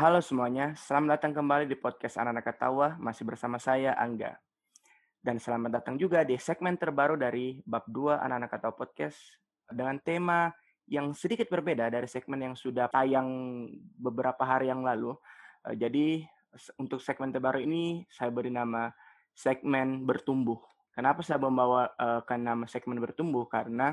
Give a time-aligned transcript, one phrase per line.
[0.00, 4.32] Halo semuanya, selamat datang kembali di podcast Anak-anak Ketawa, masih bersama saya Angga.
[5.20, 9.20] Dan selamat datang juga di segmen terbaru dari bab 2 Anak-anak Ketawa Podcast
[9.68, 10.48] dengan tema
[10.88, 13.28] yang sedikit berbeda dari segmen yang sudah tayang
[14.00, 15.12] beberapa hari yang lalu.
[15.68, 16.24] Eh, jadi
[16.80, 18.88] untuk segmen terbaru ini saya beri nama
[19.36, 20.64] segmen bertumbuh.
[20.96, 23.44] Kenapa saya membawa uh, nama segmen bertumbuh?
[23.52, 23.92] Karena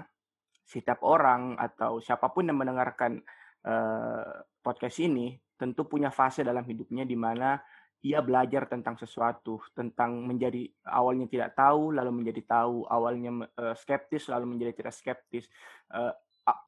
[0.64, 3.20] setiap orang atau siapa pun yang mendengarkan
[3.68, 7.60] uh, podcast ini tentu punya fase dalam hidupnya di mana
[8.06, 14.30] ia belajar tentang sesuatu, tentang menjadi awalnya tidak tahu, lalu menjadi tahu, awalnya uh, skeptis,
[14.30, 15.50] lalu menjadi tidak skeptis.
[15.90, 16.14] Uh,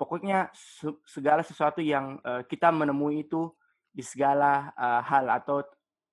[0.02, 0.49] pokoknya
[1.05, 3.53] segala sesuatu yang uh, kita menemui itu
[3.89, 5.65] di segala hal atau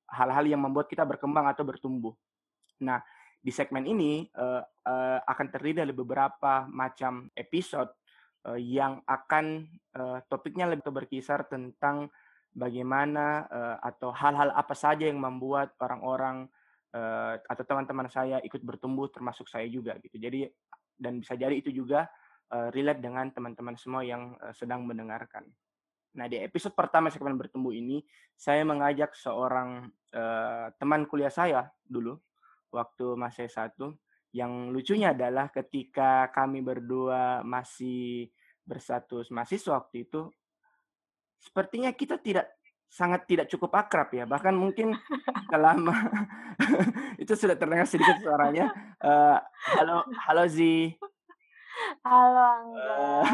[0.09, 2.17] hal-hal yang membuat kita berkembang atau bertumbuh.
[2.83, 3.05] Nah,
[3.37, 4.25] di segmen ini
[5.29, 7.93] akan terdiri dari beberapa macam episode
[8.57, 9.69] yang akan
[10.25, 12.09] topiknya lebih berkisar tentang
[12.57, 16.49] bagaimana uh, atau hal-hal apa saja yang membuat orang-orang
[16.97, 20.17] uh, atau teman-teman saya ikut bertumbuh termasuk saya juga gitu.
[20.17, 20.49] Jadi
[20.97, 22.09] dan bisa jadi itu juga
[22.51, 25.45] uh, relate dengan teman-teman semua yang uh, sedang mendengarkan.
[26.17, 28.01] Nah, di episode pertama segmen bertumbuh ini
[28.33, 32.17] saya mengajak seorang uh, teman kuliah saya dulu
[32.73, 34.01] waktu masih satu.
[34.33, 38.33] Yang lucunya adalah ketika kami berdua masih
[38.65, 40.29] berstatus mahasiswa waktu itu
[41.41, 42.57] sepertinya kita tidak
[42.87, 44.25] sangat tidak cukup akrab ya.
[44.25, 44.97] Bahkan mungkin
[45.51, 45.95] selama
[47.23, 48.73] itu sudah terdengar sedikit suaranya.
[49.03, 49.39] Uh,
[49.77, 50.95] halo, halo Zi.
[52.01, 52.93] Halo Angga.
[52.97, 53.25] Uh,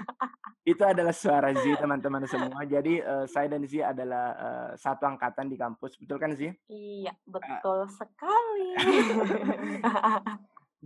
[0.72, 2.64] itu adalah suara Zi teman-teman semua.
[2.64, 6.48] Jadi uh, saya dan Zi adalah uh, satu angkatan di kampus, betul kan Zi?
[6.72, 8.70] Iya, betul uh, sekali.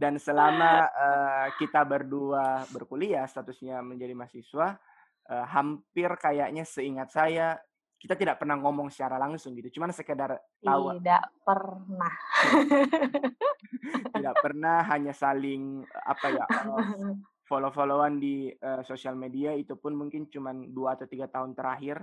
[0.03, 4.77] dan selama uh, kita berdua berkuliah, statusnya menjadi mahasiswa,
[5.31, 7.59] uh, hampir kayaknya seingat saya
[7.97, 11.01] kita tidak pernah ngomong secara langsung gitu, cuman sekedar tahu.
[11.01, 12.13] Tidak pernah.
[14.15, 17.15] tidak pernah hanya saling apa ya uh,
[17.47, 22.03] follow-followan di uh, sosial media itu pun mungkin cuman dua atau tiga tahun terakhir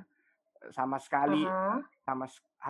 [0.71, 1.79] sama sekali uh -huh.
[2.07, 2.25] sama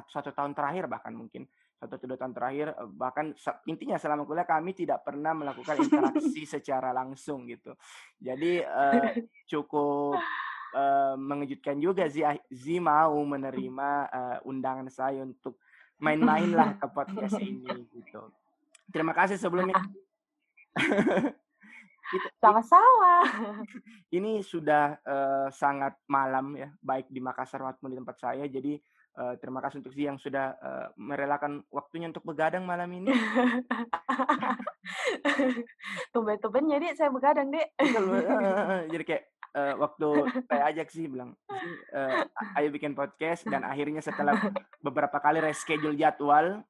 [0.09, 1.45] satu tahun terakhir bahkan mungkin
[1.77, 3.25] satu atau dua tahun terakhir bahkan
[3.67, 7.75] intinya selama kuliah kami tidak pernah melakukan interaksi secara langsung gitu
[8.17, 9.13] jadi uh,
[9.45, 10.17] cukup
[10.73, 15.61] uh, mengejutkan juga Zi, Zi mau menerima uh, undangan saya untuk
[16.01, 17.63] main-main lah ke podcast ini
[17.95, 18.27] gitu.
[18.91, 19.79] Terima kasih sebelumnya.
[22.43, 23.25] Sama-sama.
[24.17, 28.45] Ini sudah uh, sangat malam ya, baik di Makassar maupun di tempat saya.
[28.45, 28.77] Jadi
[29.17, 33.09] uh, terima kasih untuk Zi yang sudah uh, merelakan waktunya untuk begadang malam ini.
[36.13, 37.73] Tumben-tumben jadi saya begadang, Dek.
[38.93, 40.07] jadi kayak uh, waktu
[40.49, 41.37] saya ajak sih bilang,
[41.93, 42.25] uh,
[42.59, 44.37] ayo bikin podcast dan akhirnya setelah
[44.81, 46.61] beberapa kali reschedule jadwal,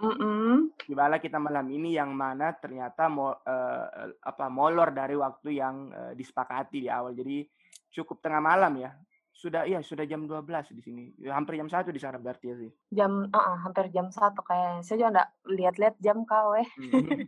[0.00, 1.20] mm -mm.
[1.20, 3.84] kita malam ini yang mana ternyata mo, uh,
[4.20, 7.16] apa molor dari waktu yang uh, disepakati di awal.
[7.16, 7.44] Jadi
[7.90, 8.92] cukup tengah malam ya.
[9.40, 11.04] Sudah iya sudah jam 12 di sini.
[11.32, 12.70] Hampir jam satu di sana berarti ya sih.
[12.92, 16.68] Jam uh, uh, hampir jam satu kayak saya juga enggak lihat-lihat jam kau eh.
[16.76, 17.24] Hmm.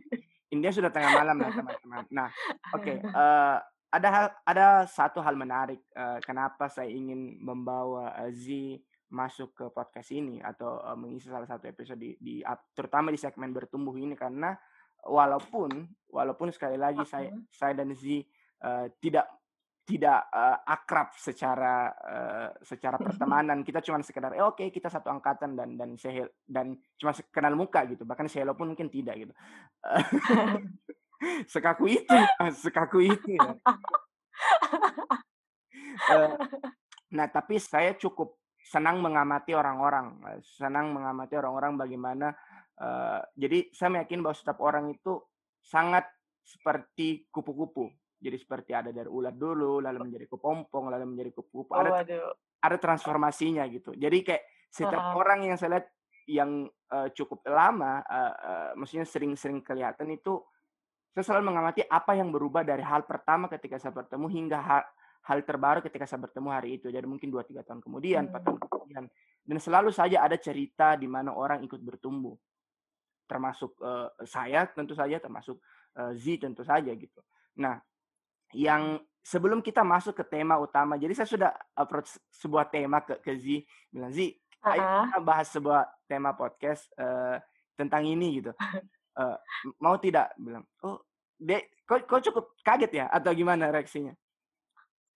[0.53, 2.05] India sudah tengah malam lah teman-teman.
[2.13, 2.29] Nah,
[2.77, 2.85] oke.
[2.85, 3.57] Okay, uh,
[3.93, 8.49] ada hal ada satu hal menarik uh, kenapa saya ingin membawa uh, Z
[9.13, 12.41] masuk ke podcast ini atau uh, mengisi salah satu episode di, di
[12.73, 14.17] terutama di segmen bertumbuh ini.
[14.17, 14.57] Karena
[15.05, 18.01] walaupun walaupun sekali lagi saya saya dan Z
[18.65, 19.29] uh, tidak
[19.83, 23.61] tidak uh, akrab secara uh, secara pertemanan.
[23.61, 27.53] Kita cuma sekedar eh, oke okay, kita satu angkatan dan dan saya dan cuma kenal
[27.53, 28.09] muka gitu.
[28.09, 29.33] Bahkan saya pun mungkin tidak gitu
[31.51, 32.19] sekaku itu
[32.63, 33.49] sekaku itu ya.
[36.11, 36.33] uh,
[37.13, 42.31] nah tapi saya cukup senang mengamati orang-orang eh, senang mengamati orang-orang bagaimana
[42.79, 45.19] uh, jadi saya meyakin bahwa setiap orang itu
[45.63, 46.07] sangat
[46.43, 47.87] seperti kupu-kupu.
[48.23, 52.77] Jadi seperti ada dari ulat dulu lalu menjadi kepompong lalu menjadi kupu-kupu ada oh, ada
[52.79, 53.91] transformasinya gitu.
[53.95, 55.87] Jadi kayak setiap orang yang saya lihat
[56.23, 56.51] yang
[56.87, 60.39] uh, cukup lama uh, uh, maksudnya sering-sering kelihatan itu
[61.13, 64.81] saya selalu mengamati apa yang berubah dari hal pertama ketika saya bertemu hingga hal,
[65.29, 66.89] hal terbaru ketika saya bertemu hari itu.
[66.89, 68.65] Jadi mungkin 2-3 tahun kemudian, 4 tahun hmm.
[68.65, 69.05] kemudian.
[69.45, 72.33] Dan selalu saja ada cerita di mana orang ikut bertumbuh.
[73.29, 75.61] Termasuk uh, saya tentu saja, termasuk
[76.01, 77.21] uh, Z tentu saja gitu.
[77.61, 77.77] Nah,
[78.57, 82.09] yang sebelum kita masuk ke tema utama, jadi saya sudah approach
[82.41, 83.45] sebuah tema ke, ke Z,
[83.93, 84.33] bilang Z,
[84.65, 87.37] ayo kita bahas sebuah tema podcast uh,
[87.77, 88.49] tentang ini gitu.
[89.17, 89.37] uh,
[89.79, 91.01] mau tidak bilang oh
[91.37, 93.05] dek kok kok cukup kaget ya?
[93.11, 94.15] Atau gimana reaksinya?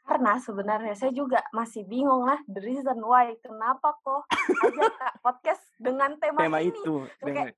[0.07, 4.23] Karena sebenarnya saya juga masih bingung lah the reason why kenapa kok
[4.63, 6.71] ajak Kak podcast dengan tema, Tema ini.
[6.71, 7.55] itu, kayak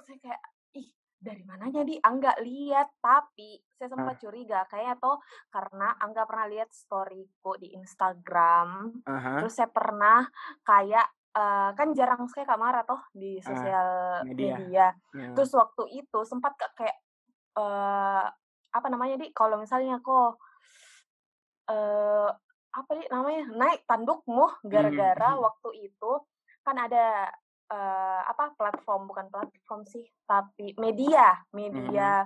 [0.00, 0.40] saya kayak
[0.72, 0.88] ih
[1.20, 2.96] dari mananya di Angga lihat.
[2.96, 4.20] Tapi saya sempat Ah.
[4.24, 5.20] curiga kayaknya tuh
[5.52, 10.24] karena Angga pernah lihat storyku di Instagram Aha, terus saya pernah
[10.64, 11.06] kayak
[11.38, 13.88] eh, kan jarang sekali Kak Mara toh di Ah, sosial
[14.26, 14.54] media.
[14.56, 15.32] media ya.
[15.32, 16.98] terus waktu itu sempat kayak
[17.54, 18.24] eh
[18.68, 20.36] apa namanya di kalau misalnya kok
[21.68, 22.28] eh
[22.68, 25.40] apa di namanya naik tandukmu gara-gara Mhm.
[25.40, 26.12] waktu itu
[26.62, 27.28] kan ada
[27.68, 32.24] eh, apa platform bukan platform sih tapi media media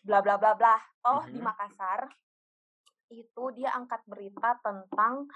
[0.00, 1.44] bla bla bla bla oh di Mhm.
[1.44, 2.08] Makassar
[3.10, 5.26] itu dia angkat berita tentang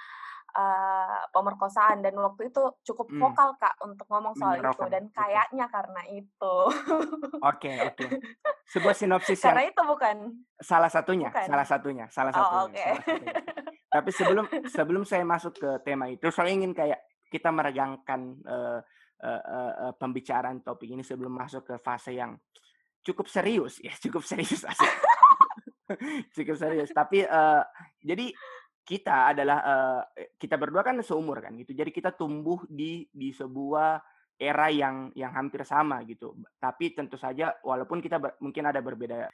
[0.54, 3.20] eh, pemerkosaan dan waktu itu cukup Hmm.
[3.20, 6.54] vokal kak untuk ngomong soal itu dan kayaknya karena itu
[7.40, 8.06] Oke, oke.
[8.64, 10.16] Sebuah sinopsis yang karena itu bukan
[10.56, 11.46] salah satunya, Bukan.
[11.46, 12.64] salah satunya, salah Oh, satunya.
[12.64, 12.78] oke.
[12.80, 13.34] salah satunya.
[13.90, 16.98] Tapi sebelum sebelum saya masuk ke tema itu, saya ingin kayak
[17.28, 18.80] kita meregangkan eh,
[19.20, 22.34] eh, eh, eh, pembicaraan topik ini sebelum masuk ke fase yang
[23.02, 24.62] cukup serius, ya cukup serius
[26.34, 26.90] cukup serius.
[26.90, 27.62] Tapi eh,
[28.00, 28.32] jadi
[28.84, 29.58] kita adalah
[30.12, 31.72] eh, kita berdua kan seumur kan gitu.
[31.72, 33.98] Jadi kita tumbuh di di sebuah
[34.36, 36.36] era yang yang hampir sama gitu.
[36.60, 39.24] Tapi tentu saja walaupun kita ber- mungkin ada berbeda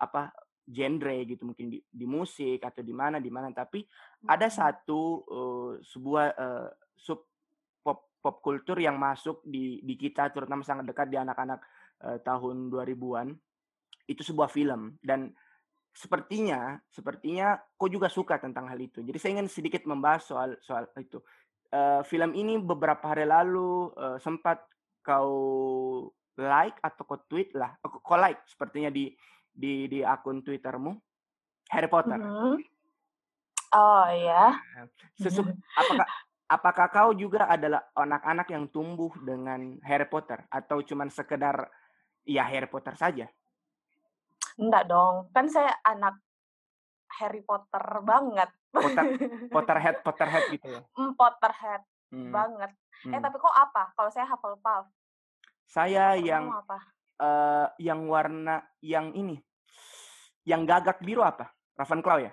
[0.00, 0.30] apa
[0.70, 3.82] genre gitu mungkin di, di musik atau di mana di mana tapi
[4.30, 4.58] ada Mm-mm.
[4.62, 7.26] satu eh, sebuah eh, sub
[7.82, 11.60] pop pop kultur yang masuk di di kita terutama sangat dekat di anak-anak
[12.06, 13.34] eh, tahun 2000-an
[14.06, 15.34] itu sebuah film dan
[15.90, 19.02] sepertinya sepertinya kau juga suka tentang hal itu.
[19.02, 21.18] Jadi saya ingin sedikit membahas soal soal itu.
[21.70, 24.62] Eh, film ini beberapa hari lalu eh, sempat
[25.02, 29.12] kau like atau kau tweet lah, Eh, kau like sepertinya di
[29.50, 30.94] di di akun Twittermu
[31.70, 32.18] Harry Potter.
[32.18, 32.56] Mhm.
[33.70, 34.58] Oh ya.
[35.14, 35.46] Sesu-
[35.78, 36.06] apakah
[36.50, 41.70] apakah kau juga adalah anak-anak yang tumbuh dengan Harry Potter atau cuman sekedar
[42.26, 43.30] ya Harry Potter saja?
[44.60, 45.32] Enggak dong.
[45.32, 46.20] Kan saya anak
[47.16, 48.52] Harry Potter banget.
[48.70, 49.04] Potter
[49.50, 50.82] Potterhead Potterhead gitu ya.
[51.16, 52.74] Potterhead Hmm, banget.
[53.06, 53.22] Eh hmm.
[53.22, 53.94] tapi kok apa?
[53.94, 54.90] Kalau saya Hufflepuff.
[55.62, 56.78] Saya yang apa?
[57.22, 59.38] eh, yang warna yang ini
[60.42, 61.54] yang gagak biru apa?
[61.78, 62.32] Ravenclaw ya?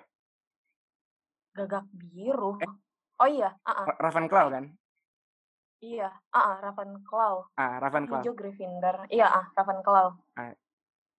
[1.54, 2.58] Gagak biru.
[2.58, 2.70] Eh.
[3.18, 4.64] Oh iya, uh Ra- Ravenclaw kan?
[5.78, 7.34] iya, uh Ravenclaw.
[7.54, 8.26] Ah, Ravenclaw.
[8.26, 9.06] Hijau Gryffindor.
[9.10, 10.10] Iya, ah Ravenclaw.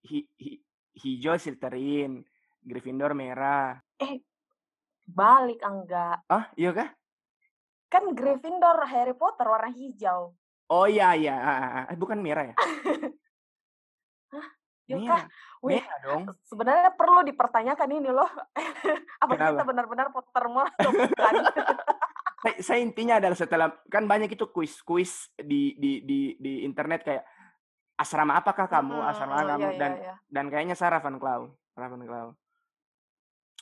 [0.04, 0.60] Hi- hi-
[0.98, 2.24] hijau Slytherin,
[2.62, 3.78] Gryffindor merah.
[5.10, 6.22] Balik enggak.
[6.30, 6.88] Ah, iya kah?
[7.90, 10.34] Kan Gryffindor Harry Potter warna hijau.
[10.70, 11.84] Oh iya iya, Ah, ah, ah.
[11.90, 12.56] Eh, bukan merah ya?
[14.90, 15.22] Yuk Merah, kah?
[15.62, 16.22] Wih, merah dong.
[16.42, 18.26] sebenarnya perlu dipertanyakan ini loh.
[19.22, 19.50] Apa Kenapa?
[19.54, 21.34] kita benar-benar Pottermore atau bukan?
[22.42, 27.22] saya, saya intinya adalah setelah kan banyak itu kuis-kuis di di di di internet kayak
[28.00, 30.14] asrama apakah kamu Mm-mm, asrama iya, kamu iya, dan iya.
[30.32, 31.40] dan kayaknya saya Ravenclaw
[31.76, 32.26] Ravenclaw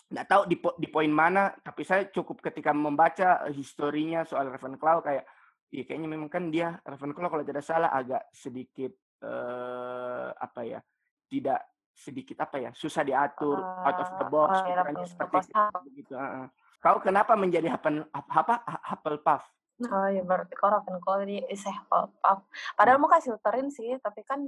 [0.09, 5.03] nggak tahu di po- di poin mana tapi saya cukup ketika membaca historinya soal Ravenclaw
[5.03, 5.27] kayak
[5.75, 10.79] iya kayaknya memang kan dia Ravenclaw kalau tidak salah agak sedikit eh apa ya
[11.27, 11.61] tidak
[11.99, 15.47] sedikit apa ya susah diatur out of the box oh, iya, pikirannya Ravenclaw seperti pas
[15.51, 15.79] itu apa?
[15.83, 16.47] begitu heeh.
[16.79, 18.55] kau kenapa menjadi apa apa
[18.95, 19.43] Hufflepuff
[19.79, 22.51] Oh iya berarti kok Ravenclaw di eh, saya Hufflepuff.
[22.75, 24.43] Padahal mau kasih filterin sih, tapi kan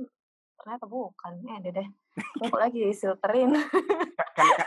[0.58, 1.38] ternyata bukan.
[1.46, 1.88] Eh deh deh.
[2.50, 3.54] Kok lagi filterin.
[4.18, 4.64] Ka- karena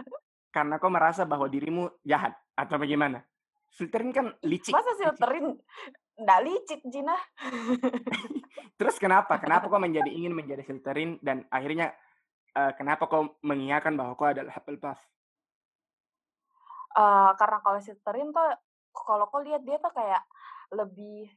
[0.56, 3.20] karena kau merasa bahwa dirimu jahat atau bagaimana?
[3.68, 4.72] Slytherin kan licik.
[4.72, 5.60] Masa filterin
[6.16, 7.14] nggak licik Cina?
[8.80, 9.36] Terus kenapa?
[9.36, 11.92] Kenapa kau menjadi ingin menjadi Slytherin dan akhirnya
[12.56, 14.98] eh, kenapa kau mengiyakan bahwa kau adalah Hufflepuff?
[16.96, 18.50] Eh, karena kalau filterin tuh
[19.04, 20.22] kalau kau lihat dia tuh kayak
[20.74, 21.30] lebih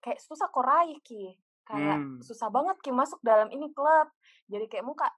[0.00, 1.36] kayak susah kok raih ki.
[1.66, 2.22] Kayak Hmm.
[2.22, 4.08] susah banget ki masuk dalam ini klub.
[4.46, 5.10] Jadi kayak muka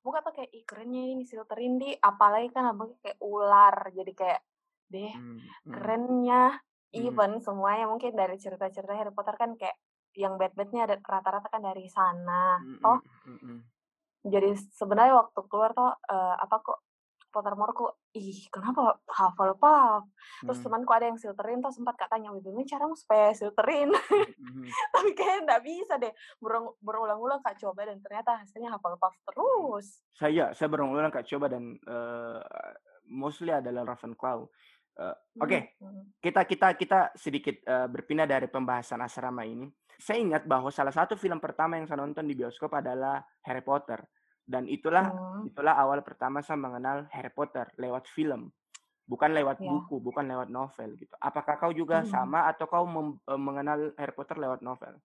[0.00, 4.40] muka tuh kayak ih kerennya ini filterin di apalagi kan abang kayak ular jadi kayak
[4.88, 6.42] deh Hmm, hmm, kerennya
[6.90, 7.06] Hmm.
[7.06, 9.78] even semuanya mungkin dari cerita-cerita Harry Potter kan kayak
[10.18, 13.58] yang bad-badnya ada rata-rata kan dari sana hmm, toh hmm, hmm, hmm.
[14.26, 16.82] jadi sebenarnya waktu keluar tuh eh, apa kok
[17.30, 20.10] Pottermore kok ih kenapa Hufflepuff
[20.42, 24.34] terus Hmm, temanku ada yang silterin tuh sempat kak tanya gimana caramu supaya silterin hmm,
[24.60, 24.68] hmm.
[24.90, 30.50] tapi kayaknya nggak bisa deh Berung- berulang-ulang kak coba dan ternyata hasilnya Hufflepuff terus Saya
[30.52, 32.40] saya berulang-ulang kak coba dan eh,
[33.06, 34.40] mostly adalah Ravenclaw.
[35.00, 36.12] Eh, Oke, Hmm.
[36.18, 39.70] kita kita kita sedikit eh, berpindah dari pembahasan asrama ini.
[39.96, 44.00] Saya ingat bahwa salah satu film pertama yang saya nonton di bioskop adalah Harry Potter
[44.50, 45.46] Dan itulah Hmm.
[45.46, 48.50] itulah awal pertama saya mengenal Harry Potter lewat film,
[49.06, 49.70] bukan lewat Iya.
[49.70, 51.14] buku, bukan lewat novel gitu.
[51.22, 52.10] Apakah kau juga Mhm.
[52.14, 54.98] sama atau kau eh, mengenal Harry Potter lewat novel?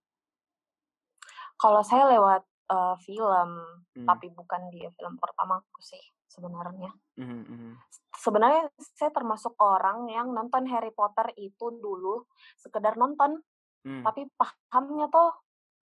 [1.61, 2.41] Kalau saya lewat,
[2.73, 3.49] eee, film,
[3.95, 4.05] Hmm.
[4.09, 6.91] tapi bukan di film pertamaku sih sebenarnya.
[7.17, 7.71] Mhm, mhm.
[8.15, 12.25] Sebenarnya saya termasuk orang yang nonton Harry Potter itu dulu
[12.57, 13.39] sekedar nonton,
[13.85, 14.01] Hmm.
[14.01, 15.29] tapi pahamnya tuh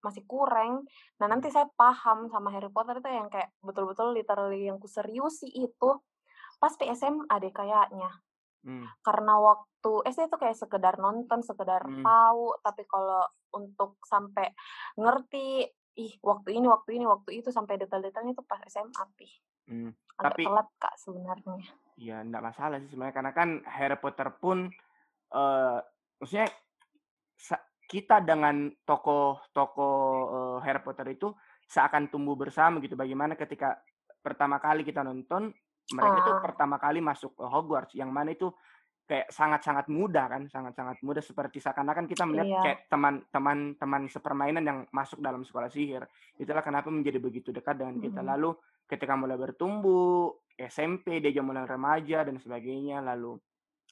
[0.02, 0.84] masih kurang.
[1.22, 5.90] Nah, nanti saya paham sama Harry Potter itu yang kayak betul-betul literally yang kuseriusi itu
[6.58, 8.10] pas di SMA deh kayaknya.
[8.62, 8.86] Hmm.
[9.02, 12.02] Karena waktu SD itu kayak sekedar nonton, sekedar Hmm.
[12.02, 14.54] tahu, tapi kalau untuk sampai
[14.94, 15.66] ngerti,
[15.98, 19.32] ih waktu ini, waktu ini, waktu itu sampai detail-detailnya itu pas SMA sih.
[19.66, 19.90] Hmm.
[20.18, 21.66] Agak Tapi telat Kak sebenarnya.
[21.92, 24.72] ya enggak masalah sih sebenarnya karena kan Harry Potter pun
[25.32, 25.78] eh
[26.18, 26.48] maksudnya
[27.34, 30.00] sa- kita dengan tokoh-tokoh
[30.32, 31.28] eh, Harry Potter itu
[31.68, 32.96] seakan tumbuh bersama gitu.
[32.96, 33.76] Bagaimana ketika
[34.24, 35.52] pertama kali kita nonton
[35.92, 36.40] mereka itu Ah.
[36.40, 38.48] pertama kali masuk ke Hogwarts yang mana itu
[39.02, 42.60] kayak sangat-sangat mudah kan, sangat-sangat mudah seperti seakan-akan kita melihat Iya.
[42.64, 46.06] kayak teman-teman teman sepermainan yang masuk dalam sekolah sihir.
[46.40, 48.24] Itulah kenapa menjadi begitu dekat dengan kita.
[48.24, 48.28] Mhm.
[48.32, 48.50] Lalu
[48.88, 53.36] ketika mulai bertumbuh, SMP, dia mulai remaja dan sebagainya, lalu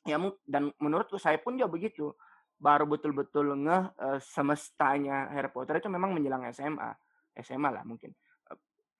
[0.06, 0.16] ya
[0.48, 2.14] dan menurutku saya pun juga begitu.
[2.60, 6.92] Baru betul-betul ngeh eh, semestanya Harry Potter itu memang menjelang SMA.
[7.40, 8.12] SMA lah mungkin.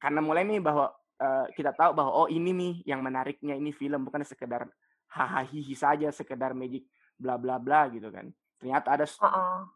[0.01, 0.89] Karena mulai nih bahwa
[1.21, 4.65] eh, kita tahu bahwa oh ini nih yang menariknya ini film bukan sekedar
[5.13, 5.45] hahaha
[5.77, 6.89] saja sekedar magic
[7.21, 8.33] bla bla bla gitu kan.
[8.57, 9.07] Ternyata ada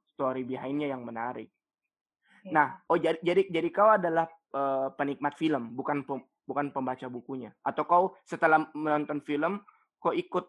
[0.08, 1.52] story behind-nya yang menarik.
[2.44, 2.52] Iya.
[2.52, 7.52] Nah, oh jadi jadi jadi kau adalah eh, penikmat film, bukan pem- bukan pembaca bukunya.
[7.60, 9.60] Atau kau setelah menonton film,
[10.00, 10.48] kau ikut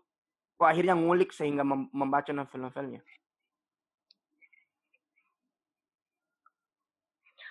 [0.55, 3.03] kau akhirnya ngulik sehingga mem- membaca novel-novelnya.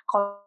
[0.04, 0.40] Kalau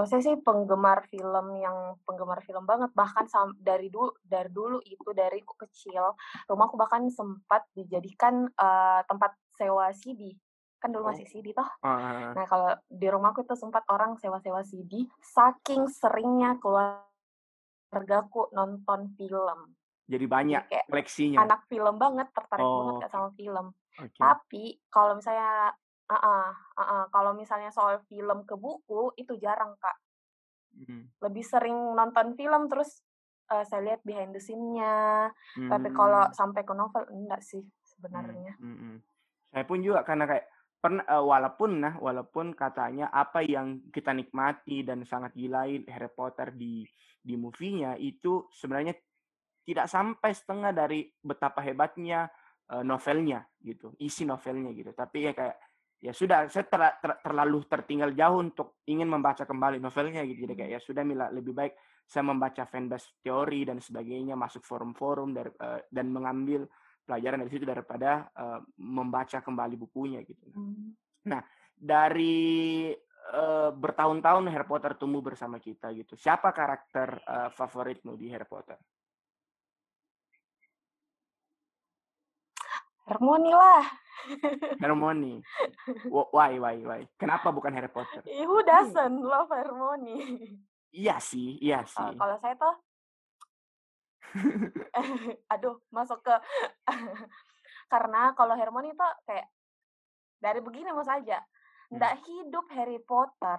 [0.00, 5.12] saya sih penggemar film yang penggemar film banget bahkan sam- dari dulu dari dulu itu
[5.12, 6.16] dari aku kecil
[6.46, 10.32] rumahku bahkan sempat dijadikan eh, tempat sewa CD
[10.78, 11.12] kan dulu Oh.
[11.12, 16.56] masih CD toh Ah, nah kalau di rumahku itu sempat orang sewa-sewa CD saking seringnya
[16.56, 19.76] keluargaku nonton film
[20.06, 21.38] jadi jadi banyak kayak koleksinya.
[21.44, 24.16] anak film banget tertarik banget Oh, Kak sama film oke.
[24.16, 25.76] tapi kalau misalnya
[26.10, 26.50] ah ah,
[26.82, 29.96] ah, kalau misalnya soal film ke buku itu jarang kak.
[30.70, 33.02] Hmm, lebih sering nonton film terus
[33.50, 35.30] eh, saya lihat behind the scene-nya.
[35.54, 38.52] Tapi kalau hmm, sampai ke novel enggak sih hmm, sebenarnya.
[38.58, 38.96] hmm, hmm.
[39.50, 40.46] Saya pun juga karena kayak
[40.82, 46.50] pernah eh, walaupun nah walaupun katanya apa yang kita nikmati dan sangat gilain Harry Potter
[46.50, 46.82] di
[47.20, 48.96] di movie-nya itu sebenarnya
[49.62, 52.26] tidak sampai setengah dari betapa hebatnya
[52.70, 54.94] novelnya gitu, isi novelnya gitu.
[54.94, 55.58] Tapi ya kayak
[56.00, 60.48] ya sudah saya ter- ter- terlalu tertinggal jauh untuk ingin membaca kembali novelnya gitu.
[60.48, 61.76] Jadi kayak ya sudah Mila lebih baik
[62.08, 66.64] saya membaca fanbase teori dan sebagainya, masuk forum-forum dari eh, dan mengambil
[67.04, 70.48] pelajaran dari situ daripada eh, membaca kembali bukunya gitu.
[70.56, 70.96] Hmm.
[71.28, 71.44] Nah,
[71.76, 72.90] dari
[73.30, 76.16] eh, bertahun-tahun Harry Potter tumbuh bersama kita gitu.
[76.16, 78.80] Siapa karakter eh, favoritmu di Harry Potter?
[83.10, 83.84] Hermione lah
[84.78, 85.40] Hermione.
[86.06, 87.02] Wh- Why, why, why?
[87.14, 88.22] Kenapa bukan Harry Potter?
[88.24, 90.16] Who doesn't love Hermione
[90.90, 92.10] Iya sih, iya Eh, sih.
[92.16, 92.74] kalau saya tuh
[95.52, 96.34] aduh masuk ke
[97.92, 99.46] karena kalau Hermione tuh kayak
[100.38, 101.42] dari begini mas aja
[101.90, 103.58] Hmm, ndak hidup Harry Potter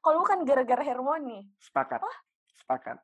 [0.00, 2.18] kalau bukan gara-gara Hermione sepakat, Wah.
[2.58, 2.98] sepakat.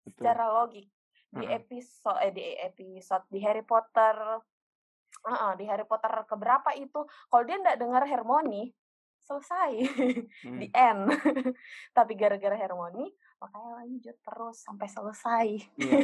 [0.00, 0.22] Betul.
[0.24, 0.88] secara logik
[1.28, 4.16] di episode eh, di episode di Harry Potter
[5.26, 8.70] uh-uh, di Harry Potter keberapa itu kalau dia ndak dengar Hermione
[9.18, 9.72] selesai
[10.46, 10.62] Hmm.
[10.62, 11.10] di end
[11.96, 15.96] tapi gara-gara Hermione makanya lanjut terus sampai selesai Iya.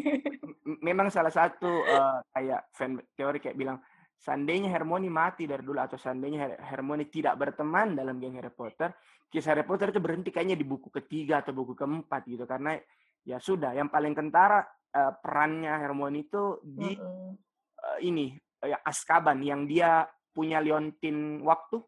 [0.66, 3.78] M- Memang salah satu eh, kayak fan teori kayak bilang
[4.18, 8.90] seandainya Hermione mati dari dulu atau seandainya Her- Hermione tidak berteman dalam geng Harry Potter,
[9.26, 12.74] kisah Harry Potter itu berhenti kayaknya di buku ketiga atau buku keempat gitu karena
[13.22, 17.38] ya sudah yang paling kentara eh, perannya Hermione itu di Mm-mm.
[17.78, 21.82] eh, ini eh, Azkaban yang dia punya liontin waktu.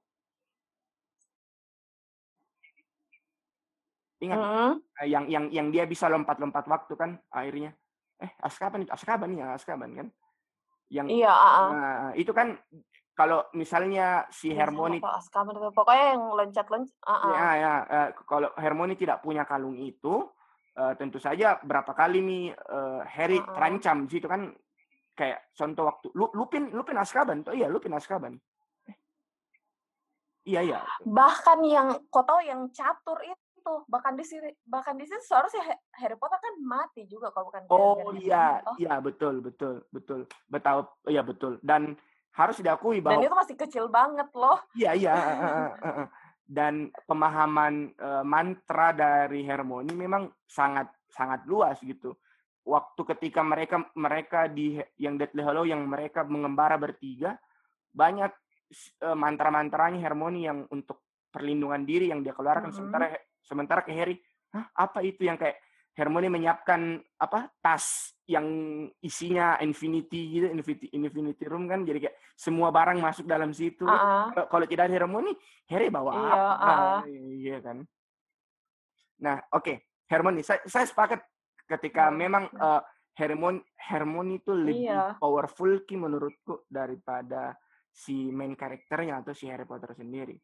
[4.25, 4.71] Ingat Mm-mm.
[5.05, 7.77] Eh, yang yang yang dia bisa lompat-lompat waktu kan akhirnya
[8.23, 10.09] eh Azkaban itu Azkaban ya Azkaban kan
[10.89, 11.69] yang iya uh-uh.
[11.75, 12.55] nah, itu kan
[13.15, 15.03] kalau misalnya si Iya, Hermione.
[15.03, 17.33] Azkaban itu pokoknya yang loncat-loncat uh-uh.
[17.35, 20.31] ya ya eh, kalau Hermione tidak punya kalung itu
[20.79, 23.51] eh, tentu saja berapa kali nih eh, Harry Uh-uh.
[23.51, 24.55] terancam di situ kan
[25.15, 28.35] kayak contoh waktu Lu, Lupin Lupin Azkaban tuh iya Lupin Azkaban.
[28.91, 28.97] Eh,
[30.47, 30.79] iya iya.
[31.07, 35.65] Bahkan yang kau tahu yang catur itu bahkan di sini bahkan di sini seharusnya
[35.97, 40.29] Harry Potter kan mati juga kalau bukan oh iya iya betul betul betul.
[40.51, 41.57] Betul iya betul.
[41.65, 41.97] Dan
[42.35, 44.59] harus diakui bahwa dan itu masih kecil banget loh.
[44.75, 45.15] Iya iya
[46.45, 52.13] dan pemahaman uh, mantra dari Hermione memang sangat sangat luas gitu
[52.65, 57.37] waktu ketika mereka mereka di yang Deathly Hollow yang mereka mengembara bertiga
[57.93, 58.33] banyak
[59.05, 62.79] uh, mantra-mantranya Hermione yang untuk perlindungan diri yang dia keluarkan mm -hmm.
[62.81, 63.07] sementara
[63.45, 64.17] sementara ke Harry
[64.55, 65.61] Hah, apa itu yang kayak
[65.95, 68.47] Hermione menyiapkan apa tas yang
[68.99, 74.31] isinya infinity gitu infinity infinity room kan jadi kayak semua barang masuk dalam situ uh
[74.33, 74.47] -uh.
[74.49, 75.37] kalau tidak ada Hermione
[75.71, 76.99] Harry bawa iya, apa uh -uh.
[77.11, 77.79] iya kan
[79.21, 79.77] nah oke okay.
[80.11, 81.21] Hermione saya, saya sepakat
[81.77, 82.17] ketika hmm.
[82.17, 82.81] memang uh,
[83.15, 85.15] Hermione Hermione itu lebih iya.
[85.19, 87.55] powerful ki menurutku daripada
[87.95, 90.35] si main karakternya atau si Harry Potter sendiri.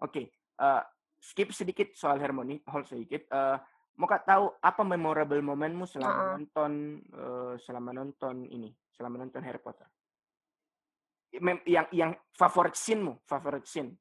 [0.00, 0.24] Oke, okay,
[0.64, 0.82] uh, eh,
[1.20, 3.28] skip sedikit soal Hermione, hold sedikit.
[3.28, 3.60] Uh,
[4.00, 6.28] mau kak tahu apa memorable momenmu selama -uh.
[6.40, 6.72] nonton
[7.12, 9.86] uh, selama nonton ini, selama nonton Harry Potter?
[11.44, 13.92] Mem yang yang favorit scene-mu, favorit scene?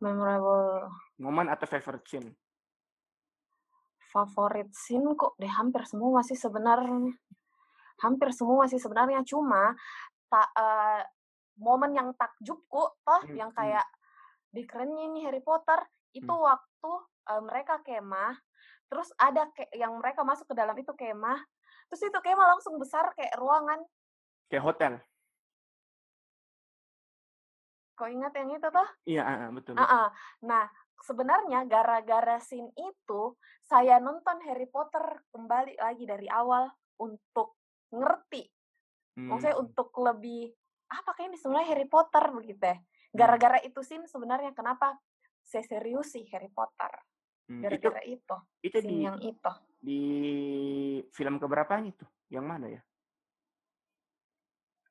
[0.00, 0.88] Memorable.
[1.20, 2.32] Momen atau favorite scene?
[4.10, 7.14] Favorit scene kok deh hampir semua masih sebenarnya
[8.02, 9.76] hampir semua masih sebenarnya cuma
[10.26, 11.02] tak uh,
[11.60, 13.58] momen yang takjub kok toh hmm, yang hmm.
[13.58, 13.86] kayak
[14.50, 15.78] di kerennya ini Harry Potter
[16.16, 16.42] itu hmm.
[16.42, 16.92] waktu
[17.30, 18.34] uh, mereka kemah
[18.90, 21.38] terus ada kayak yang mereka masuk ke dalam itu kemah
[21.86, 23.78] terus itu kemah langsung besar kayak ruangan
[24.50, 24.92] kayak hotel
[27.94, 29.84] kok ingat yang itu toh iya betul, betul.
[29.84, 30.06] Uh -uh.
[30.42, 30.64] nah
[31.00, 36.68] sebenarnya gara-gara scene itu saya nonton Harry Potter kembali lagi dari awal
[37.00, 37.56] untuk
[37.90, 38.44] ngerti.
[39.16, 39.32] Hmm.
[39.32, 40.52] Maksudnya untuk lebih
[40.90, 42.76] apa kayaknya sebenarnya Harry Potter begitu ya.
[42.76, 43.16] Hmm.
[43.16, 45.00] Gara-gara itu scene sebenarnya kenapa
[45.42, 46.92] saya serius sih Harry Potter.
[47.50, 47.64] Hmm.
[47.64, 48.36] Gara-gara itu, itu.
[48.70, 49.52] Itu di yang itu.
[49.80, 50.02] Di
[51.10, 52.06] film keberapa itu?
[52.30, 52.82] Yang mana ya?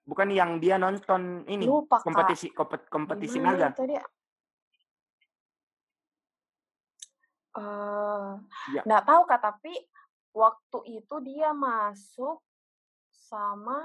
[0.09, 3.69] Bukan yang dia nonton ini Lupa, kompetisi kompetisi, kompetisi naga.
[3.77, 4.01] Itu dia?
[7.59, 8.39] Uh,
[8.71, 8.81] ya.
[8.87, 9.75] nggak tahu Kak, tapi
[10.31, 12.39] waktu itu dia masuk
[13.11, 13.83] sama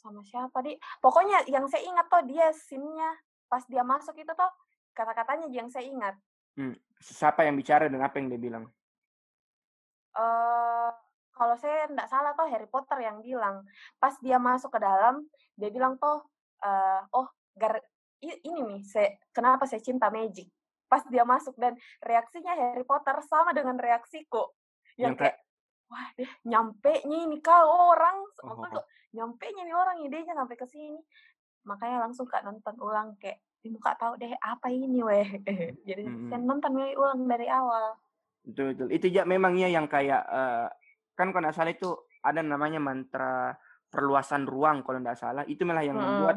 [0.00, 3.14] sama siapa di pokoknya yang saya ingat tuh dia sinnya
[3.46, 4.50] pas dia masuk itu tuh
[4.96, 6.14] kata-katanya yang saya ingat.
[6.56, 6.74] Hmm.
[6.98, 8.64] Siapa yang bicara dan apa yang dia bilang?
[10.12, 10.90] Uh,
[11.32, 13.64] kalau saya tidak salah tuh Harry Potter yang bilang
[13.96, 15.24] pas dia masuk ke dalam
[15.56, 16.20] dia bilang tuh
[16.60, 17.80] uh, oh gar
[18.20, 20.46] ini nih saya kenapa saya cinta magic
[20.92, 21.72] pas dia masuk dan
[22.04, 24.52] reaksinya Harry Potter sama dengan reaksiku.
[25.00, 25.36] Yang, yang kayak
[25.88, 28.20] wah deh nyampe nih kau orang.
[28.44, 28.84] Oh, oh, oh.
[29.16, 31.00] nyampe nih orang idenya sampai ke sini.
[31.64, 35.24] Makanya langsung kak nonton ulang kayak di muka tahu deh apa ini weh?
[35.88, 36.28] Jadi hmm.
[36.28, 37.96] saya nonton ulang dari awal.
[38.44, 38.88] Betul betul.
[38.92, 40.68] Itu ya memangnya yang kayak uh,
[41.16, 41.88] kan kalau nggak salah itu
[42.20, 43.56] ada namanya mantra
[43.88, 45.48] perluasan ruang kalau nggak salah.
[45.48, 46.04] Itu malah yang hmm.
[46.04, 46.36] membuat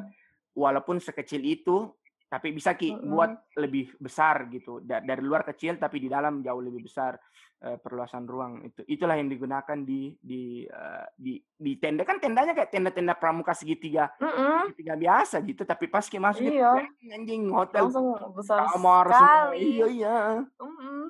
[0.55, 1.91] walaupun sekecil itu
[2.25, 3.11] tapi bisa ki mm -hmm.
[3.13, 7.13] buat lebih besar gitu da dari luar kecil tapi di dalam jauh lebih besar
[7.61, 12.57] uh, perluasan ruang itu itulah yang digunakan di di uh, di di tenda kan tendanya
[12.57, 14.57] kayak tenda-tenda pramuka segitiga mm -hmm.
[14.73, 16.73] segitiga biasa gitu tapi pas ki masuk iya.
[17.13, 19.21] anjing hotel langsung besar kamar sekali.
[19.21, 21.03] semua iya iya mm -hmm.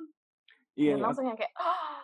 [0.76, 1.96] iya Dan langsung yang kayak oh,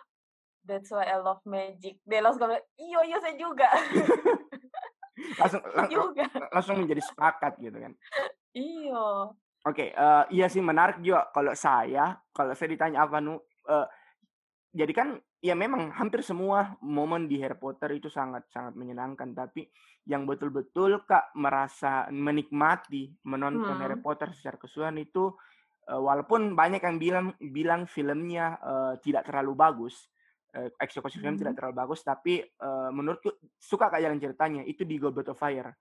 [0.65, 3.69] that's why I love magic dia langsung bilang iya iya saya juga
[5.39, 6.25] langsung lang juga.
[6.51, 7.93] langsung menjadi sepakat gitu kan
[8.53, 9.33] Iya.
[9.63, 13.39] Oke, uh, iya sih menarik juga kalau saya, kalau saya ditanya apa nu,
[13.71, 13.87] uh,
[14.75, 15.07] jadi kan
[15.39, 19.71] ya memang hampir semua momen di Harry Potter itu sangat sangat menyenangkan, tapi
[20.03, 24.03] yang betul-betul Kak merasa menikmati menonton Harry hmm.
[24.03, 25.31] Potter secara keseluruhan itu
[25.87, 30.11] uh, walaupun banyak yang bilang bilang filmnya uh, tidak terlalu bagus,
[30.59, 31.59] uh, eksekusi film tidak hmm.
[31.63, 35.71] terlalu bagus, tapi uh, menurutku suka kayak jalan ceritanya itu di Goblet of Fire.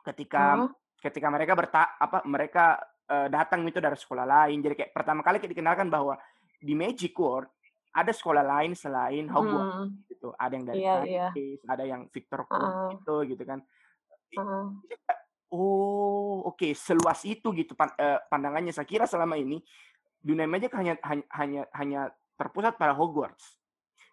[0.00, 0.72] Ketika Oh
[1.04, 2.80] ketika mereka berta apa mereka
[3.12, 6.16] uh, datang itu dari sekolah lain jadi kayak pertama kali kita dikenalkan bahwa
[6.56, 7.52] di Magic World
[7.94, 10.08] ada sekolah lain selain Hogwarts hmm.
[10.08, 11.70] gitu ada yang dari yeah, Paris yeah.
[11.70, 12.88] ada yang Victor uh -huh.
[12.96, 14.64] gitu gitu kan uh -huh.
[15.52, 16.72] oh oke okay.
[16.72, 19.60] seluas itu gitu eh, pandangannya saya kira selama ini
[20.24, 22.00] dunia Magic hanya hanya hanya, hanya
[22.34, 23.60] terpusat pada Hogwarts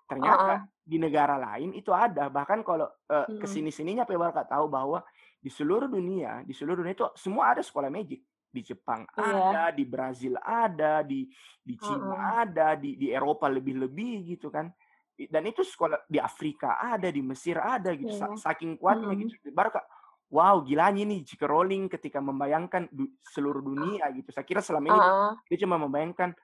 [0.06, 0.84] ternyata uh -uh.
[0.84, 3.40] di negara lain itu ada bahkan kalau uh, hmm.
[3.40, 5.00] ke sini sininya baru tahu bahwa
[5.42, 8.22] di seluruh dunia, di seluruh dunia itu semua ada sekolah magic.
[8.52, 9.24] Di Jepang iya.
[9.24, 11.24] ada, di Brazil ada, di
[11.64, 12.36] di Cina uh -uh.
[12.44, 14.68] ada, di di Eropa lebih-lebih gitu kan.
[15.16, 18.12] Dan itu sekolah di Afrika ada, di Mesir ada gitu.
[18.12, 18.36] Iya.
[18.36, 19.24] Saking kuatnya -huh.
[19.24, 19.56] gitu.
[19.56, 19.88] Baru kak,
[20.30, 24.30] wow gilanya nih jika Rowling ketika membayangkan du seluruh dunia gitu.
[24.36, 25.32] Saya kira selama ini Heeh.
[25.48, 26.36] dia cuma membayangkan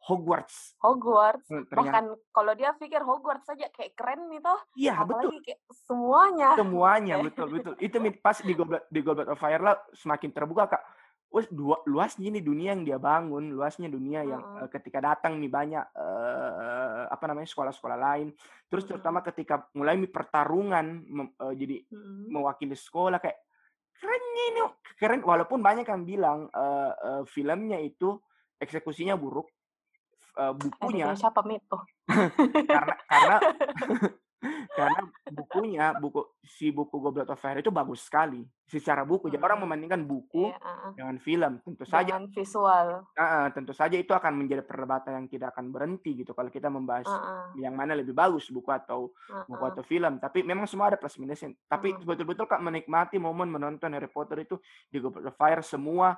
[0.00, 0.80] Hogwarts.
[0.80, 1.44] Hogwarts.
[1.52, 5.36] Hmm, ternyata Bahkan kalau dia pikir Hogwarts saja kayak keren nih toh, iya betul.
[5.44, 6.56] kayak semuanya.
[6.56, 7.74] Semuanya betul betul.
[7.76, 10.82] Itu pas di Goblet di Goblet of Fire lah semakin terbuka kak.
[11.30, 15.52] Wes dua luasnya nih dunia yang dia bangun, luasnya dunia yang eh, ketika datang nih
[15.52, 18.34] banyak eh, apa namanya sekolah-sekolah lain.
[18.66, 20.86] Terus terutama ketika mulai mi pertarungan
[21.38, 22.34] eh, jadi Mm-mm.
[22.34, 23.38] mewakili sekolah kayak
[24.00, 24.60] kerennya ini
[24.96, 28.16] keren walaupun banyak yang bilang eh, eh, filmnya itu
[28.58, 29.59] eksekusinya buruk
[30.32, 31.82] eh, bukunya Ada siapa Mit tuh?
[32.66, 33.36] karena karena
[34.72, 39.60] karena bukunya buku si buku Goblet of Fire itu bagus sekali secara buku jadi orang
[39.60, 39.68] Mm-mm.
[39.68, 40.90] membandingkan buku Iya, heeh.
[40.96, 42.86] dengan film tentu saja Dengan visual.
[43.12, 47.04] ah, tentu saja itu akan menjadi perdebatan yang tidak akan berhenti gitu kalau kita membahas
[47.04, 47.60] Heeh.
[47.60, 49.12] yang mana lebih bagus buku atau
[49.44, 49.72] buku Heeh.
[49.76, 52.08] atau film tapi memang semua ada plus minusnya tapi Mm.
[52.08, 54.56] betul-betul kak menikmati momen menonton Harry Potter itu
[54.88, 56.16] di Goblet of Fire semua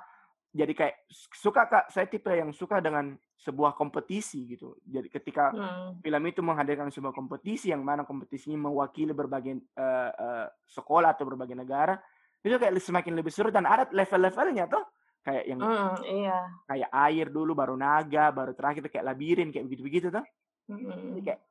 [0.53, 5.97] jadi kayak suka kak saya tipe yang suka dengan sebuah kompetisi gitu jadi ketika Hmm.
[5.99, 11.57] film itu menghadirkan sebuah kompetisi yang mana kompetisinya mewakili berbagai eh, eh, sekolah atau berbagai
[11.57, 11.97] negara
[12.45, 14.85] itu kayak semakin lebih seru dan ada level-levelnya tuh
[15.23, 16.37] kayak yang Hmm, iya.
[16.69, 20.23] kayak air dulu baru naga baru terakhir kayak labirin kayak begitu-begitu tuh
[20.69, 21.23] jadi Mm-mm.
[21.25, 21.41] kayak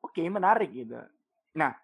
[0.00, 0.96] oke menarik gitu
[1.58, 1.74] nah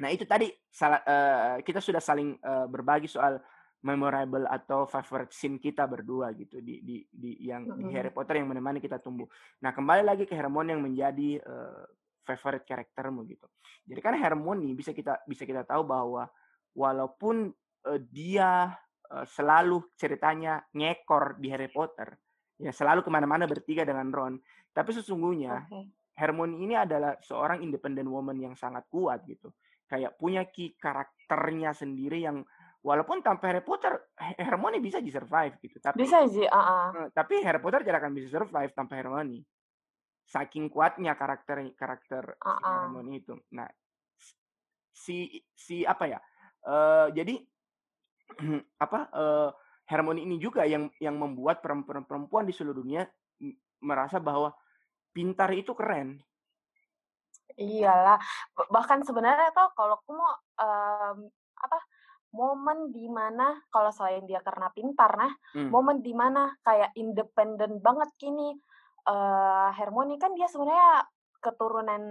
[0.00, 3.36] nah itu tadi salah eh, kita sudah saling eh, berbagi soal
[3.80, 7.96] memorable atau favorite scene kita berdua gitu di di di yang di Mm-mm.
[7.96, 9.24] Harry Potter yang menemani kita tumbuh.
[9.64, 11.84] Nah kembali lagi ke Hermione yang menjadi eh,
[12.24, 13.48] favorite karaktermu gitu.
[13.88, 16.28] Jadi kan Hermione bisa kita bisa kita tahu bahwa
[16.76, 17.48] walaupun
[17.88, 18.68] eh, dia
[19.08, 22.12] eh, selalu ceritanya ngekor di Harry Potter,
[22.60, 24.36] ya selalu ke mana-mana bertiga dengan Ron,
[24.76, 25.88] tapi sesungguhnya Oke.
[26.20, 29.56] Hermione ini adalah seorang independent woman yang sangat kuat gitu.
[29.88, 32.44] Kayak punya ki karakternya sendiri yang
[32.80, 35.76] walaupun tanpa Harry Potter He- Hermione bisa di survive gitu.
[35.80, 36.86] Tapi Bisa sih, heeh.
[36.96, 39.44] eh, tapi Harry Potter tidak akan bisa survive tanpa Hermione.
[40.24, 42.76] Saking kuatnya karakter karakter si Heeh.
[42.80, 43.34] Hermione itu.
[43.52, 43.68] Nah,
[44.94, 46.18] si si apa ya?
[46.60, 47.34] eh jadi
[48.84, 49.50] apa eh
[49.90, 53.02] Hermione ini juga yang yang membuat perempuan-perempuan di seluruh dunia
[53.82, 54.54] merasa bahwa
[55.10, 56.22] pintar itu keren.
[57.58, 58.16] Iyalah.
[58.70, 60.30] Bahkan sebenarnya tuh kalau aku mau
[60.62, 61.26] em,
[61.58, 61.78] apa
[62.30, 65.68] momen di mana kalau selain dia karena pintar nah, Hmm.
[65.68, 68.54] momen di mana kayak independen banget kini
[69.00, 71.02] eh Hermione kan dia sebenarnya
[71.40, 72.02] keturunan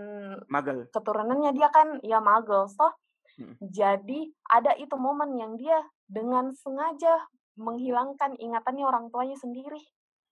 [0.50, 0.90] Magel.
[0.90, 2.90] keturunannya dia kan ya muggles toh.
[3.38, 3.56] Mm.
[3.62, 7.24] Jadi ada itu momen yang dia dengan sengaja
[7.56, 9.80] menghilangkan ingatannya orang tuanya sendiri.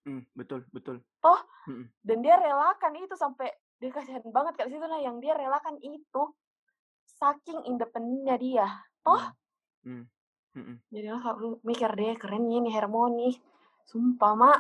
[0.04, 1.00] Hmm, betul, betul.
[1.22, 1.88] Toh Mm-mm.
[2.02, 3.48] dan dia relakan itu sampai
[3.78, 6.24] dia kasihan banget kayak situ nah yang dia relakan itu
[7.06, 8.68] saking independennya dia.
[9.06, 9.32] Toh Hmm.
[9.88, 10.78] Mm-mm.
[10.90, 13.30] jadi aku mikir deh kerennya nih Hermione.
[13.88, 14.60] Sumpah mak,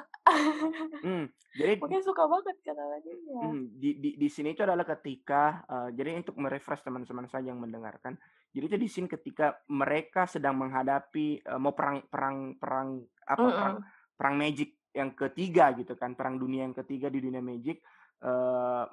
[1.03, 1.27] Hmm,
[1.59, 3.43] Jadi mungkin suka banget kata dia.
[3.43, 7.59] Hmm, di, di di sini itu adalah ketika eh, jadi untuk merefresh teman-teman saya yang
[7.59, 8.15] mendengarkan.
[8.55, 13.75] Jadi itu di sini ketika mereka sedang menghadapi eh, mau perang perang perang apa perang
[13.83, 14.15] Mm-mm.
[14.15, 17.83] perang magic yang ketiga gitu kan, perang dunia yang ketiga di dunia magic
[18.23, 18.85] eh,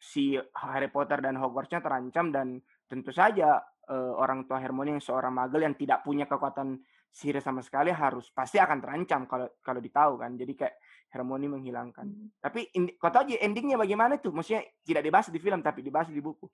[0.00, 5.32] si Harry Potter dan Hogwartsnya terancam dan tentu saja eh, orang tua Hermione yang seorang
[5.32, 6.78] magel yang tidak punya kekuatan
[7.16, 10.36] sihir sama sekali harus pasti akan terancam kalau kalau ditahu kan.
[10.36, 10.74] Jadi kayak
[11.14, 12.06] Hermione menghilangkan.
[12.06, 12.28] Hmm.
[12.42, 12.68] Tapi
[13.00, 14.34] kau tahu aja endingnya bagaimana tuh?
[14.34, 16.44] Maksudnya tidak dibahas di film tapi dibahas di buku.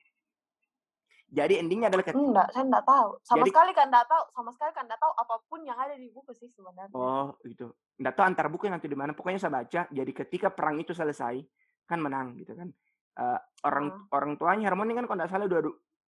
[1.32, 3.08] Jadi endingnya adalah ketika Enggak, saya enggak tahu.
[3.24, 5.94] Sama Jadi- sekali kan enggak tahu, sama sekali kan enggak tahu apa pun yang ada
[5.96, 6.92] di buku sih sebenarnya.
[6.92, 7.72] oh gitu.
[7.96, 9.16] Nggak tahu antar buku yang nanti di mana.
[9.16, 9.88] Pokoknya saya baca.
[9.88, 11.40] Jadi ketika perang itu selesai
[11.88, 12.68] kan menang gitu kan.
[13.12, 14.12] Eh, orang Heeh.
[14.12, 15.60] orang tuanya Hermione kan kalau nggak salah dua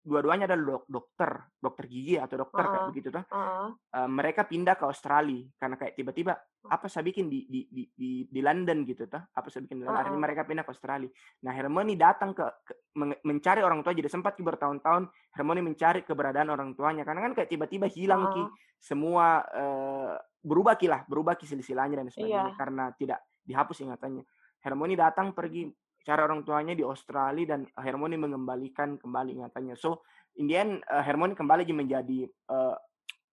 [0.04, 2.88] dua-duanya adalah dok- dokter, dokter gigi atau dokter kayak Heeh.
[2.92, 3.24] begitu tuh.
[3.24, 3.68] Heeh.
[3.72, 6.32] Eh, mereka pindah ke Australia karena kayak tiba-tiba
[6.64, 9.84] apa saya bikin di di di di, di London gitu tuh apa saya bikin di
[9.84, 10.26] London akhirnya Heeh.
[10.28, 12.78] mereka pindah ke Australia nah Hermione datang ke, ke-
[13.20, 17.48] mencari orang tua jadi sempat ki bertahun-tahun Hermione mencari keberadaan orang tuanya karena kan kayak
[17.48, 18.52] tiba-tiba hilang ki Heeh.
[18.76, 22.56] semua eh, berubah ki lah berubah ki silsilahnya dan sebagainya Iya.
[22.56, 24.24] karena tidak dihapus ingatannya
[24.60, 25.68] Hermione datang pergi
[26.04, 30.04] cari orang tuanya di Australia dan Hermione mengembalikan kembali ingatannya so
[30.36, 32.76] in the end eh, Hermione kembali menjadi eh,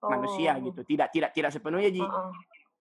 [0.01, 0.63] manusia Oh.
[0.65, 2.31] gitu tidak tidak tidak sepenuhnya ji Heeh.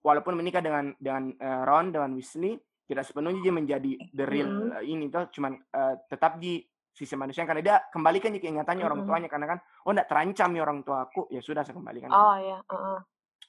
[0.01, 4.71] walaupun menikah dengan dengan eh, Ron dengan Weasley tidak sepenuhnya dia menjadi the real Mm.
[4.79, 9.05] eh, ini tuh cuman eh, tetap di sisi manusia karena dia kembalikan juga ingatannya orang
[9.05, 9.11] Mm-mm.
[9.11, 12.59] tuanya karena kan oh enggak terancam ya orang tuaku ya sudah saya kembalikan Oh ya,
[12.63, 12.99] heeh.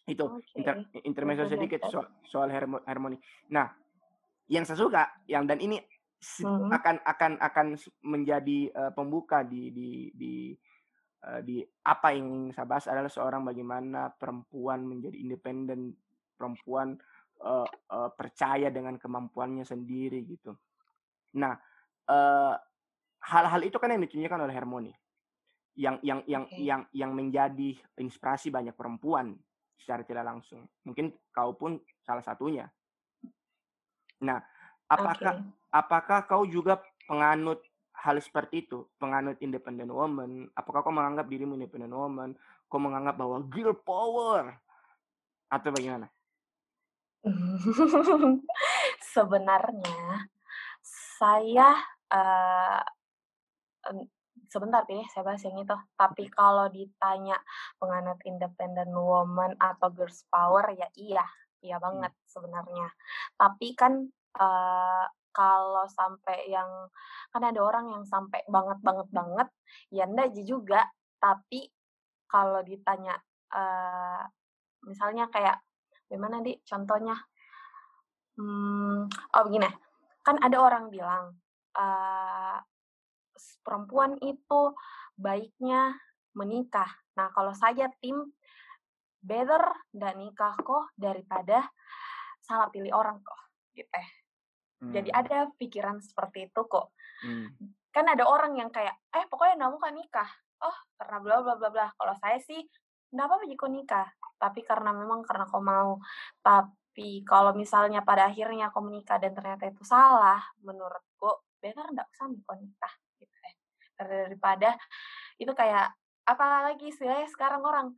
[0.09, 0.57] itu Oke.
[0.57, 0.75] inter,
[1.05, 2.49] intermezzo sedikit soal, soal
[2.85, 3.17] Hermione
[3.49, 3.69] nah
[4.51, 5.79] yang saya suka yang dan ini
[6.21, 6.69] Mhm.
[6.69, 7.67] akan akan akan
[8.05, 10.53] menjadi eh, pembuka di di di
[11.25, 15.93] uh, di apa yang ingin saya bahas adalah seorang bagaimana perempuan menjadi independen,
[16.37, 16.97] perempuan
[17.41, 20.57] uh, uh, percaya dengan kemampuannya sendiri gitu.
[21.37, 21.53] Nah,
[22.09, 22.55] uh,
[23.21, 24.93] hal-hal itu kan yang ditunjukkan oleh Harmoni,
[25.77, 26.61] yang yang yang okay.
[26.61, 29.37] yang yang menjadi inspirasi banyak perempuan
[29.77, 30.65] secara tidak langsung.
[30.85, 32.69] Mungkin kau pun salah satunya.
[34.21, 34.37] Nah,
[34.85, 35.60] apakah okay.
[35.71, 37.63] Apakah kau juga penganut
[38.01, 42.35] hal seperti itu, penganut independent woman, apakah kau menganggap dirimu independent woman,
[42.67, 44.57] kau menganggap bahwa girl power,
[45.51, 46.07] atau bagaimana?
[49.13, 50.31] Sebenarnya
[51.21, 51.77] saya
[52.09, 52.81] uh,
[54.49, 55.77] sebentar deh saya bahas yang itu.
[55.93, 57.37] Tapi kalau ditanya
[57.77, 61.25] penganut independent woman atau girls power ya iya,
[61.61, 61.85] iya hmm.
[61.85, 62.87] banget sebenarnya.
[63.37, 66.67] Tapi kan uh, kalau sampai yang
[67.31, 69.47] kan ada orang yang sampai banget banget banget
[69.91, 70.83] ya enggak juga.
[71.17, 71.67] Tapi
[72.27, 73.15] kalau ditanya
[73.51, 74.23] uh,
[74.87, 75.59] misalnya kayak
[76.07, 77.15] gimana di contohnya
[78.39, 79.71] hmm, oh begini.
[80.21, 81.35] Kan ada orang bilang
[81.75, 82.57] uh,
[83.65, 84.75] perempuan itu
[85.17, 85.95] baiknya
[86.35, 86.87] menikah.
[87.17, 88.31] Nah kalau saya tim
[89.21, 89.61] better
[89.93, 91.69] dan nikah kok daripada
[92.41, 93.41] salah pilih orang kok
[93.77, 93.87] gitu.
[93.93, 94.20] eh
[94.81, 95.19] jadi hmm.
[95.21, 96.89] ada pikiran seperti itu kok.
[97.21, 97.53] Hmm.
[97.93, 100.29] Kan ada orang yang kayak, eh pokoknya kamu kan nikah.
[100.65, 101.87] Oh karena bla bla bla bla.
[101.93, 102.65] Kalau saya sih,
[103.13, 104.09] apa-apa jika nikah.
[104.41, 106.01] Tapi karena memang karena kau mau.
[106.41, 112.27] Tapi kalau misalnya pada akhirnya kau menikah dan ternyata itu salah, menurutku better nggak usah
[112.57, 113.53] nikah gitu ya.
[114.01, 114.73] Daripada
[115.37, 115.93] itu kayak
[116.25, 117.93] apalagi sih sekarang orang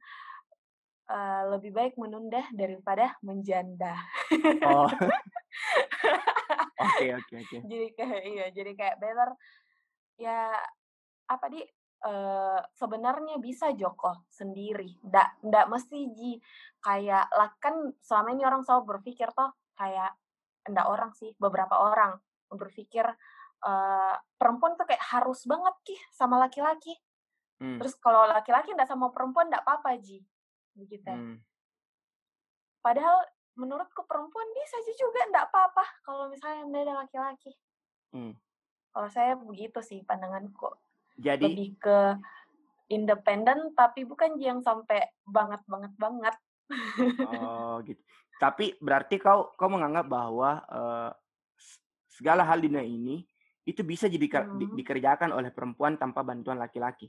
[1.10, 3.98] uh, lebih baik menunda daripada menjanda.
[4.68, 4.88] Oh.
[6.84, 7.58] Oke oke oke.
[7.64, 9.30] Jadi kayak iya, jadi kayak better
[10.20, 10.52] ya
[11.32, 11.64] apa di
[12.04, 15.00] uh, sebenarnya bisa Joko sendiri.
[15.08, 16.36] Ndak ndak mesti ji
[16.84, 20.12] kayak lah kan selama ini orang selalu berpikir toh kayak
[20.68, 22.20] ndak orang sih beberapa orang
[22.52, 23.08] berpikir
[23.64, 27.00] uh, perempuan tuh kayak harus banget ki sama laki-laki.
[27.64, 27.80] Hmm.
[27.80, 30.20] Terus kalau laki-laki ndak sama perempuan ndak apa-apa ji
[30.78, 31.10] begitu.
[31.10, 31.38] Hmm.
[32.84, 37.54] Padahal menurutku perempuan bisa aja juga ndak apa-apa kalau misalnya ada laki-laki.
[38.14, 38.34] Hmm.
[38.94, 40.70] Kalau saya begitu sih pandanganku.
[41.18, 41.98] Jadi lebih ke
[42.90, 46.36] independen tapi bukan yang sampai banget banget banget.
[47.34, 48.02] Oh gitu.
[48.42, 51.12] Tapi berarti kau kau menganggap bahwa uh,
[52.10, 53.26] segala hal di dunia ini
[53.64, 54.60] itu bisa jadi hmm.
[54.60, 57.08] di, dikerjakan oleh perempuan tanpa bantuan laki-laki.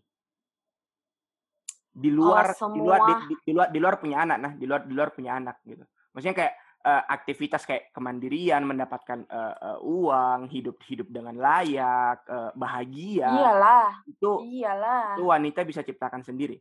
[1.95, 2.75] Di luar, semua...
[2.75, 5.11] di luar di, di, di luar di luar punya anak nah, di luar di luar
[5.15, 5.87] punya anak gitu.
[6.11, 6.55] Maksudnya kayak
[6.85, 13.31] uh, aktivitas kayak kemandirian, mendapatkan uh, uh, uang, hidup hidup dengan layak, uh, bahagia.
[13.31, 13.91] Iyalah.
[14.05, 15.17] Itu iyalah.
[15.17, 16.61] Itu wanita bisa ciptakan sendiri.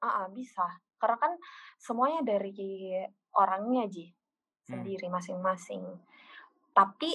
[0.00, 0.64] Ah, uh, bisa.
[0.96, 1.32] Karena kan
[1.76, 2.52] semuanya dari
[3.36, 4.66] orangnya ji hmm.
[4.66, 5.84] sendiri masing-masing.
[6.70, 7.10] Tapi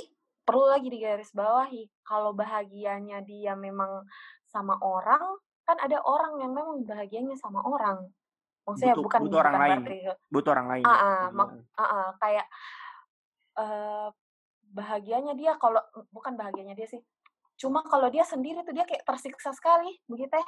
[0.45, 4.05] perlu lagi digaris bawahi kalau bahagianya dia memang
[4.45, 8.05] sama orang, kan ada orang yang memang bahagianya sama orang
[8.65, 9.79] maksudnya butuh, bukan butuh orang lain
[10.29, 12.47] butuh orang lain uh, mak, uh, uh, kayak
[13.57, 14.09] uh,
[14.73, 17.01] bahagianya dia kalau bukan bahagianya dia sih
[17.55, 20.47] cuma kalau dia sendiri tuh dia kayak tersiksa sekali begitu ya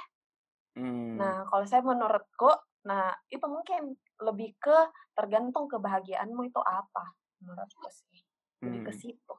[0.82, 1.15] hmm.
[1.21, 2.51] nah kalau saya menurutku
[2.84, 4.77] nah itu mungkin lebih ke
[5.13, 8.21] tergantung kebahagiaanmu itu apa menurutku sih
[8.65, 8.88] lebih hmm.
[8.89, 9.36] ke situ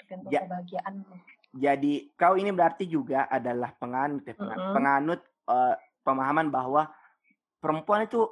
[0.00, 0.42] tergantung ya.
[0.48, 1.16] kebahagiaanmu
[1.54, 4.76] jadi kau ini berarti juga adalah penganut ya, penganut, mm -hmm.
[4.76, 6.82] penganut uh, pemahaman bahwa
[7.62, 8.26] perempuan itu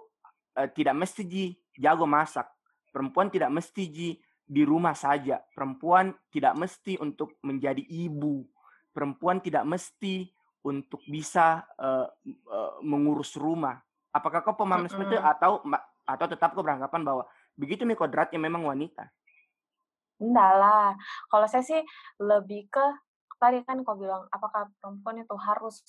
[0.58, 1.44] uh, tidak mesti ji
[1.78, 2.46] jago masak.
[2.94, 4.08] Perempuan tidak mesti ji
[4.44, 5.42] di rumah saja.
[5.56, 8.44] Perempuan tidak mesti untuk menjadi ibu.
[8.94, 10.30] Perempuan tidak mesti
[10.64, 12.06] untuk bisa uh,
[12.48, 13.82] uh, mengurus rumah.
[14.14, 14.94] Apakah kau pemahaman mm -hmm.
[14.94, 15.52] seperti itu atau
[16.04, 17.22] atau tetap kau beranggapan bahwa
[17.58, 19.10] begitu nih kodratnya memang wanita?
[20.22, 20.90] Enggak lah.
[21.30, 21.82] Kalau saya sih
[22.22, 22.86] lebih ke
[23.38, 25.84] tadi kan kau bilang apakah perempuan itu harus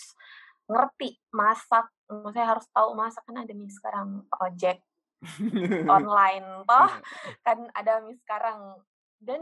[0.66, 1.88] ngerti masak
[2.34, 4.82] saya harus tahu masak kan ada nih sekarang ojek
[5.96, 7.32] online toh iya.
[7.46, 8.82] kan ada nih sekarang
[9.22, 9.42] dan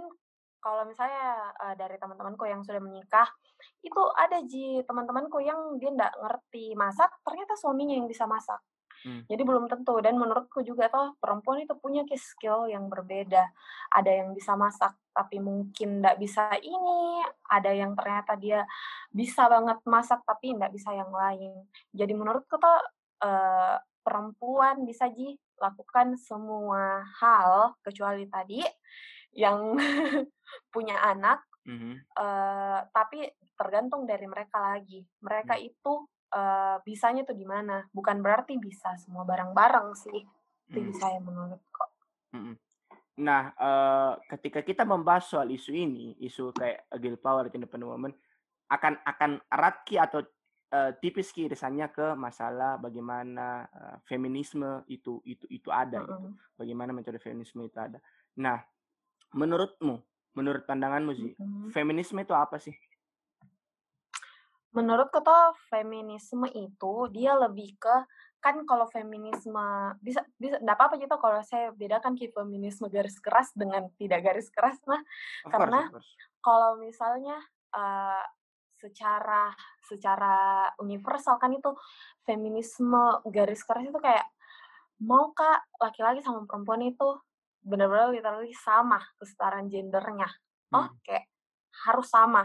[0.63, 3.27] kalau misalnya uh, dari teman-temanku yang sudah menikah
[3.83, 8.59] itu ada ji teman-temanku yang dia nggak ngerti masak ternyata suaminya yang bisa masak
[9.03, 9.27] Hmm.
[9.27, 13.51] Jadi belum tentu dan menurutku juga toh perempuan itu punya skill yang berbeda.
[13.91, 18.65] Ada yang bisa masak tapi mungkin tidak bisa ini, ada yang ternyata dia
[19.13, 21.53] bisa banget masak tapi tidak bisa yang lain.
[21.91, 22.79] Jadi menurutku toh
[23.21, 28.59] eh, perempuan bisa ji lakukan semua hal kecuali tadi
[29.33, 29.79] yang
[30.73, 31.93] punya anak, mm -hmm.
[32.19, 33.25] uh, tapi
[33.57, 35.01] tergantung dari mereka lagi.
[35.23, 35.63] Mereka mm.
[35.63, 35.93] itu
[36.33, 37.85] uh, bisanya tuh di mana.
[37.93, 40.21] Bukan berarti bisa semua bareng-bareng sih.
[40.73, 40.97] Itu Hmm.
[40.97, 41.89] saya menurut kok.
[42.33, 42.55] Mhm.
[43.13, 48.13] Nah, uh, ketika kita membahas soal isu ini, isu kayak girl power, independent woman,
[48.73, 50.25] akan akan erat ki atau
[50.73, 56.09] uh, tipis ki irisannya ke masalah bagaimana uh, feminisme itu itu itu ada gitu.
[56.09, 56.33] Mm-mm.
[56.57, 58.01] Bagaimana metode feminisme itu ada.
[58.41, 58.57] Nah,
[59.37, 60.01] menurutmu,
[60.33, 61.69] menurut pandanganmu sih, Mm-mm.
[61.69, 62.73] feminisme itu apa sih?
[64.73, 67.95] Menurutku tuh feminisme itu dia lebih ke
[68.43, 69.63] kan kalau feminisme
[70.03, 74.51] bisa bisa enggak apa-apa gitu kalau saya bedakan ki feminisme garis keras dengan tidak garis
[74.51, 75.07] keras Of course,
[75.47, 76.11] karena course.
[76.43, 77.39] kalau misalnya
[77.71, 78.19] uh,
[78.83, 79.47] secara
[79.87, 81.71] secara universal kan itu
[82.27, 84.27] feminisme garis keras itu kayak
[84.99, 87.15] mau kak laki-laki sama perempuan itu
[87.63, 90.27] benar-benar literally sama kesetaraan gendernya.
[90.75, 91.31] Oh Hmm, kayak
[91.87, 92.43] harus sama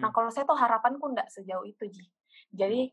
[0.00, 2.04] nah hmm, kalau saya tuh harapanku nggak sejauh itu ji.
[2.50, 2.90] Jadi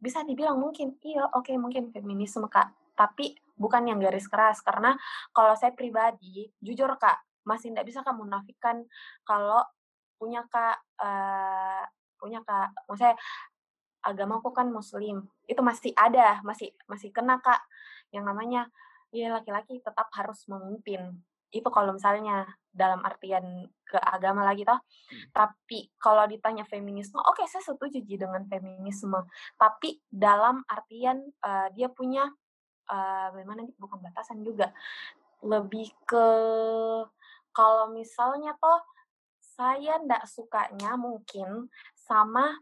[0.00, 2.72] bisa dibilang mungkin iya oke mungkin feminisme kak.
[2.96, 4.96] Tapi bukan yang garis keras karena
[5.36, 8.84] kalau saya pribadi jujur kak masih nggak bisa kak menafikan
[9.24, 9.64] kalau
[10.16, 11.84] punya kak eh,
[12.20, 13.16] punya kak maksudnya
[14.04, 15.28] agamaku kan muslim.
[15.44, 17.60] Itu masih ada masih masih kena kak
[18.10, 18.68] yang namanya
[19.10, 21.18] ya laki-laki tetap harus memimpin
[21.50, 24.78] itu kalau misalnya dalam artian ke agama lagi toh.
[24.78, 29.18] Hmm, tapi kalau ditanya feminisme oke saya setuju dengan feminisme.
[29.58, 32.30] Tapi dalam artian eh, dia punya
[32.86, 34.70] eh, bagaimana nih bukan batasan juga.
[35.42, 36.26] Lebih ke
[37.50, 38.80] kalau misalnya toh
[39.42, 41.66] saya ndak sukanya mungkin
[41.98, 42.54] sama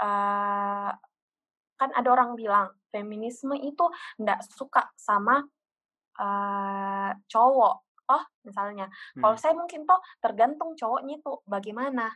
[0.00, 0.90] eh,
[1.76, 3.84] kan ada orang bilang feminisme itu
[4.16, 5.44] ndak suka sama
[6.16, 8.90] eh, cowok oh misalnya.
[9.14, 12.10] Kalau hmm, saya mungkin toh tergantung cowoknya itu bagaimana.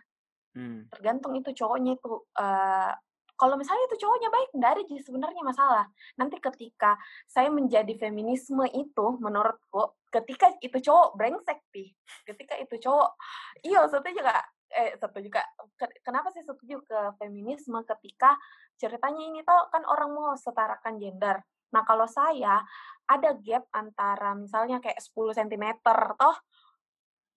[0.54, 2.92] Hmm, tergantung itu cowoknya itu eh,
[3.35, 5.87] kalau misalnya itu cowoknya baik nggak ada sih sebenarnya masalah.
[6.18, 6.94] Nanti ketika
[7.26, 11.90] saya menjadi feminisme itu menurutku ketika itu cowok brengsek sih.
[12.22, 13.18] Ketika itu cowok
[13.66, 15.46] iya setuju kak eh setuju kak
[15.78, 18.35] Ke- kenapa sih setuju ke feminisme ketika
[18.74, 21.42] ceritanya ini tuh kan orang mau setarakan gender
[21.75, 22.63] nah kalau saya
[23.11, 26.37] ada gap antara misalnya kayak 10 cm toh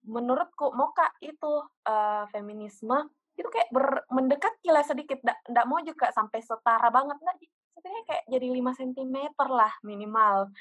[0.06, 1.54] menurutku mau kak itu
[1.90, 7.38] eh, feminisme itu kayak ber, mendekat gila sedikit ndak mau juga sampai setara banget nggak
[7.78, 9.18] sebenarnya kayak jadi 5 cm
[9.54, 10.52] lah minimal.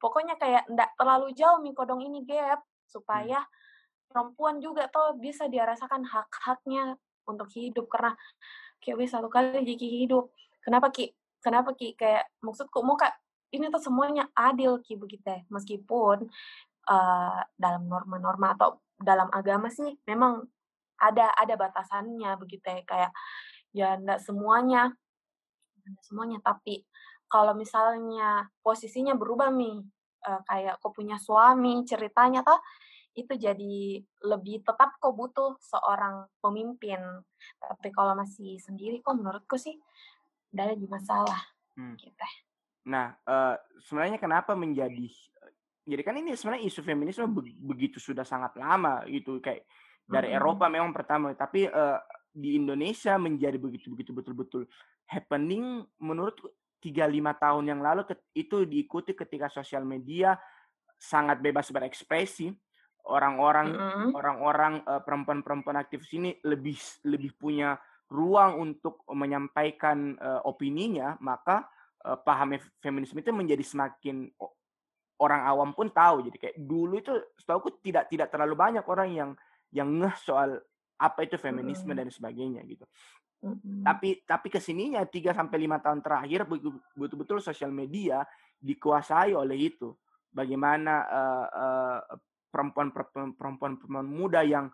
[0.00, 3.44] Pokoknya kayak ndak terlalu jauh nih kodong ini gap hmm, supaya
[4.08, 6.96] perempuan juga tuh bisa dirasakan hak-haknya
[7.28, 7.84] untuk hidup.
[7.90, 8.16] Karena
[8.80, 10.32] kayak wes satu kali jadi hidup.
[10.64, 11.96] Kenapa ki kenapa ki?
[11.96, 13.12] Kayak maksudku mau kak
[13.50, 15.40] ini tuh semuanya adil ki begitu ya.
[15.50, 16.30] meskipun
[16.88, 20.44] eh, dalam norma-norma atau dalam agama sih memang
[21.00, 22.82] ada ada batasannya begitu ya.
[22.86, 23.12] Kayak
[23.74, 24.92] ya enggak semuanya
[25.86, 26.38] enggak semuanya.
[26.44, 26.84] Tapi
[27.30, 29.76] kalau misalnya posisinya berubah nih
[30.28, 32.60] eh, kayak kau punya suami ceritanya toh
[33.10, 37.00] itu jadi lebih tetap kok butuh seorang pemimpin.
[37.58, 39.74] Tapi kalau masih sendiri kok menurutku sih
[40.50, 41.40] tidak ada masalah
[41.78, 41.96] hmm.
[41.98, 42.26] gitu
[42.80, 45.04] Nah, eh, sebenarnya kenapa menjadi
[45.90, 49.66] jadi kan ini sebenarnya isu feminisme be- begitu sudah sangat lama gitu kayak
[50.06, 50.38] dari Mm-mm.
[50.38, 51.98] Eropa memang pertama tapi eh,
[52.30, 54.68] di Indonesia menjadi begitu begitu betul-betul
[55.08, 56.36] happening menurut
[56.78, 60.38] tiga lima tahun yang lalu itu diikuti ketika sosial media
[60.94, 62.52] sangat bebas berekspresi
[63.10, 64.08] orang-orang Mm-mm.
[64.14, 66.76] orang-orang eh, perempuan-perempuan aktivis ini lebih
[67.08, 67.74] lebih punya
[68.10, 71.70] ruang untuk menyampaikan eh, opininya maka
[72.02, 74.28] eh, paham fe- feminisme itu menjadi semakin
[75.20, 76.26] orang awam pun tahu.
[76.26, 79.30] Jadi kayak dulu itu setahu tidak tidak terlalu banyak orang yang
[79.70, 80.58] yang ngeh soal
[81.00, 82.84] apa itu feminisme dan sebagainya gitu.
[83.80, 86.44] Tapi tapi ke sininya 3 sampai lima tahun terakhir
[86.92, 88.20] betul-betul sosial media
[88.60, 89.96] dikuasai oleh itu.
[90.28, 92.00] Bagaimana eh, eh,
[92.50, 94.68] perempuan perempuan perempuan perempuan muda yang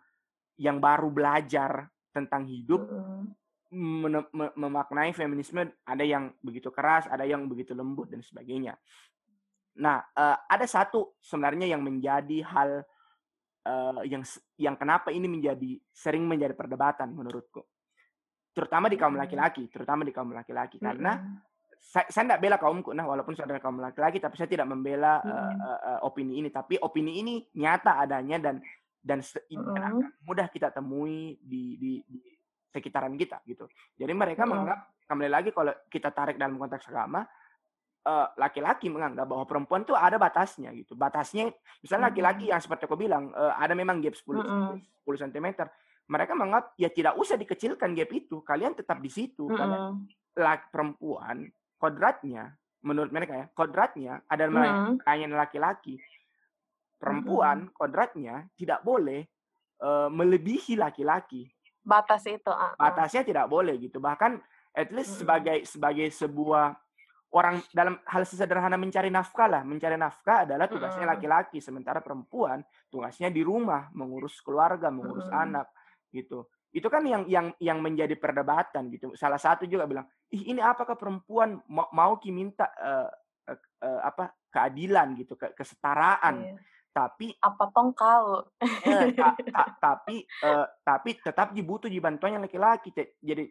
[0.57, 3.29] yang baru belajar tentang hidup Mm-mm.
[3.77, 8.73] mene- me- memaknai feminisme ada yang begitu keras ada yang begitu lembut dan sebagainya.
[9.77, 12.81] Nah eh, ada satu sebenarnya yang menjadi hal
[13.69, 14.25] eh, yang
[14.56, 17.60] yang kenapa ini menjadi sering menjadi perdebatan menurutku.
[18.56, 20.81] Terutama di kaum laki-laki terutama di kaum laki-laki.
[20.81, 21.21] Karena
[21.77, 25.21] saya, saya tidak bela kaumku nah walaupun saya adalah kaum laki-laki tapi saya tidak membela
[25.21, 25.54] eh,
[25.92, 26.48] eh, opini ini.
[26.48, 28.56] Tapi opini ini nyata adanya dan
[29.07, 29.77] dan, dan Mm-mm.
[29.79, 29.92] akan
[30.27, 32.19] mudah kita temui di, di, di
[32.75, 34.50] sekitaran kita gitu jadi mereka Mm-mm.
[34.50, 37.23] menganggap kembali lagi kalau kita tarik dalam konteks agama
[38.02, 42.52] eh, laki-laki menganggap bahwa perempuan itu ada batasnya gitu batasnya misalnya laki-laki Mm-mm.
[42.59, 44.83] yang seperti aku bilang eh, ada memang gap 10 Mm-mm.
[45.07, 45.46] 10 cm
[46.11, 50.42] mereka menganggap ya tidak usah dikecilkan gap itu kalian tetap di situ kalian Mm-mm.
[50.42, 51.46] laki perempuan
[51.79, 55.02] kodratnya menurut mereka ya kodratnya adalah Mhm.
[55.02, 55.98] melayani laki-laki.
[56.97, 59.25] Perempuan kodratnya tidak boleh
[59.85, 61.44] uh, melebihi laki-laki.
[61.85, 62.73] Batas itu, heeh.
[62.81, 64.01] Batasnya tidak boleh gitu.
[64.01, 64.40] Bahkan
[64.75, 65.19] at least Mhm.
[65.23, 66.75] sebagai sebagai sebuah
[67.37, 69.63] orang dalam hal sesederhana mencari nafkah lah.
[69.63, 71.13] Mencari nafkah adalah tugasnya Mhm.
[71.13, 75.37] laki-laki, sementara perempuan tugasnya di rumah, mengurus keluarga, mengurus Mhm.
[75.37, 75.67] anak
[76.11, 76.49] gitu.
[76.73, 79.13] Itu kan yang yang yang menjadi perdebatan gitu.
[79.17, 83.09] Salah satu juga bilang, "Ih, ini apakah perempuan mau, mau ki minta uh,
[83.53, 86.57] uh, uh, apa keadilan gitu, ke, kesetaraan." Iya.
[86.97, 88.40] Tapi Apa tong kau?
[88.65, 92.88] eh, ta- ta- tapi eh, tapi tetap dibutuh di bantuan yang laki-laki.
[93.21, 93.44] Jadi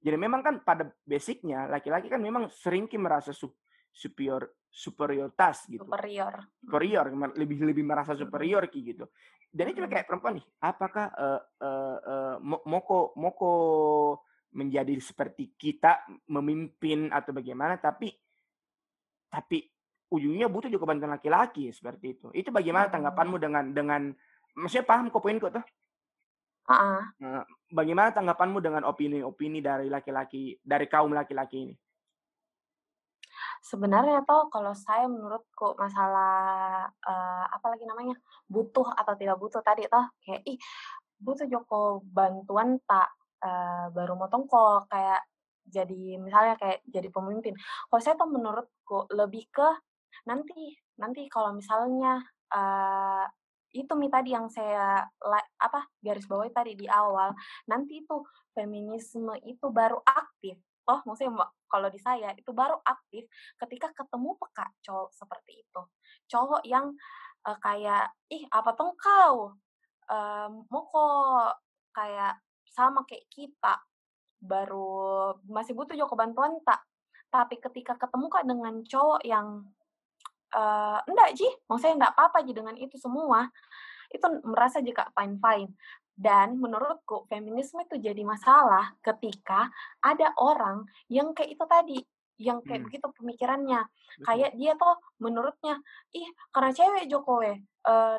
[0.00, 3.54] jadi memang kan pada basicnya laki-laki kan memang sering merasa su-
[3.94, 5.86] superior superioritas gitu.
[5.86, 6.34] Superior.
[6.58, 8.26] Superior mer- lebih lebih merasa Mhm.
[8.26, 9.06] superior ki gitu.
[9.50, 9.90] Dan itu Mhm.
[9.90, 13.52] kayak perempuan nih, apakah eh, eh, eh, mo- moko moko
[14.50, 18.10] menjadi seperti kita memimpin atau bagaimana tapi
[19.30, 19.62] tapi
[20.10, 22.28] ujungnya butuh juga bantuan laki-laki seperti itu.
[22.34, 22.94] Itu bagaimana Mhm.
[22.94, 24.02] tanggapanmu dengan dengan
[24.58, 25.64] maksudnya paham kok poinku tuh?
[27.20, 31.74] Nah, bagaimana tanggapanmu dengan opini-opini dari laki-laki dari kaum laki-laki ini?
[33.60, 38.16] Sebenarnya toh kalau saya menurutku masalah eh, apa lagi namanya
[38.48, 40.58] butuh atau tidak butuh tadi toh kayak ih
[41.20, 43.08] butuh Joko bantuan tak
[43.44, 45.20] eh, baru motong kok kayak
[45.70, 47.54] jadi misalnya kayak jadi pemimpin.
[47.88, 49.68] Kalau saya tuh menurutku lebih ke
[50.28, 52.20] nanti nanti kalau misalnya
[52.52, 53.26] eh,
[53.70, 55.06] itu mi tadi yang saya
[55.62, 57.30] apa garis bawahi tadi di awal
[57.70, 58.16] nanti itu
[58.50, 60.58] feminisme itu baru aktif.
[60.82, 63.30] Toh maksudnya ma- kalau di saya itu baru aktif
[63.62, 65.82] ketika ketemu peka cowok seperti itu.
[66.26, 66.90] Cowok yang
[67.46, 69.54] eh, kayak ih apa tuh kau?
[70.10, 71.62] Em, mau kok
[71.94, 73.78] kayak sama kayak kita
[74.42, 76.82] baru masih butuh joko bantuan tak?
[77.30, 79.62] Tapi ketika ketemu kak dengan cowok yang
[80.50, 83.46] eh enggak Ji, maksudnya enggak apa-apa Ji dengan itu semua.
[84.10, 85.70] Itu merasa jika fine-fine.
[86.20, 89.72] Dan menurutku feminisme itu jadi masalah ketika
[90.04, 91.98] ada orang yang kayak itu tadi,
[92.36, 92.86] yang kayak Hmm.
[92.92, 93.80] begitu pemikirannya.
[93.88, 94.24] Betul.
[94.28, 95.74] Kayak dia tuh menurutnya,
[96.12, 97.56] ih karena cewek Joko eh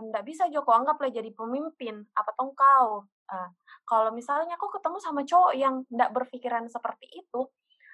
[0.02, 3.06] enggak bisa Joko anggaplah jadi pemimpin, apa tong kau.
[3.30, 3.50] Eh,
[3.86, 7.46] kalau misalnya kau ketemu sama cowok yang enggak berpikiran seperti itu,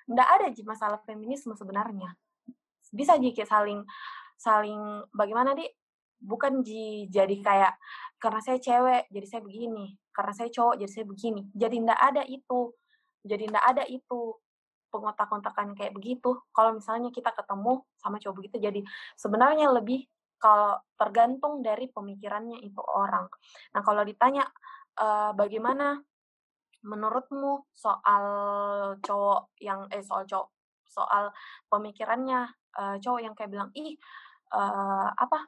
[0.07, 2.15] enggak ada Ji masalah feminisme sebenarnya.
[2.95, 3.83] Bisa Ji kayak saling
[4.37, 5.65] saling bagaimana di
[6.17, 7.73] bukan ji jadi kayak
[8.17, 9.85] karena saya cewek jadi saya begini.
[10.09, 11.41] Karena saya cowok jadi saya begini.
[11.53, 12.73] Jadi ndak ada itu.
[13.21, 14.33] Jadi ndak ada itu
[14.89, 16.33] pengotak-kontakan kayak begitu.
[16.49, 18.81] Kalau misalnya kita ketemu sama cowok begitu jadi
[19.19, 20.07] sebenarnya lebih
[20.37, 23.25] kalau tergantung dari pemikirannya itu orang.
[23.73, 24.45] Nah kalau ditanya
[24.97, 25.97] eh, bagaimana
[26.85, 28.25] menurutmu soal
[29.01, 30.49] cowok yang eh soal cowok
[30.87, 31.33] soal
[31.67, 33.97] pemikirannya eh, cowok yang kayak bilang ih
[34.51, 35.39] eh, apa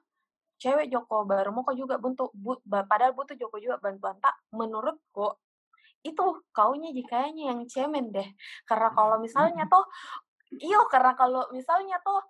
[0.60, 4.20] cewek Joko baru mau kok juga bentuk bu, padahal butuh Joko juga bantuan.
[4.20, 5.40] Tak menurutku
[6.04, 6.26] itu
[6.56, 8.28] kaunya jikanya yang cemen deh.
[8.68, 9.88] Karena kalau misalnya toh
[10.60, 12.24] iyo karena kalau misalnya toh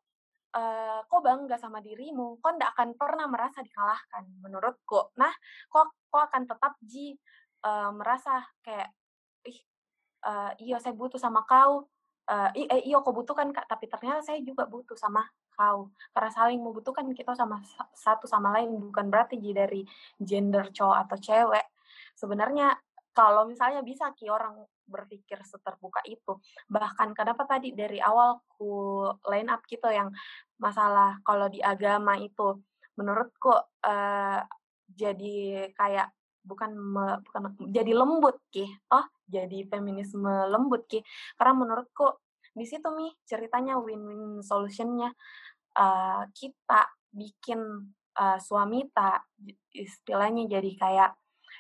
[0.58, 5.14] eh, kok bangga sama dirimu kok ndak akan pernah merasa dikalahkan menurutku.
[5.18, 5.34] Nah
[5.70, 7.18] kok kok akan tetap ji
[7.66, 8.90] eh, merasa kayak
[9.46, 9.60] ih
[10.26, 11.90] eh, iyo saya butuh sama kau
[12.30, 13.66] eh, i- eh, iyo kau butuhkan kak.
[13.66, 15.26] Tapi ternyata saya juga butuh sama
[15.58, 15.90] kau.
[16.14, 18.70] Karena saling membutuhkan kita sama sa- satu sama lain.
[18.78, 19.82] Bukan berarti dari
[20.22, 21.66] gender cowok atau cewek.
[22.14, 22.78] Sebenarnya
[23.14, 26.38] kalau misalnya bisa ki orang berpikir seterbuka itu.
[26.70, 30.14] Bahkan kenapa tadi dari awal ku line up gitu yang
[30.62, 32.62] masalah kalau di agama itu.
[32.98, 33.54] Menurutku
[33.86, 34.42] eh,
[34.90, 38.66] jadi kayak bukan me- bukan jadi lembut ki
[38.96, 41.04] oh jadi feminisme lembut ki
[41.38, 42.18] karena menurutku
[42.54, 45.14] di situ mi ceritanya win-win solutionnya.
[45.78, 46.82] Eh, kita
[47.14, 47.62] bikin
[48.20, 49.24] eh, suami tak
[49.72, 51.12] istilahnya jadi kayak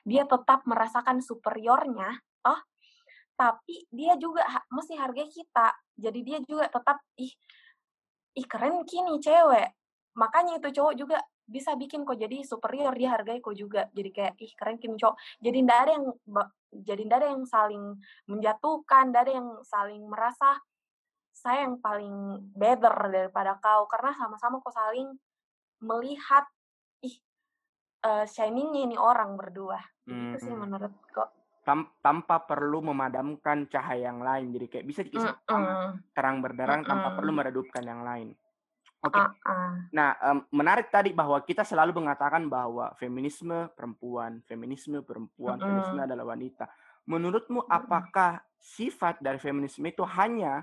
[0.04, 2.10] dia tetap merasakan superiornya
[2.48, 2.60] oh
[3.40, 5.72] tapi dia juga ha- mesti hargai kita.
[5.96, 7.32] Jadi dia juga tetap ih
[8.36, 9.72] ih keren kini cewek.
[10.20, 11.18] Makanya itu cowok juga
[11.50, 15.18] bisa bikin kok jadi superior dia hargai kok juga jadi kayak ih keren kini cowok
[15.42, 16.06] jadi ndak ada yang
[16.70, 17.84] jadi ndak ada yang saling
[18.30, 20.62] menjatuhkan ndak ada yang saling merasa
[21.34, 22.14] saya yang paling
[22.54, 25.10] better daripada kau karena sama-sama kok saling
[25.82, 26.46] melihat
[27.02, 27.18] ih
[28.06, 30.70] eh, shiningnya ini orang berdua itu sih Hmm.
[30.70, 31.26] menurutku
[31.66, 34.50] Tam- tanpa perlu memadamkan cahaya yang lain.
[34.50, 35.92] Jadi kayak bisa dikisah sama Mm-mm.
[36.18, 38.34] terang berderang tanpa perlu meredupkan yang lain.
[39.00, 39.16] Oke.
[39.16, 39.88] Ah-ah.
[39.96, 46.08] Nah, em, menarik tadi bahwa kita selalu mengatakan bahwa feminisme perempuan, feminisme perempuan, feminisme Mm-mm.
[46.08, 46.68] adalah wanita.
[47.10, 50.62] menurutmu apakah sifat dari feminisme itu hanya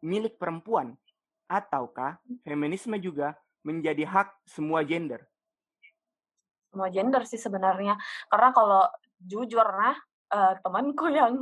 [0.00, 0.96] milik perempuan
[1.44, 2.16] ataukah
[2.48, 5.20] feminisme juga menjadi hak semua gender?
[6.72, 7.92] Semua gender sih sebenarnya.
[8.32, 8.88] Karena kalau
[9.20, 10.00] jujur nah
[10.32, 11.34] uh, temanku yang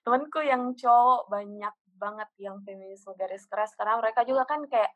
[0.00, 4.90] temanku yang cowok banyak banget yang feminisme garis keras karena mereka juga kan kayak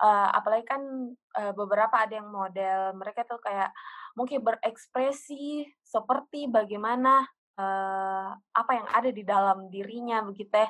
[0.00, 0.82] uh, apalagi kan
[1.12, 3.70] uh, beberapa ada yang model mereka tuh kayak
[4.16, 7.24] mungkin berekspresi seperti bagaimana
[7.60, 10.68] uh, apa yang ada di dalam dirinya begitu ya.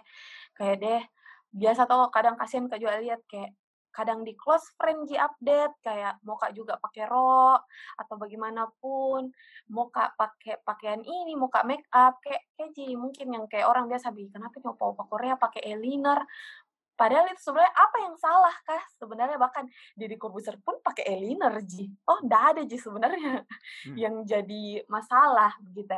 [0.59, 1.03] Kayak deh
[1.51, 3.55] biasa tuh kadang kasihan kak juga lihat kayak
[3.91, 7.67] kadang di close friend di update kayak mau kak juga pakai rok
[7.99, 9.35] atau bagaimanapun
[9.75, 13.67] mau kak pakai pakaian ini mau kak make up kayak kayak jadi mungkin yang kayak
[13.67, 16.23] orang biasa bi kenapa nyoba opa Korea pakai eyeliner
[17.01, 18.83] padahal itu sebenarnya apa yang salah kah?
[19.01, 19.65] Sebenarnya bahkan
[19.97, 21.89] Didi Corbuzier pun pakai eyeliner ji.
[22.05, 23.41] Oh ndak ada ji sebenarnya
[23.89, 23.97] hmm.
[23.97, 25.97] yang jadi masalah begitu.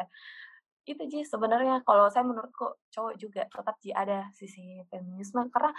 [0.87, 5.75] Itu ji sebenarnya kalau saya menurutku cowok juga tetap ji ada sisi feminisme karena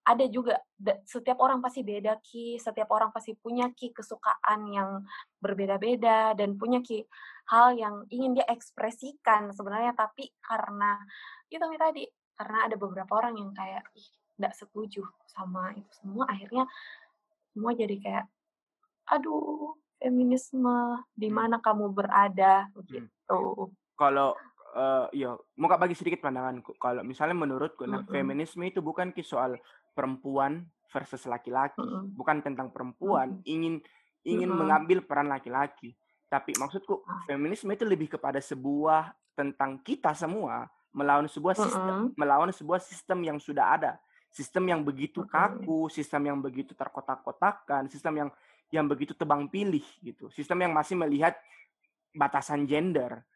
[0.00, 0.56] ada juga
[1.04, 2.62] setiap orang pasti beda ki.
[2.62, 5.02] Setiap orang pasti punya ki kesukaan yang
[5.42, 7.02] berbeda-beda dan punya ki
[7.50, 9.90] hal yang ingin dia ekspresikan sebenarnya.
[9.98, 11.02] Tapi karena
[11.50, 12.06] itu tadi
[12.40, 13.84] karena ada beberapa orang yang kayak
[14.40, 16.64] tidak setuju sama itu semua akhirnya
[17.52, 18.24] semua jadi kayak
[19.04, 21.36] aduh feminisme di hmm.
[21.36, 22.74] mana kamu berada hmm.
[22.80, 23.68] begitu
[24.00, 24.32] kalau
[24.74, 28.00] uh, ya mau bagi sedikit pandanganku kalau misalnya menurutku mm -hmm.
[28.00, 29.58] nah, feminisme itu bukan soal
[29.92, 32.04] perempuan versus laki-laki, mm -hmm.
[32.14, 33.54] bukan tentang perempuan mm -hmm.
[33.54, 33.74] ingin
[34.26, 34.60] ingin mm -hmm.
[34.66, 35.94] mengambil peran laki-laki.
[36.30, 37.26] Tapi maksudku ah.
[37.26, 42.18] feminisme itu lebih kepada sebuah tentang kita semua melawan sebuah sistem, mm -hmm.
[42.18, 43.92] melawan sebuah sistem yang sudah ada,
[44.30, 48.30] sistem yang begitu kaku, sistem yang begitu terkotak-kotakan, sistem yang
[48.70, 51.34] yang begitu tebang pilih gitu, sistem yang masih melihat
[52.14, 53.26] batasan gender.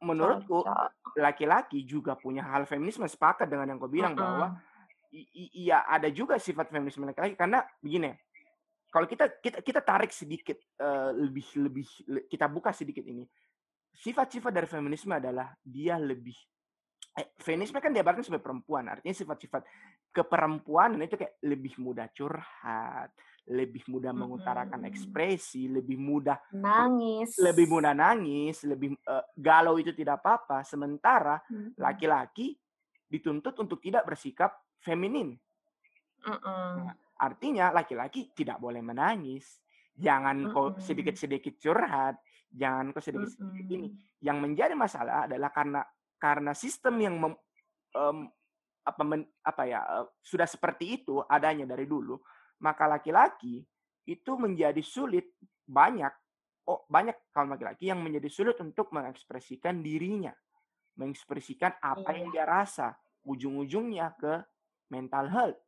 [0.00, 0.64] Menurutku
[1.18, 4.24] laki-laki juga punya hal feminisme sepakat dengan yang kau bilang -hmm.
[4.24, 4.46] bahwa
[5.52, 7.36] iya ada juga sifat feminisme laki-laki.
[7.36, 8.14] Karena begini
[8.90, 11.86] kalau kita kita kita tarik sedikit uh, lebih lebih
[12.26, 13.22] kita buka sedikit ini.
[13.90, 16.34] Sifat-sifat dari feminisme adalah dia lebih
[17.42, 19.62] feminisme kan diabarkan sebagai perempuan artinya sifat-sifat
[20.14, 23.10] keperempuanan itu kayak lebih mudah curhat
[23.50, 27.34] lebih mudah mengutarakan ekspresi lebih mudah nangis.
[27.42, 30.62] lebih mudah nangis lebih uh, galau itu tidak apa-apa.
[30.62, 31.40] Sementara
[31.74, 32.54] laki-laki
[33.10, 35.34] dituntut untuk tidak bersikap feminin.
[36.22, 39.58] Nah, artinya laki-laki tidak boleh menangis.
[39.98, 43.88] Jangan kok sedikit-sedikit curhat, jangan kok sedikit-sedikit ini.
[44.22, 45.82] Yang menjadi masalah adalah karena
[46.20, 47.34] karena sistem yang mem,
[47.96, 48.28] um,
[48.84, 52.20] apa men, apa ya uh, sudah seperti itu adanya dari dulu,
[52.60, 53.64] maka laki-laki
[54.04, 55.32] itu menjadi sulit
[55.64, 56.12] banyak
[56.68, 60.30] oh banyak kaum laki-laki yang menjadi sulit untuk mengekspresikan dirinya,
[61.00, 62.16] mengekspresikan apa iya.
[62.20, 62.94] yang dia rasa,
[63.24, 64.44] ujung-ujungnya ke
[64.92, 65.60] mental health.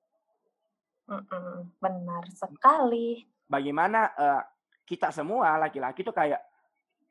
[1.83, 3.27] benar sekali.
[3.49, 4.43] Bagaimana uh,
[4.87, 6.41] kita semua laki-laki tuh kayak,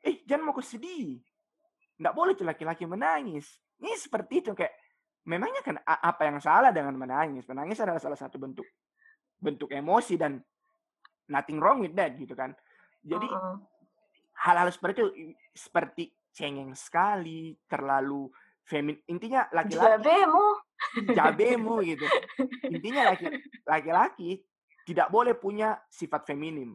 [0.00, 1.20] eh jangan mau sedih.
[2.02, 3.46] Nggak boleh tuh laki-laki menangis.
[3.78, 4.74] Ini seperti itu kayak,
[5.30, 7.46] memangnya kan apa yang salah dengan menangis?
[7.46, 8.66] Menangis adalah salah satu bentuk
[9.38, 10.42] bentuk emosi dan
[11.30, 12.54] nothing wrong with that gitu kan.
[13.02, 13.26] Jadi
[14.42, 14.74] hal-hal uh-uh.
[14.74, 15.10] seperti itu
[15.54, 18.26] seperti cengeng sekali, terlalu
[18.66, 18.98] femin.
[19.06, 20.02] Intinya laki-laki.
[20.02, 20.46] Jabemu
[21.14, 22.06] cabemu gitu.
[22.68, 23.26] Intinya laki,
[23.66, 24.30] laki-laki
[24.82, 26.74] tidak boleh punya sifat feminim.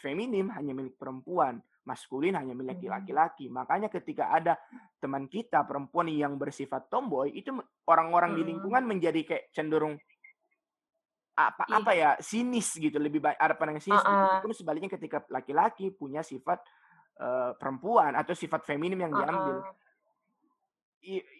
[0.00, 2.90] Feminim hanya milik perempuan, maskulin hanya milik hmm.
[2.90, 3.46] laki-laki.
[3.48, 4.56] Makanya ketika ada
[4.98, 7.52] teman kita perempuan yang bersifat tomboy, itu
[7.88, 8.50] orang-orang di hmm.
[8.50, 9.96] lingkungan menjadi kayak cenderung
[11.34, 14.54] apa apa ya sinis gitu lebih baik ada pandangan sinis uh -uh.
[14.54, 16.62] sebaliknya ketika laki-laki punya sifat
[17.18, 19.82] uh, perempuan atau sifat feminim yang diambil uh -uh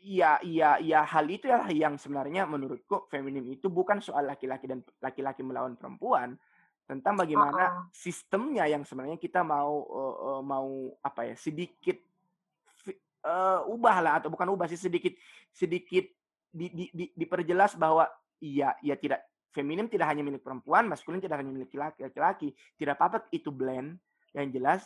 [0.04, 4.84] iya iya iya hal itu ya yang sebenarnya menurutku feminim itu bukan soal laki-laki dan
[5.00, 6.36] laki-laki melawan perempuan
[6.84, 7.84] tentang bagaimana uh -uh.
[7.92, 11.96] sistemnya yang sebenarnya kita mau uh, uh, mau apa ya sedikit
[13.24, 15.16] uh, ubah lah atau bukan ubah sih sedikit
[15.48, 16.04] sedikit
[16.54, 18.06] di, di, di, diperjelas bahwa
[18.38, 23.26] iya iya tidak feminim tidak hanya milik perempuan maskulin tidak hanya milik laki-laki tidak apa-apa
[23.32, 23.96] itu blend
[24.36, 24.84] yang jelas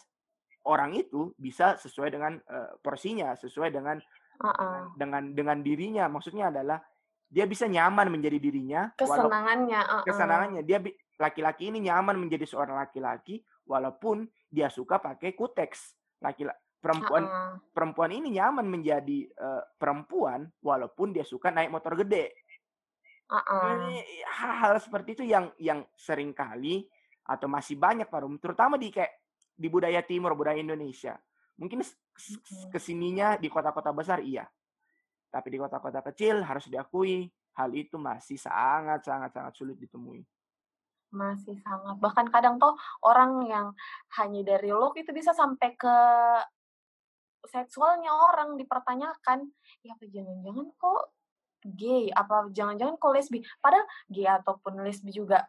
[0.68, 3.96] orang itu bisa sesuai dengan uh, porsinya sesuai dengan
[4.44, 4.94] uh-uh.
[4.94, 6.78] dengan dengan dirinya maksudnya adalah
[7.28, 10.04] dia bisa nyaman menjadi dirinya kesenangannya uh-uh.
[10.04, 10.78] kesenangannya dia
[11.18, 17.52] laki-laki ini nyaman menjadi seorang laki-laki walaupun dia suka pakai kuteks laki-laki perempuan uh-uh.
[17.74, 22.30] perempuan ini nyaman menjadi uh, perempuan walaupun dia suka naik motor gede
[23.26, 23.98] uh-uh.
[24.38, 26.86] hal-hal seperti itu yang yang sering kali
[27.26, 29.10] atau masih banyak parum terutama di kayak
[29.58, 31.18] di budaya timur budaya Indonesia
[31.58, 31.82] Mungkin
[32.70, 34.46] ke sininya di kota-kota besar iya.
[35.28, 37.26] Tapi di kota-kota kecil harus diakui
[37.58, 40.22] hal itu masih sangat sangat sangat sulit ditemui.
[41.08, 41.96] Masih sangat.
[41.98, 43.66] Bahkan kadang tuh orang yang
[44.20, 45.96] hanya dari look itu bisa sampai ke
[47.48, 49.48] seksualnya orang dipertanyakan.
[49.84, 51.02] Ya apa jangan-jangan kok
[51.64, 52.12] gay?
[52.12, 53.40] Apa jangan-jangan kok lesbi?
[53.62, 55.48] Padahal gay ataupun lesbi juga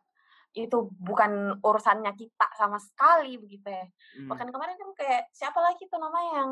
[0.58, 3.86] itu bukan urusannya kita sama sekali begitu ya.
[4.18, 4.28] Hmm.
[4.34, 6.52] Bahkan kemarin kan kayak siapa lagi tuh namanya yang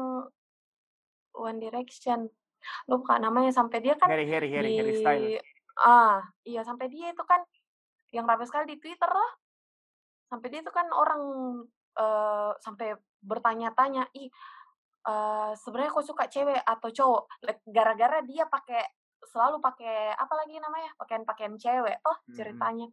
[1.38, 2.30] One Direction
[2.90, 5.42] lupa namanya sampai dia kan Harry Harry Harry di, Harry Styles.
[5.78, 7.42] Ah, iya sampai dia itu kan
[8.18, 9.32] yang ramai sekali di Twitter lah.
[10.26, 11.22] Sampai dia itu kan orang
[12.02, 14.28] uh, sampai bertanya-tanya, ih
[15.06, 17.24] uh, sebenarnya kok suka cewek atau cowok?
[17.70, 18.82] Gara-gara dia pakai
[19.28, 22.88] selalu pakai apa lagi namanya pakaian-pakaian cewek oh ceritanya.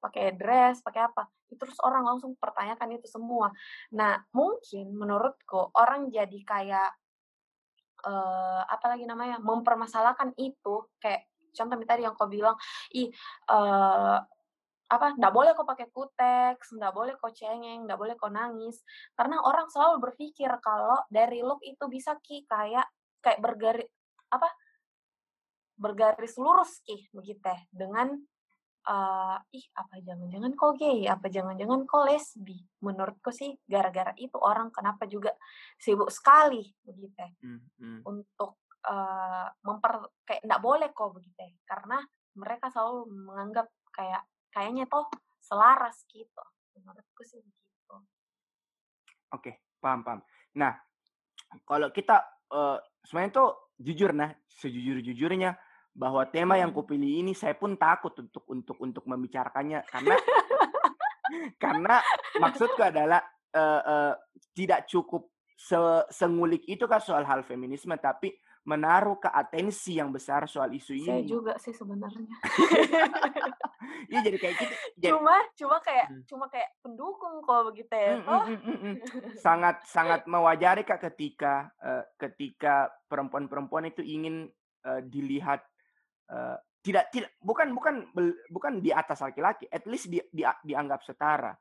[0.00, 1.28] Pakai dress pakai apa.
[1.50, 3.52] Terus orang langsung pertanyakan itu semua.
[3.92, 6.90] Nah mungkin menurutku orang jadi kayak
[8.06, 10.88] uh, apa lagi namanya mempermasalahkan itu.
[11.00, 12.56] Kayak contoh tadi yang kau bilang
[12.94, 13.10] ih
[13.50, 14.18] uh,
[14.90, 18.82] apa nggak boleh kau pakai kuteks nggak boleh kau cengeng nggak boleh kau nangis
[19.14, 22.90] karena orang selalu berpikir kalau dari look itu bisa ki kayak
[23.22, 23.86] kayak bergaris
[24.34, 24.50] apa
[25.78, 28.18] bergaris lurus ki begitu dengan
[28.90, 32.58] uh, ih apa jangan-jangan kok gay, apa jangan-jangan kok lesbi.
[32.84, 35.32] Menurutku sih gara-gara itu orang kenapa juga
[35.76, 38.00] sibuk sekali begitu hmm, hmm.
[38.08, 42.00] untuk uh, memper kayak nggak boleh kok begitu karena
[42.36, 45.06] mereka selalu menganggap kayak kayaknya toh
[45.40, 46.44] selaras gitu.
[46.78, 47.94] Menurutku sih begitu.
[49.34, 50.20] Oke, paham paham.
[50.58, 50.74] Nah,
[51.66, 53.48] kalau kita uh, sebenarnya tuh
[53.80, 55.56] jujur nah, sejujur-jujurnya
[55.90, 56.78] bahwa tema yang hmm.
[56.78, 60.14] kupilih ini saya pun takut untuk untuk untuk membicarakannya karena
[61.62, 61.96] karena
[62.38, 63.18] maksudku adalah
[63.54, 64.12] uh, uh,
[64.54, 65.30] tidak cukup
[65.60, 65.76] se
[66.14, 68.32] sengulik itu kan soal hal feminisme tapi
[68.70, 71.10] menaruh ke atensi yang besar soal isu ini.
[71.10, 72.30] Saya juga sih sebenarnya.
[74.10, 74.74] Iya jadi kayak gitu.
[75.14, 76.22] Cuma cuma kayak hmm.
[76.26, 78.14] cuma kayak pendukung kok begitu ya.
[78.18, 78.42] Hmm, oh.
[78.46, 78.96] hmm, hmm, hmm,
[79.44, 84.50] sangat sangat mewajari kak ketika uh, ketika perempuan-perempuan itu ingin
[84.86, 85.62] uh, dilihat
[86.32, 88.08] uh, tidak tidak bukan bukan
[88.48, 91.52] bukan di atas laki-laki, at least di, di, dianggap setara.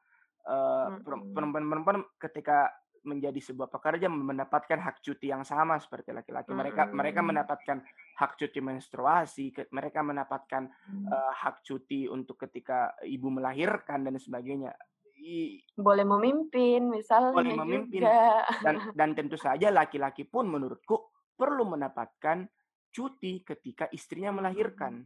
[0.50, 2.72] Uh, perempuan-perempuan ketika
[3.06, 6.52] menjadi sebuah pekerja mendapatkan hak cuti yang sama seperti laki-laki.
[6.52, 6.98] Mereka mm-hmm.
[6.98, 7.78] mereka mendapatkan
[8.20, 11.08] hak cuti menstruasi, ke, mereka mendapatkan mm.
[11.12, 14.74] uh, hak cuti untuk ketika ibu melahirkan dan sebagainya.
[15.20, 18.48] I, boleh memimpin misalnya boleh memimpin juga.
[18.64, 22.48] dan dan tentu saja laki-laki pun menurutku perlu mendapatkan
[22.90, 25.04] cuti ketika istrinya melahirkan.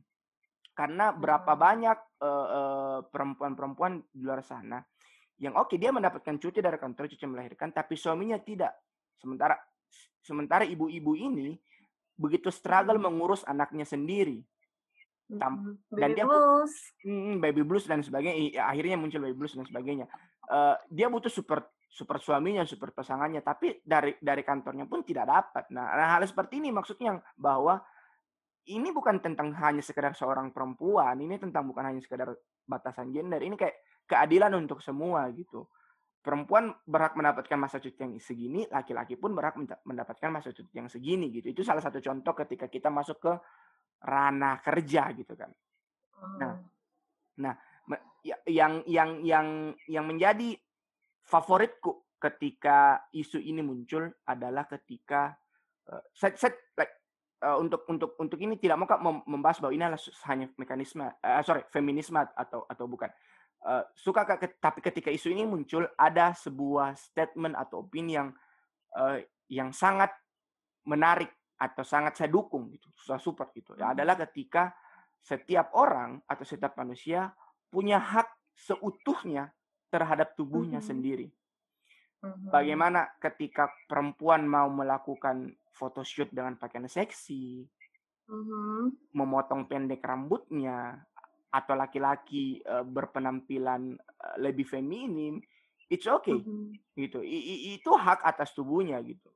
[0.74, 4.82] Karena berapa banyak uh, perempuan-perempuan di luar sana
[5.42, 8.74] yang oke okay, dia mendapatkan cuti dari kantor cuti melahirkan, tapi suaminya tidak.
[9.18, 9.58] Sementara
[10.24, 11.58] sementara ibu-ibu ini
[12.14, 14.42] begitu struggle mengurus anaknya sendiri.
[15.34, 16.74] Tam, dan baby dia blues.
[17.02, 18.62] Hmm, baby blues dan sebagainya.
[18.70, 20.06] Akhirnya muncul baby blues dan sebagainya.
[20.46, 25.70] Uh, dia butuh support super suaminya, super pasangannya, tapi dari dari kantornya pun tidak dapat.
[25.74, 27.78] Nah, nah hal seperti ini maksudnya bahwa
[28.66, 32.34] ini bukan tentang hanya sekedar seorang perempuan, ini tentang bukan hanya sekedar
[32.66, 33.78] batasan gender, ini kayak
[34.08, 35.68] keadilan untuk semua gitu.
[36.24, 41.28] Perempuan berhak mendapatkan masa cuti yang segini, laki-laki pun berhak mendapatkan masa cuti yang segini
[41.36, 41.52] gitu.
[41.52, 43.34] Itu salah satu contoh ketika kita masuk ke
[44.08, 45.52] ranah kerja gitu kan.
[46.40, 46.58] Nah, oh.
[47.44, 47.54] nah
[48.24, 49.48] ya, yang yang yang
[49.92, 50.56] yang menjadi
[51.28, 55.36] favoritku ketika isu ini muncul adalah ketika
[55.92, 57.04] uh, set, set like
[57.44, 61.68] uh, untuk untuk untuk ini tidak mau membahas bahwa ini adalah hanya mekanisme uh, sorry
[61.68, 63.12] feminisme atau atau bukan
[63.64, 68.30] uh, suka ke, tapi ketika isu ini muncul ada sebuah statement atau opini yang
[68.96, 70.12] uh, yang sangat
[70.88, 74.76] menarik atau sangat saya dukung gitu susah support gitu ya, adalah ketika
[75.24, 77.32] setiap orang atau setiap manusia
[77.72, 79.50] punya hak seutuhnya
[79.88, 80.92] terhadap tubuhnya mm -hmm.
[80.92, 81.28] sendiri.
[82.20, 82.50] Mm -hmm.
[82.52, 87.64] Bagaimana ketika perempuan mau melakukan photoshoot dengan pakaian seksi,
[88.28, 88.82] mm -hmm.
[89.16, 91.08] memotong pendek rambutnya,
[91.54, 95.38] atau laki-laki uh, berpenampilan uh, lebih feminim,
[95.86, 96.66] it's okay, mm -hmm.
[96.98, 97.22] gitu.
[97.22, 99.30] I, i, itu hak atas tubuhnya gitu.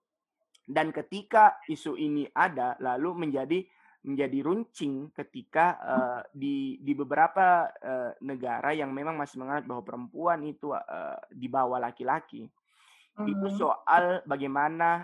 [0.67, 3.61] Dan ketika isu ini ada, lalu menjadi
[4.07, 10.39] menjadi runcing ketika uh, di di beberapa uh, negara yang memang masih menganggap bahwa perempuan
[10.47, 12.47] itu uh, di bawah laki-laki.
[12.47, 13.27] Mm-hmm.
[13.27, 15.03] Itu soal bagaimana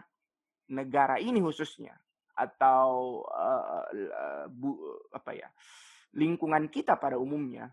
[0.71, 1.93] negara ini khususnya
[2.33, 4.73] atau uh, uh, bu,
[5.13, 5.49] apa ya
[6.13, 7.69] lingkungan kita pada umumnya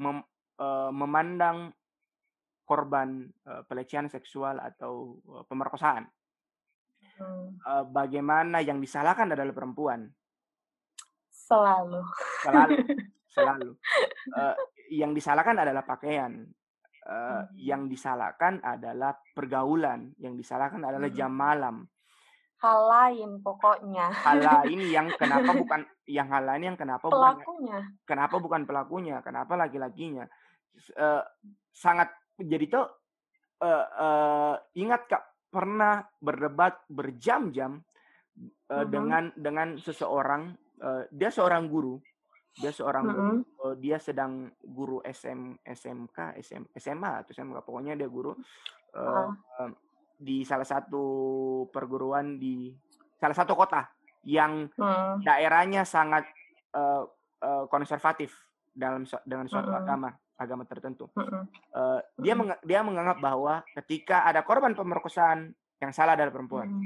[0.00, 0.24] mem,
[0.60, 1.72] uh, memandang
[2.64, 6.08] korban uh, pelecehan seksual atau uh, pemerkosaan
[7.14, 7.62] Hmm.
[7.62, 10.10] uh, bagaimana yang disalahkan adalah perempuan.
[11.30, 12.02] Selalu.
[12.42, 12.74] Selalu,
[13.34, 13.70] selalu.
[14.34, 14.54] Uh,
[14.90, 16.42] yang disalahkan adalah pakaian.
[17.04, 17.46] Uh, Hmm.
[17.54, 20.16] Yang disalahkan adalah pergaulan.
[20.18, 21.16] Yang disalahkan adalah Hmm.
[21.16, 21.76] jam malam.
[22.64, 24.08] Hal lain pokoknya.
[24.08, 27.78] Hal lain yang kenapa bukan yang hal lain yang kenapa bukan Pelakunya.
[28.08, 30.24] kenapa bukan pelakunya, kenapa laki-lakinya.
[30.96, 31.22] Eh,
[31.70, 32.86] sangat jadi tuh
[33.60, 37.84] eh, ingat Kak pernah berdebat berjam-jam
[38.66, 38.88] eh, Mhm.
[38.88, 42.00] dengan dengan seseorang eh, dia seorang guru.
[42.54, 43.34] Dia seorang guru,
[43.66, 48.30] eh, dia sedang guru SM SMK, SM, SMA atau SMK pokoknya dia guru
[48.94, 49.26] Ah.
[49.58, 49.74] em,
[50.24, 51.04] di salah satu
[51.68, 52.72] perguruan di
[53.14, 53.84] salah satu kota
[54.24, 55.20] yang Hmm.
[55.20, 56.24] daerahnya sangat
[56.72, 57.02] eh,
[57.40, 58.32] eh, konservatif
[58.72, 59.80] dalam dengan suatu Mm-mm.
[59.80, 61.06] agama agama tertentu.
[61.14, 61.44] Mm-mm.
[61.70, 62.40] Eh, dia Mm.
[62.40, 66.72] menga- dia menganggap bahwa ketika ada korban pemerkosaan yang salah adalah perempuan.
[66.72, 66.82] Hmm.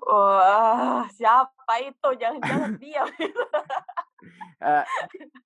[0.00, 2.08] Wah, siapa itu?
[2.16, 3.02] Jangan-jangan dia.
[4.60, 4.84] Eh,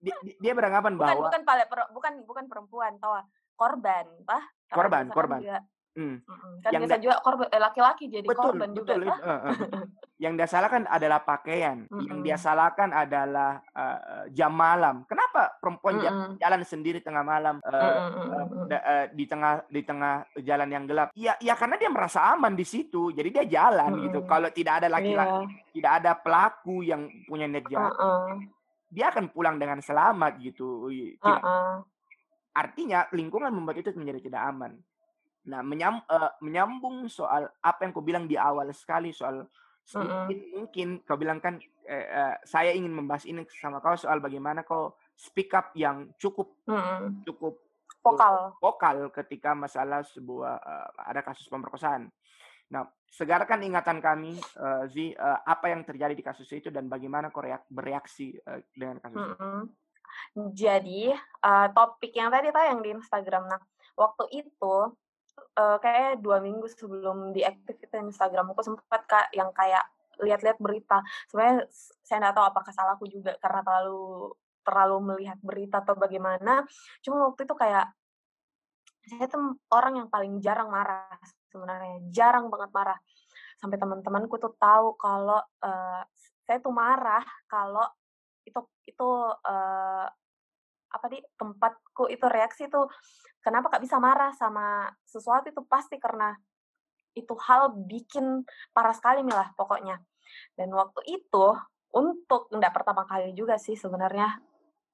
[0.00, 3.14] di- di- dia beranggapan bahwa bukan pale per- bukan bukan perempuan, tahu?
[3.54, 4.04] Korban?
[4.24, 5.40] Karena Korban, korban.
[5.40, 5.64] juga-
[5.94, 6.52] Hmm, Mm-mm.
[6.58, 9.06] Kan Yang biasa juga korban eh, laki-laki jadi betul korban juga, betul tah?
[9.06, 9.82] itu, eh, eh, betul.
[10.24, 15.06] yang dia salahkan adalah pakaian, yang dia salahkan adalah eh, jam malam.
[15.06, 16.30] Kenapa perempuan Mm-mm.
[16.42, 18.66] jalan sendiri tengah malam eh, mm-mm.
[18.66, 21.08] da- eh, di tengah di tengah jalan yang gelap?
[21.14, 24.18] Ya, ya karena dia merasa aman di situ, jadi dia jalan gitu.
[24.18, 24.30] Mm-mm.
[24.34, 25.70] Kalau tidak ada laki-laki, Iya.
[25.78, 28.50] tidak ada pelaku yang punya niat jahat, Heeh.
[28.90, 30.90] dia akan pulang dengan selamat gitu.
[30.90, 31.74] Tidak Heeh.
[32.50, 34.74] artinya lingkungan membuat itu menjadi tidak aman.
[35.44, 39.44] Nah, menyam, eh, menyambung soal apa yang kau bilang di awal sekali soal
[39.84, 44.64] sedikit mungkin kau bilang kan eh, eh, saya ingin membahas ini sama kau soal bagaimana
[44.64, 47.20] kau speak up yang cukup Mm-mm.
[47.28, 47.60] cukup
[48.00, 48.56] Vokal.
[48.60, 52.08] vokal ketika masalah sebuah eh, ada kasus pemerkosaan.
[52.72, 57.28] Nah, segarkan ingatan kami, eh, Zi, eh, apa yang terjadi di kasus itu dan bagaimana
[57.28, 59.36] kau reak- bereaksi eh, dengan kasus itu.
[59.36, 59.60] Mm-mm.
[60.56, 63.60] Jadi eh, topik yang tadi tayang di Instagram, nah
[64.00, 64.96] waktu itu
[65.34, 69.84] eh, kayak dua minggu sebelum diaktifkan Instagram aku sempat kak yang kayak
[70.22, 71.02] lihat-lihat berita.
[71.30, 71.66] Sebenarnya
[72.06, 76.64] saya nggak tahu apakah salahku juga karena terlalu terlalu melihat berita atau bagaimana.
[77.04, 77.86] Cuma waktu itu kayak
[79.04, 81.12] saya tuh orang yang paling jarang marah
[81.52, 82.98] sebenarnya, jarang banget marah.
[83.60, 86.02] Sampai teman-temanku tuh tahu kalau eh,
[86.44, 87.84] saya tuh marah kalau
[88.44, 89.08] itu itu
[89.44, 90.06] eh,
[90.94, 92.86] apa di tempatku itu reaksi tuh
[93.42, 95.62] kenapa kak bisa marah sama sesuatu itu?
[95.66, 96.30] Pasti karena
[97.18, 99.98] itu hal bikin parah sekali nih lah pokoknya.
[100.54, 101.46] Dan waktu itu
[101.94, 104.38] untuk nggak pertama kali juga sih sebenarnya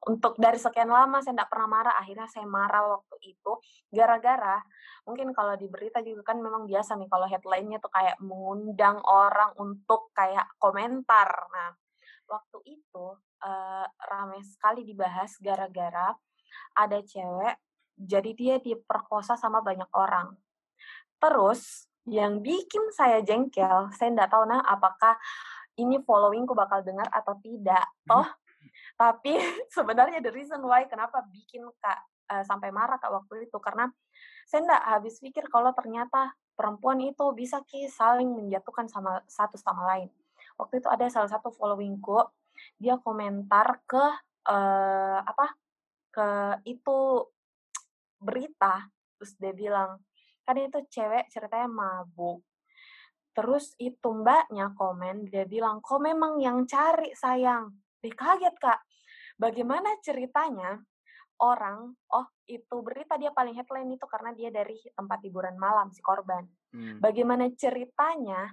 [0.09, 3.53] untuk dari sekian lama saya nggak pernah marah akhirnya saya marah waktu itu
[3.92, 4.57] gara-gara
[5.05, 9.53] mungkin kalau di berita juga kan memang biasa nih kalau headline-nya tuh kayak mengundang orang
[9.61, 11.28] untuk kayak komentar.
[11.53, 11.76] Nah
[12.28, 13.05] waktu itu
[13.45, 16.12] eh, ramai sekali dibahas gara-gara
[16.76, 17.57] ada cewek
[18.01, 20.32] jadi dia diperkosa sama banyak orang.
[21.20, 25.20] Terus yang bikin saya jengkel saya nggak tahu nah apakah
[25.76, 27.84] ini followingku bakal dengar atau tidak.
[28.09, 28.28] Toh
[28.97, 29.36] tapi
[29.76, 32.01] sebenarnya the reason why kenapa bikin kak
[32.32, 33.88] eh, sampai marah kak waktu itu karena
[34.45, 39.86] saya nggak habis pikir kalau ternyata perempuan itu bisa ki saling menjatuhkan sama satu sama
[39.97, 40.11] lain.
[40.61, 42.20] Waktu itu ada salah satu followingku
[42.76, 44.04] dia komentar ke
[44.48, 45.46] eh, apa
[46.11, 46.28] ke
[46.66, 47.24] itu
[48.20, 48.84] berita
[49.16, 50.00] terus dia bilang
[50.44, 52.42] kan itu cewek ceritanya mabuk.
[53.30, 57.70] Terus itu mbaknya komen dia bilang kok memang yang cari sayang.
[58.02, 58.80] Dia kaget kak.
[59.38, 60.74] Bagaimana ceritanya
[61.40, 66.02] orang oh itu berita dia paling headline itu karena dia dari tempat hiburan malam si
[66.04, 66.44] korban.
[66.70, 67.02] Hmm.
[67.02, 68.46] bagaimana ceritanya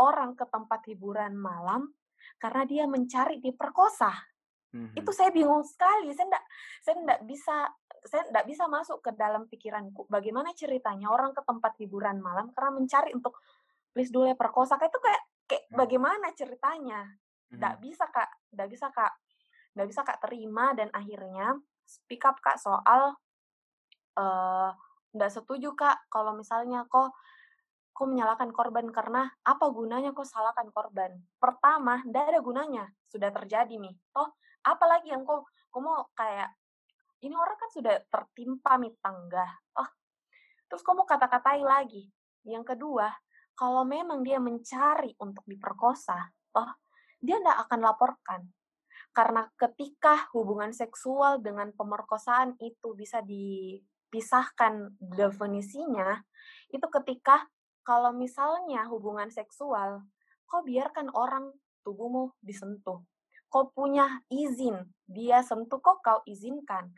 [0.00, 1.92] orang ke tempat hiburan malam
[2.36, 4.12] karena dia mencari diperkosa
[4.76, 4.92] Mhm.
[4.98, 6.44] itu saya bingung sekali saya enggak
[6.84, 7.56] saya enggak bisa
[8.06, 12.76] saya enggak bisa masuk ke dalam pikiranku bagaimana ceritanya orang ke tempat hiburan malam karena
[12.76, 13.40] mencari untuk
[13.96, 15.76] please dulu ya perkosa kayak itu kayak kayak Hmm.
[15.80, 17.00] bagaimana ceritanya
[17.48, 17.82] enggak Mhm.
[17.88, 19.12] bisa kak enggak bisa kak
[19.72, 21.56] enggak bisa kak terima dan akhirnya
[21.86, 23.16] speak up kak soal
[24.16, 24.70] eh
[25.16, 27.16] enggak setuju kak kalau misalnya kok
[27.96, 31.16] kok menyalahkan korban karena apa gunanya kok salahkan korban?
[31.40, 32.84] Pertama enggak ada gunanya.
[33.08, 33.96] Sudah terjadi nih.
[34.12, 36.52] Toh apalagi yang kok kok mau kayak
[37.24, 39.46] ini orang kan sudah tertimpa nih tangga
[39.78, 39.88] oh
[40.66, 42.04] terus kok mau kata-katai lagi.
[42.44, 43.08] Yang kedua
[43.56, 46.18] kalau memang dia mencari untuk diperkosa
[46.52, 46.68] toh
[47.22, 48.40] dia tidak akan laporkan.
[49.16, 56.20] Karena ketika hubungan seksual dengan pemerkosaan itu bisa dipisahkan definisinya
[56.68, 57.48] itu ketika
[57.86, 60.02] kalau misalnya hubungan seksual,
[60.50, 61.54] kok biarkan orang
[61.86, 62.98] tubuhmu disentuh.
[63.46, 66.90] Kau punya izin, dia sentuh kok kau izinkan.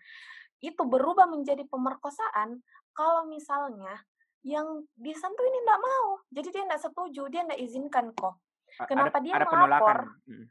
[0.65, 2.65] Itu berubah menjadi pemerkosaan
[2.97, 4.01] kalau misalnya
[4.41, 6.25] yang disentuh ini tidak mau.
[6.33, 8.41] Jadi dia tidak setuju, dia tidak izinkan kok.
[8.89, 9.53] Kenapa ada, dia ada melapor?
[9.53, 9.99] penolakan.
[10.25, 10.47] Hmm.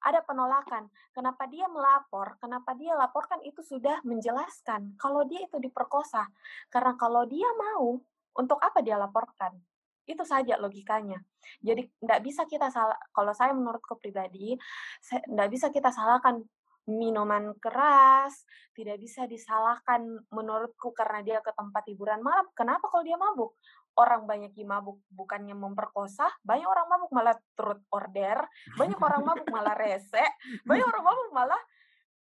[0.00, 0.84] Ada penolakan.
[1.12, 2.26] Kenapa dia melapor?
[2.38, 6.30] Kenapa dia laporkan itu sudah menjelaskan kalau dia itu diperkosa.
[6.70, 7.98] Karena kalau dia mau,
[8.38, 9.58] untuk apa dia laporkan?
[10.04, 11.20] Itu saja logikanya.
[11.60, 12.96] Jadi tidak bisa kita salah.
[13.12, 14.56] Kalau saya menurutku pribadi,
[15.02, 16.40] tidak bisa kita salahkan
[16.88, 18.42] minuman keras,
[18.72, 20.00] tidak bisa disalahkan
[20.32, 22.48] menurutku karena dia ke tempat hiburan malam.
[22.56, 23.54] Kenapa kalau dia mabuk?
[23.98, 28.46] Orang banyak yang mabuk bukannya memperkosa, banyak orang mabuk malah turut order,
[28.78, 30.24] banyak orang mabuk malah rese,
[30.62, 31.62] banyak orang mabuk malah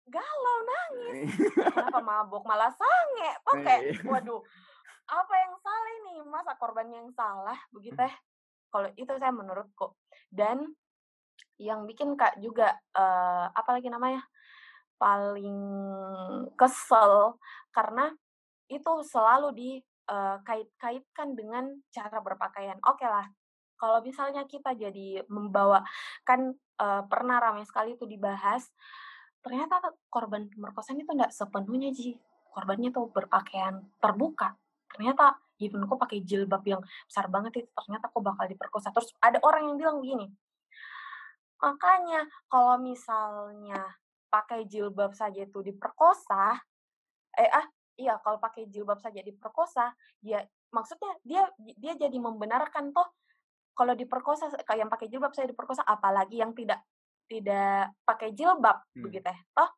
[0.07, 1.35] galau nangis.
[1.75, 3.31] Kenapa mabuk malah sange?
[3.51, 4.01] Oke, iya.
[4.07, 4.41] waduh.
[5.07, 6.15] Apa yang salah ini?
[6.27, 8.13] Masa korban yang salah begitu ya?
[8.67, 9.95] Kalau itu saya menurutku.
[10.27, 10.75] Dan
[11.57, 14.21] yang bikin Kak juga uh, apa lagi namanya?
[14.97, 15.59] paling
[16.57, 17.37] kesel
[17.71, 18.09] karena
[18.67, 22.81] itu selalu dikait-kaitkan uh, dengan cara berpakaian.
[22.83, 23.25] Oke okay lah,
[23.79, 25.85] kalau misalnya kita jadi membawa
[26.27, 26.51] kan
[26.81, 28.67] uh, pernah ramai sekali itu dibahas,
[29.45, 29.79] ternyata
[30.11, 32.17] korban pemerkosaan itu tidak sepenuhnya ji
[32.51, 34.57] korbannya tuh berpakaian terbuka.
[34.93, 38.93] Ternyata even kok pakai jilbab yang besar banget itu ternyata kok bakal diperkosa.
[38.93, 40.27] Terus ada orang yang bilang begini,
[41.57, 43.81] makanya kalau misalnya
[44.29, 46.61] pakai jilbab saja itu diperkosa,
[47.37, 47.65] eh ah
[47.97, 53.07] iya kalau pakai jilbab saja diperkosa, ya maksudnya dia dia jadi membenarkan toh
[53.77, 56.81] kalau diperkosa kayak yang pakai jilbab saya diperkosa, apalagi yang tidak
[57.27, 59.03] tidak pakai jilbab hmm.
[59.03, 59.69] begitu ya toh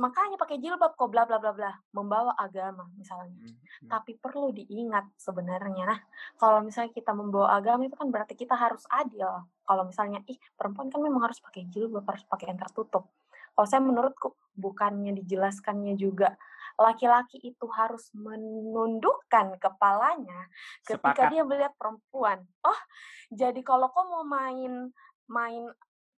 [0.00, 3.88] makanya pakai jilbab kok bla bla bla bla membawa agama misalnya hmm, hmm.
[3.92, 6.00] tapi perlu diingat sebenarnya nah
[6.40, 10.88] kalau misalnya kita membawa agama itu kan berarti kita harus adil kalau misalnya ih perempuan
[10.88, 13.12] kan memang harus pakai jilbab harus pakai yang tertutup
[13.52, 16.36] kalau saya menurutku bukannya dijelaskannya juga
[16.80, 20.48] laki-laki itu harus menundukkan kepalanya
[20.84, 21.32] ketika Sepakat.
[21.32, 22.40] dia melihat perempuan.
[22.64, 22.80] Oh,
[23.28, 24.88] jadi kalau kau mau main
[25.28, 25.68] main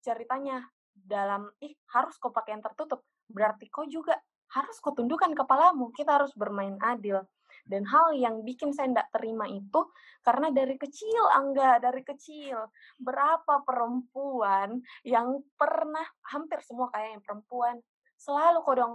[0.05, 0.63] ceritanya
[0.95, 4.17] dalam ih harus kau pakai yang tertutup, berarti kau juga
[4.55, 5.91] harus kau tundukkan kepalamu.
[5.91, 7.23] Kita harus bermain adil.
[7.65, 9.89] Dan hal yang bikin saya tidak terima itu
[10.21, 12.69] karena dari kecil, Angga, dari kecil.
[13.01, 17.77] Berapa perempuan yang pernah, hampir semua kayak yang perempuan,
[18.21, 18.95] selalu kok dong,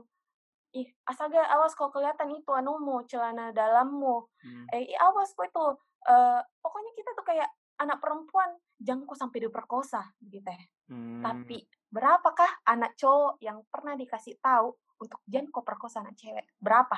[0.73, 4.65] ih asaga awas kok kelihatan itu anumu celana dalammu hmm.
[4.69, 5.65] eh awas kok itu
[6.05, 7.49] uh, pokoknya kita tuh kayak
[7.81, 10.61] anak perempuan jangan kok sampai diperkosa gitu ya
[10.93, 11.25] hmm.
[11.25, 16.97] tapi berapakah anak cowok yang pernah dikasih tahu untuk jangan kok perkosa anak cewek berapa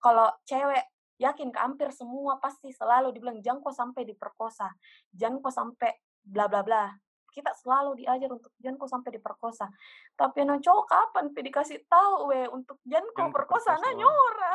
[0.00, 0.84] kalau cewek
[1.20, 4.72] yakin ke hampir semua pasti selalu dibilang jangan kok sampai diperkosa,
[5.12, 5.92] jangan kok sampai
[6.24, 6.88] bla bla bla.
[7.30, 9.68] Kita selalu diajar untuk jangan kok sampai diperkosa.
[10.16, 14.52] Tapi no cowok kapan pi dikasih tahu we untuk jangan kok perkosa nah nyora.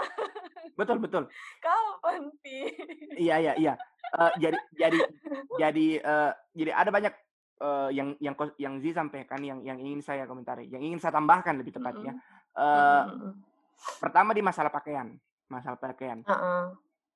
[0.74, 1.24] Betul betul.
[1.64, 2.74] kapan pi?
[3.16, 3.74] Iya iya iya.
[4.18, 5.00] Uh, jadi jadi
[5.62, 7.14] jadi uh, jadi ada banyak
[7.62, 11.56] uh, yang yang yang Z sampaikan yang yang ingin saya komentari, yang ingin saya tambahkan
[11.60, 12.16] lebih tepatnya.
[12.16, 12.60] Mm -hmm.
[12.60, 13.34] uh, mm -hmm.
[14.00, 15.16] Pertama di masalah pakaian
[15.50, 16.22] masalah pakaian.
[16.26, 16.74] Uh-uh.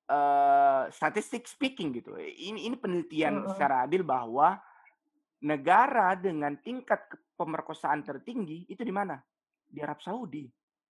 [0.10, 2.18] Uh, statistik speaking gitu.
[2.18, 3.50] Ini ini penelitian uh-uh.
[3.54, 4.58] secara adil bahwa
[5.46, 7.00] negara dengan tingkat
[7.38, 9.18] pemerkosaan tertinggi itu di mana?
[9.70, 10.50] Di Arab Saudi.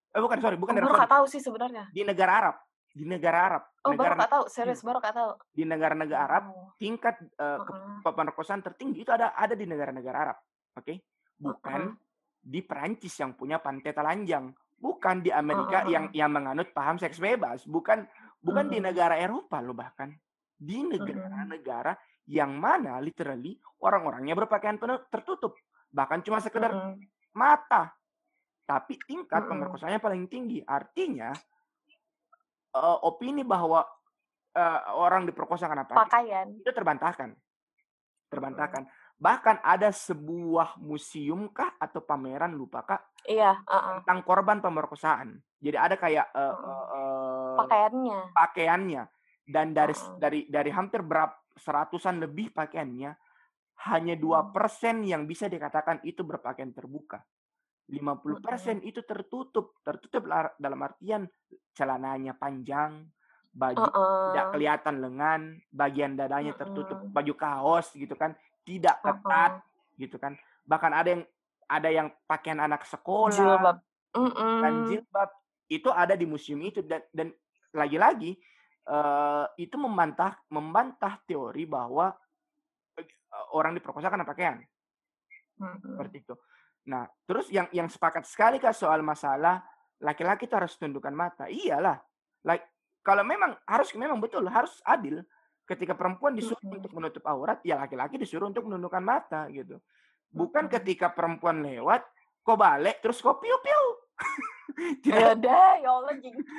[0.10, 1.12] Eh bukan sorry, bukan Arab Saudi.
[1.12, 1.84] tahu sih sebenarnya.
[1.92, 2.56] Di negara Arab.
[3.00, 3.64] Di negara Arab.
[3.88, 5.40] Oh, negara, baru tahu, serius baru tahu.
[5.56, 6.76] Di negara-negara Arab, oh.
[6.76, 8.04] tingkat uh, uh-uh.
[8.04, 10.38] pemerkosaan tertinggi itu ada ada di negara-negara Arab.
[10.76, 10.84] Oke?
[10.84, 10.98] Okay?
[11.40, 12.44] Bukan uh-uh.
[12.44, 17.20] di Perancis yang punya pantai telanjang bukan di Amerika uh, yang yang menganut paham seks
[17.20, 18.08] bebas, bukan
[18.40, 20.16] bukan uh, di negara Eropa loh bahkan
[20.56, 21.96] di negara-negara
[22.32, 25.60] yang mana literally orang-orangnya berpakaian penuh tertutup,
[25.92, 26.96] bahkan cuma sekedar uh,
[27.36, 27.92] mata.
[28.64, 30.64] Tapi tingkat uh, pemerkosaannya paling tinggi.
[30.64, 31.36] Artinya
[32.76, 33.86] uh, opini bahwa
[34.56, 37.34] uh, orang diperkosa karena pakaian itu terbantahkan.
[38.30, 38.86] Terbantahkan.
[39.20, 43.02] Bahkan ada sebuah museum kah atau pameran lupa kak?
[43.28, 43.52] Iya.
[43.68, 43.96] Uh -uh.
[44.02, 45.42] Tentang korban pemerkosaan.
[45.60, 48.20] Jadi ada kayak uh, uh, uh, pakaiannya.
[48.32, 49.04] Pakaiannya.
[49.44, 50.18] Dan dari uh -uh.
[50.22, 53.12] dari dari hampir berapa seratusan lebih pakaiannya
[53.92, 57.20] hanya dua persen yang bisa dikatakan itu berpakaian terbuka.
[57.90, 60.30] 50% persen itu tertutup, tertutup
[60.62, 61.26] dalam artian
[61.74, 63.10] celananya panjang,
[63.50, 64.26] baju uh -uh.
[64.32, 65.42] tidak kelihatan lengan,
[65.74, 69.98] bagian dadanya tertutup, baju kaos gitu kan tidak ketat uh-huh.
[69.98, 70.38] gitu kan
[70.70, 71.24] bahkan ada yang
[71.66, 73.78] ada yang pakaian anak sekolah jilbab
[74.62, 75.30] dan jilbab
[75.70, 77.34] itu ada di museum itu dan dan
[77.74, 78.38] lagi-lagi
[78.90, 82.10] uh, itu membantah membantah teori bahwa
[82.98, 84.58] uh, orang diperkosa karena pakaian.
[85.62, 85.78] Hmm.
[85.78, 86.34] Seperti itu.
[86.90, 89.62] Nah, terus yang yang sepakat sekali kah soal masalah
[90.02, 91.46] laki-laki itu harus tundukkan mata?
[91.46, 92.02] Iyalah.
[92.42, 92.66] Like
[93.06, 95.22] kalau memang harus memang betul harus adil.
[95.70, 99.78] Ketika perempuan disuruh untuk menutup aurat, ya laki-laki disuruh untuk menundukkan mata gitu.
[100.34, 102.02] Bukan ketika perempuan lewat,
[102.42, 103.84] kok balik terus kok piu-piu.
[105.14, 106.18] ya deh, ya Allah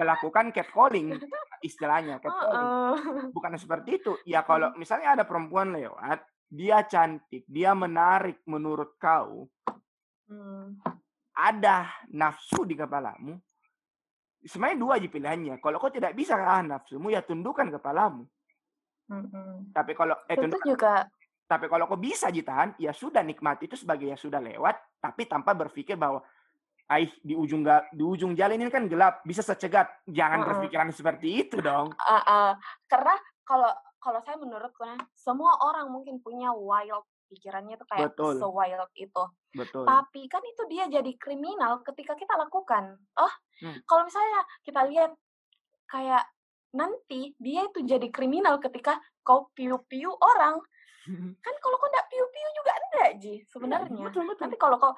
[0.00, 1.16] melakukan catcalling
[1.64, 3.32] istilahnya catcalling.
[3.32, 4.12] Bukan seperti itu.
[4.28, 9.46] Ya kalau misalnya ada perempuan lewat, dia cantik, dia menarik menurut kau,
[10.26, 10.82] hmm.
[11.38, 13.38] ada nafsu di kepalamu,
[14.42, 15.54] sebenarnya dua aja pilihannya.
[15.62, 18.26] Kalau kau tidak bisa ah nafsumu, ya tundukkan kepalamu.
[19.06, 19.70] Hmm.
[19.70, 20.94] Tapi kalau eh, tundukkan, juga.
[21.46, 25.54] Tapi kalau kau bisa jitahan, ya sudah nikmati itu sebagai yang sudah lewat, tapi tanpa
[25.54, 26.22] berpikir bahwa
[26.90, 27.62] Aih, di ujung
[27.94, 29.86] di ujung jalan ini kan gelap, bisa secegat.
[30.10, 30.48] Jangan uh -uh.
[30.50, 31.94] berpikiran seperti itu dong.
[31.94, 32.50] Uh -uh.
[32.90, 33.14] Karena
[33.46, 33.70] kalau
[34.00, 38.42] kalau saya menurutku nah, semua orang mungkin punya wild pikirannya tuh kayak Betul.
[38.50, 39.24] wild itu.
[39.54, 39.86] Betul.
[39.86, 42.98] Tapi kan itu dia jadi kriminal ketika kita lakukan.
[43.20, 43.32] Oh,
[43.62, 43.86] hmm.
[43.86, 45.12] kalau misalnya kita lihat
[45.86, 46.26] kayak
[46.74, 50.58] nanti dia itu jadi kriminal ketika kau piu-piu orang.
[51.44, 54.02] kan kalau kau nggak piu-piu juga enggak, Ji, iya, sebenarnya.
[54.10, 54.42] betul, betul.
[54.48, 54.94] Nanti kalau kau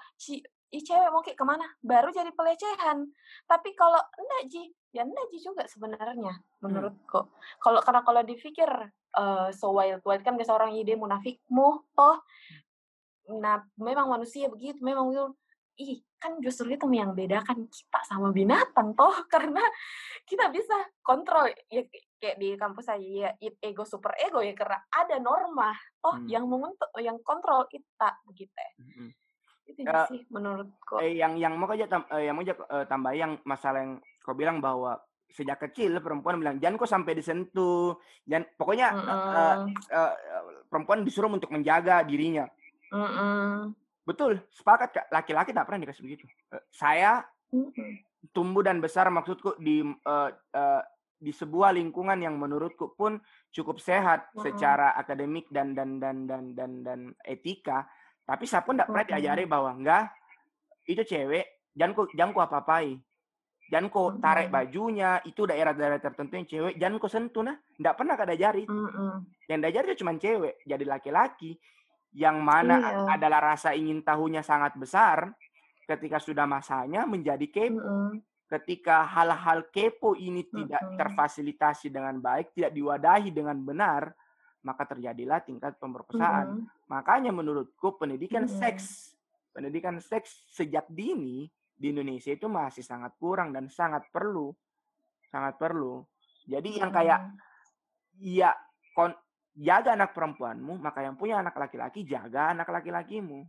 [0.72, 1.68] Ih, cewek mau kayak ke mana?
[1.84, 3.04] Baru jadi pelecehan.
[3.44, 6.60] Tapi kalau enggak Ji, ya enggak Ji juga sebenarnya hmm.
[6.60, 7.20] menurutku.
[7.24, 7.32] Hmm.
[7.58, 8.70] Kalau karena kalau dipikir
[9.16, 12.16] uh, so wild wild kan seorang ide munafikmu toh.
[13.32, 15.26] Nah, memang manusia begitu, memang itu
[15.80, 19.64] ih kan justru itu yang bedakan kita sama binatang toh karena
[20.28, 21.82] kita bisa kontrol ya
[22.20, 26.28] kayak di kampus saya ya ego super ego ya karena ada norma toh hmm.
[26.28, 29.10] yang mengontrol yang kontrol kita begitu hmm
[29.62, 32.84] itu uh, sih menurutku eh, yang yang mau aja tam, eh, yang mau aja uh,
[32.86, 34.96] tambah yang masalah yang kau bilang bahwa
[35.32, 37.96] sejak kecil perempuan bilang jangan kok sampai disentuh
[38.28, 39.10] dan pokoknya mm -mm.
[39.10, 39.56] uh,
[39.90, 40.12] uh,
[40.68, 42.46] perempuan disuruh untuk menjaga dirinya
[42.92, 43.52] mm -mm.
[44.04, 47.92] betul sepakat kak laki-laki tak pernah dikasih begitu uh, saya mm -mm.
[48.36, 50.82] tumbuh dan besar maksudku di uh, uh,
[51.22, 53.16] di sebuah lingkungan yang menurutku pun
[53.54, 54.42] cukup sehat mm -hmm.
[54.44, 57.88] secara akademik dan dan dan dan dan dan etika
[58.22, 60.12] tapi saya pun tidak pernah diajari bahwa enggak
[60.86, 61.46] itu cewek
[61.76, 62.86] jangan kok jangan kok apa-apai.
[63.72, 67.56] Jangan kok tarik bajunya, itu daerah-daerah tertentu yang cewek, jangan kok sentuh nah.
[67.56, 68.68] Tidak pernah kada jari.
[69.48, 71.56] Yang diajari itu cuma cewek, jadi laki-laki
[72.12, 73.16] yang mana iya.
[73.16, 75.32] adalah rasa ingin tahunya sangat besar
[75.88, 77.80] ketika sudah masanya menjadi kepo.
[77.80, 78.14] Mm
[78.52, 84.12] Ketika hal-hal kepo ini tidak terfasilitasi dengan baik, tidak diwadahi dengan benar,
[84.60, 86.68] maka terjadilah tingkat pemerkosaan.
[86.84, 88.60] Makanya menurutku pendidikan -hmm.
[88.60, 89.16] seks,
[89.56, 94.52] pendidikan seks sejak dini di Indonesia itu masih sangat kurang dan sangat perlu,
[95.28, 96.04] sangat perlu.
[96.46, 97.20] Jadi yang kayak
[98.18, 98.54] ya
[98.92, 99.14] kon
[99.52, 103.46] jaga anak perempuanmu, maka yang punya anak laki-laki jaga anak laki-lakimu.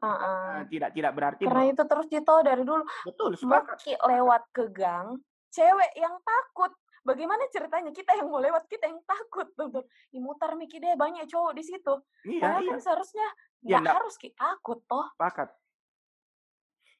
[0.00, 0.64] Uh -uh.
[0.72, 2.84] tidak tidak berarti karena bahwa, itu terus ditahu dari dulu.
[3.04, 3.84] Betul, sepakat.
[4.08, 5.20] lewat ke gang,
[5.52, 6.72] cewek yang takut
[7.04, 11.52] bagaimana ceritanya kita yang mau lewat kita yang takut tuh imutar miki deh banyak cowok
[11.56, 11.94] di situ
[12.28, 12.70] iya, karena iya.
[12.70, 13.26] kan seharusnya
[13.64, 15.48] ya, nggak harus kita takut toh pakat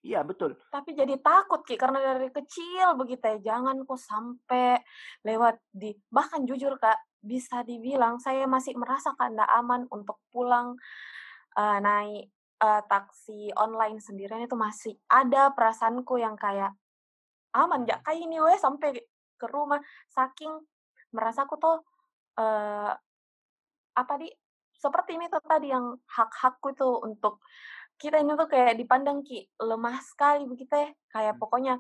[0.01, 0.57] iya betul.
[0.73, 4.81] Tapi jadi takut ki karena dari kecil begitu ya jangan kok sampai
[5.25, 10.73] lewat di bahkan jujur kak bisa dibilang saya masih merasa nggak aman untuk pulang
[11.61, 12.33] uh, naik
[12.65, 16.73] uh, taksi online sendirian itu masih ada perasaanku yang kayak
[17.53, 18.97] aman ya kayak ini weh sampai
[19.41, 19.81] ke rumah.
[20.13, 20.53] Saking
[21.13, 21.77] merasa aku tuh
[22.39, 22.93] uh,
[23.97, 24.29] apa di
[24.81, 27.45] seperti ini tuh tadi yang hak-hakku itu untuk
[28.01, 31.43] kita ini tuh kayak dipandang ki lemah sekali begitu ya kayak hmm.
[31.45, 31.75] pokoknya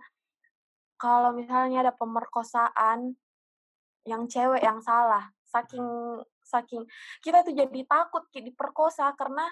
[1.00, 3.16] kalau misalnya ada pemerkosaan
[4.04, 5.84] yang cewek yang salah saking
[6.44, 6.84] saking
[7.24, 9.48] kita tuh jadi takut ki diperkosa karena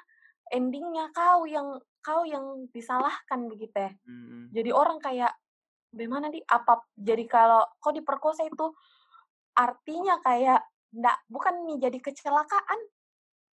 [0.52, 4.52] endingnya kau yang kau yang disalahkan begitu ya hmm.
[4.52, 5.32] jadi orang kayak
[5.88, 8.76] bagaimana di apa jadi kalau kok diperkosa itu
[9.56, 10.60] artinya kayak
[10.92, 12.80] ndak bukan nih jadi kecelakaan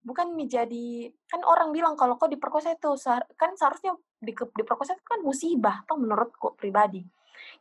[0.02, 0.86] bukan nih jadi
[1.30, 2.98] kan orang bilang kalau kok diperkosa itu
[3.38, 7.06] kan seharusnya di, diperkosa itu kan musibah atau menurutku pribadi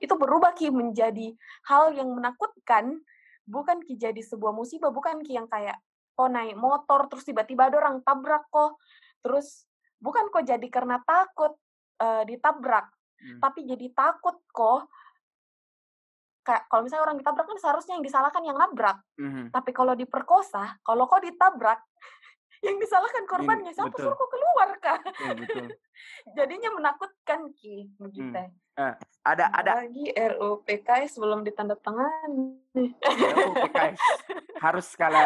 [0.01, 1.33] itu berubah ki menjadi
[1.69, 3.01] hal yang menakutkan
[3.45, 5.77] bukan ki jadi sebuah musibah bukan ki yang kayak
[6.17, 8.81] kok naik motor terus tiba-tiba ada orang tabrak kok
[9.21, 9.69] terus
[10.01, 11.53] bukan kok jadi karena takut
[12.01, 12.89] uh, ditabrak
[13.21, 13.37] Hmm.
[13.37, 14.89] tapi jadi takut kok
[16.41, 19.53] kayak kalau misalnya orang ditabrak kan seharusnya yang disalahkan yang nabrak hmm.
[19.53, 21.77] tapi kalau diperkosa kalau kok ditabrak
[22.62, 24.14] yang disalahkan korbannya siapa betul.
[24.14, 25.01] suruh kau keluar kak
[25.38, 25.66] betul.
[26.38, 28.34] jadinya menakutkan ki begitu
[28.72, 28.95] Hmm.
[28.95, 28.95] Eh,
[29.28, 32.55] ada ada lagi RUU PKS belum ditandatangani
[33.03, 33.99] RUU PKS
[34.64, 35.20] harus sekali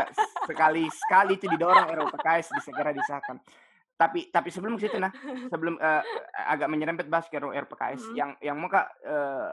[0.49, 3.37] sekali sekali itu didorong RUU PKS segera disahkan.
[3.95, 5.07] Tapi tapi sebelum ke situ nah,
[5.51, 6.01] sebelum eh,
[6.51, 8.15] agak menyerempet bahas ke RUU PKS Hmm.
[8.15, 9.47] yang yang mau kak eh,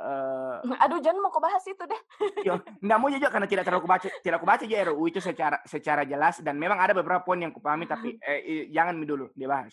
[0.67, 2.01] eh, aduh jangan mau kau bahas itu deh
[2.47, 5.63] yo, nggak mau juga karena tidak terlalu baca tidak aku baca aja RUU itu secara
[5.63, 9.73] secara jelas dan memang ada beberapa poin yang kupahami tapi eh, jangan dulu dibahas.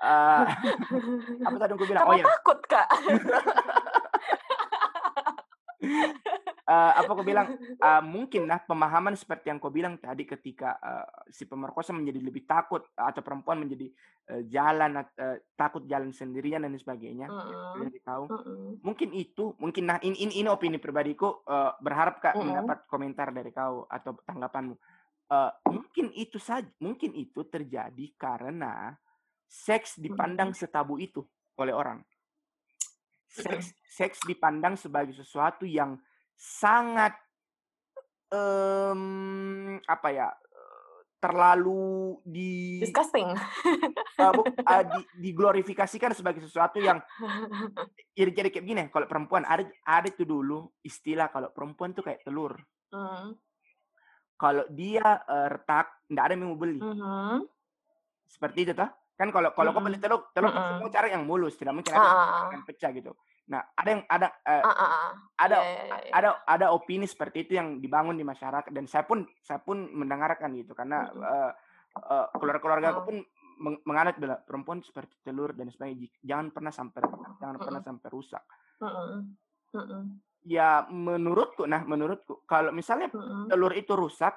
[0.00, 0.44] Eh,
[1.46, 2.08] apa tadi aku bilang?
[2.08, 2.88] karena Oh ya, takut kak
[6.66, 7.46] eh, apa aku bilang
[7.86, 12.44] eh, mungkin nah pemahaman seperti yang kau bilang tadi ketika eh, si pemerkosa menjadi lebih
[12.44, 13.86] takut atau perempuan menjadi
[14.34, 17.86] eh, jalan eh, takut jalan sendirian dan sebagainya Mm-mm.
[17.86, 18.82] dari kau Mm-mm.
[18.82, 22.44] mungkin itu mungkin nah ini ini, ini opini pribadiku eh, berharap kak Mm-mm.
[22.50, 24.76] mendapat komentar dari kau atau tanggapanmu
[25.26, 28.94] Eh, mungkin itu saja mungkin itu terjadi karena
[29.50, 31.26] seks dipandang setabu itu
[31.58, 31.98] oleh orang
[33.26, 35.98] seks seks dipandang sebagai sesuatu yang
[36.36, 37.16] sangat
[38.28, 39.02] em,
[39.82, 40.28] apa ya
[41.16, 43.32] terlalu di disgusting
[44.14, 47.00] eh, bu- eh, di- diglorifikasikan sebagai sesuatu yang
[48.12, 52.22] jadi jadi kayak gini kalau perempuan ada ada itu dulu istilah kalau perempuan tuh kayak
[52.22, 52.54] telur
[52.86, 53.34] Mm.
[54.38, 57.42] kalau dia eh, retak nggak ada yang mau beli Mhm.
[58.30, 60.06] seperti itu toh kan kalau kalau kau beli Mm-mm.
[60.06, 60.78] telur telur Mm-mm.
[60.78, 62.46] mau cari yang mulus tidak mungkin Ah, ada ah, yang ah.
[62.46, 63.10] akan pecah gitu
[63.46, 65.10] nah ada yang ada eh, Ah, ah, ah.
[65.38, 66.12] ada Iya, iya, iya.
[66.12, 70.50] ada ada opini seperti itu yang dibangun di masyarakat dan saya pun saya pun mendengarkan
[70.52, 71.22] gitu karena Mm-mm.
[71.22, 71.52] eh,
[71.96, 73.06] eh, keluarga-keluarga aku Mm.
[73.06, 73.16] pun
[73.56, 77.00] meng- menganut bilang perempuan seperti telur dan sebagainya jangan pernah sampai
[77.38, 77.88] jangan pernah Mm-mm.
[77.94, 78.42] sampai rusak
[78.82, 79.20] Mm-mm.
[79.72, 80.02] Mm-mm.
[80.42, 83.46] ya menurutku nah menurutku kalau misalnya Mm-mm.
[83.46, 84.34] telur itu rusak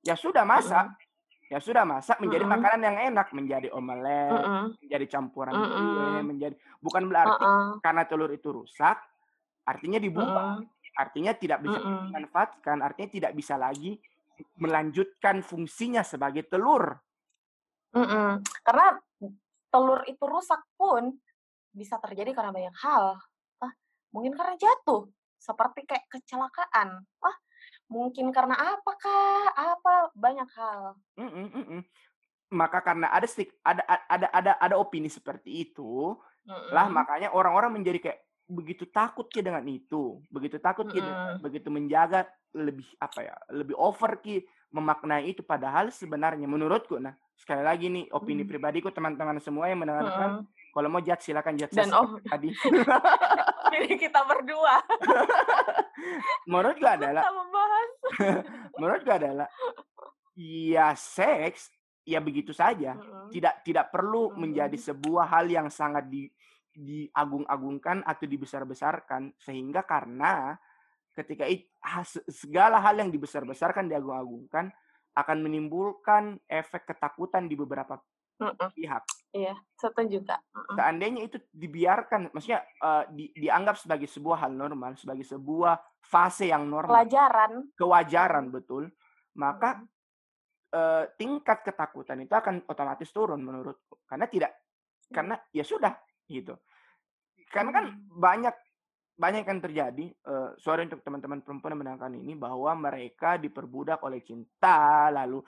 [0.00, 1.10] ya sudah masak Mm-mm.
[1.52, 2.56] Ya sudah masak menjadi Mm-mm.
[2.56, 4.64] makanan yang enak menjadi omelet Mm-mm.
[4.80, 5.68] menjadi campuran Mm-mm.
[5.68, 7.76] kue menjadi bukan berarti Uh-uh.
[7.84, 8.96] karena telur itu rusak
[9.68, 10.96] artinya dibuang Mm-mm.
[10.96, 12.08] artinya tidak bisa Mm-mm.
[12.08, 14.00] dimanfaatkan artinya tidak bisa lagi
[14.56, 16.96] melanjutkan fungsinya sebagai telur
[17.92, 18.40] Mm-mm.
[18.64, 18.96] Karena
[19.68, 21.12] telur itu rusak pun
[21.72, 23.20] bisa terjadi karena banyak hal.
[23.60, 23.72] Ah,
[24.12, 27.04] mungkin karena jatuh, seperti kayak kecelakaan.
[27.20, 27.36] Ah,
[27.92, 29.50] mungkin karena apa kak?
[29.52, 30.96] Apa banyak hal.
[31.20, 31.80] Mm-mm, mm-mm.
[32.52, 36.12] maka karena ada stik ada ada ada ada opini seperti itu
[36.68, 36.96] lah Mm-mm.
[36.96, 41.40] makanya orang-orang menjadi kayak begitu takut ki dengan itu begitu takut ki de- Mm-mm.
[41.40, 47.64] begitu menjaga lebih apa ya lebih over ki memaknai itu padahal sebenarnya menurutku nah sekali
[47.64, 48.50] lagi nih opini Mm.
[48.52, 50.72] pribadiku teman-teman semua yang mendengarkan Mm-mm.
[50.76, 52.52] kalau mau jat silakan jat Dan oh, tadi
[53.72, 54.76] jadi kita berdua
[56.44, 57.24] menurutku adalah
[58.18, 58.42] membahas.
[58.78, 59.48] menurutku adalah
[60.34, 61.70] ya seks
[62.02, 63.30] ya begitu saja Mm-mm.
[63.30, 64.42] tidak tidak perlu Hmm.
[64.46, 66.26] menjadi sebuah hal yang sangat di
[66.72, 70.56] diagung-agungkan atau dibesar-besarkan sehingga karena
[71.12, 71.68] ketika it-
[72.32, 74.72] segala hal yang dibesar-besarkan diagung-agungkan
[75.12, 78.00] akan menimbulkan efek ketakutan di beberapa
[78.40, 78.72] Mm-mm.
[78.72, 79.04] pihak.
[79.32, 80.40] Iya, setuju kak.
[80.52, 80.76] Mm-mm.
[80.76, 86.68] Seandainya itu dibiarkan, maksudnya eh, di- dianggap sebagai sebuah hal normal, sebagai sebuah fase yang
[86.68, 87.72] normal, Pelajaran.
[87.72, 88.92] kewajaran betul,
[89.40, 89.80] maka
[90.72, 94.52] eh, tingkat ketakutan itu akan otomatis turun menurutku karena tidak
[95.12, 95.92] karena ya sudah
[96.24, 96.56] gitu
[97.52, 98.08] karena kan Hmm.
[98.08, 98.56] banyak
[99.12, 104.24] banyak yang terjadi eh, sorry untuk teman-teman perempuan yang mendengarkan ini bahwa mereka diperbudak oleh
[104.24, 105.44] cinta lalu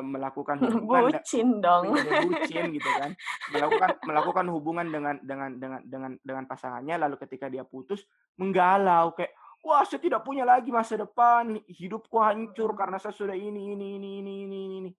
[0.00, 1.92] melakukan hubungan Bucin dong.
[1.92, 3.10] menjadi bucin gitu kan
[3.52, 8.06] melakukan melakukan hubungan dengan dengan dengan dengan dengan pasangannya lalu ketika dia putus
[8.40, 13.76] menggalau kayak wah saya tidak punya lagi masa depan hidupku hancur karena saya sudah ini
[13.76, 14.90] ini ini ini ini ini,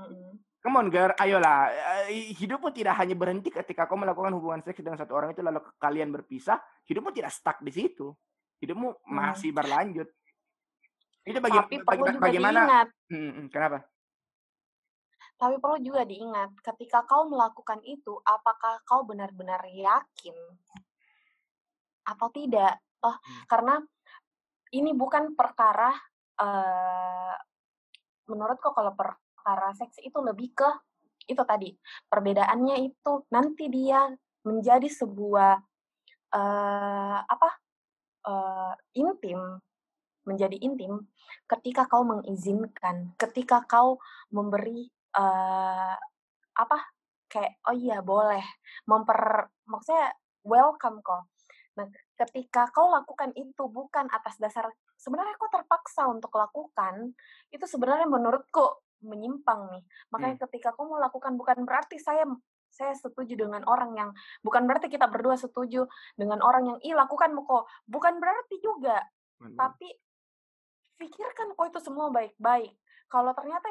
[0.00, 0.32] Mm-mm.
[0.58, 1.68] come on girl ayolah
[2.08, 5.60] Eh, hidupmu tidak hanya berhenti ketika kau melakukan hubungan seks dengan satu orang itu lalu
[5.76, 6.56] kalian berpisah
[6.88, 8.08] hidupmu tidak stuck di situ
[8.58, 9.14] hidupmu Hmm.
[9.14, 10.08] masih berlanjut
[11.28, 11.76] itu bagi, Tapi
[12.16, 12.88] bagaimana diingat.
[13.12, 13.84] Hmm, hmm, kenapa
[15.38, 20.34] Tapi perlu juga diingat, ketika kau melakukan itu, apakah kau benar-benar yakin
[22.02, 22.82] atau tidak?
[22.98, 23.46] Oh, Hmm.
[23.46, 23.74] karena
[24.74, 25.94] ini bukan perkara,
[26.42, 27.34] eh
[28.28, 30.68] menurutku kalau perkara seks itu lebih ke
[31.30, 31.72] itu tadi
[32.10, 34.10] perbedaannya itu nanti dia
[34.44, 35.54] menjadi sebuah
[36.34, 37.48] eh apa
[38.28, 39.40] eh, intim
[40.28, 41.08] menjadi intim
[41.48, 43.96] ketika kau mengizinkan, ketika kau
[44.28, 45.94] memberi eh
[46.58, 46.78] apa
[47.28, 48.42] kayak oh iya boleh
[48.88, 50.14] memper maksudnya
[50.46, 51.28] welcome kok.
[51.78, 51.86] Nah,
[52.18, 54.66] ketika kau lakukan itu bukan atas dasar
[54.98, 57.14] sebenarnya kau terpaksa untuk lakukan,
[57.54, 59.82] itu sebenarnya menurutku menyimpang nih.
[60.10, 60.44] Makanya Hmm.
[60.50, 62.26] ketika aku mau lakukan bukan berarti saya
[62.68, 64.10] saya setuju dengan orang yang
[64.42, 65.86] bukan berarti kita berdua setuju
[66.18, 67.64] dengan orang yang ih lakukan kok.
[67.86, 68.98] Bukan berarti juga.
[69.38, 69.54] Betul.
[69.54, 69.88] Tapi
[70.98, 72.74] pikirkan kok itu semua baik-baik.
[73.08, 73.70] Kalau ternyata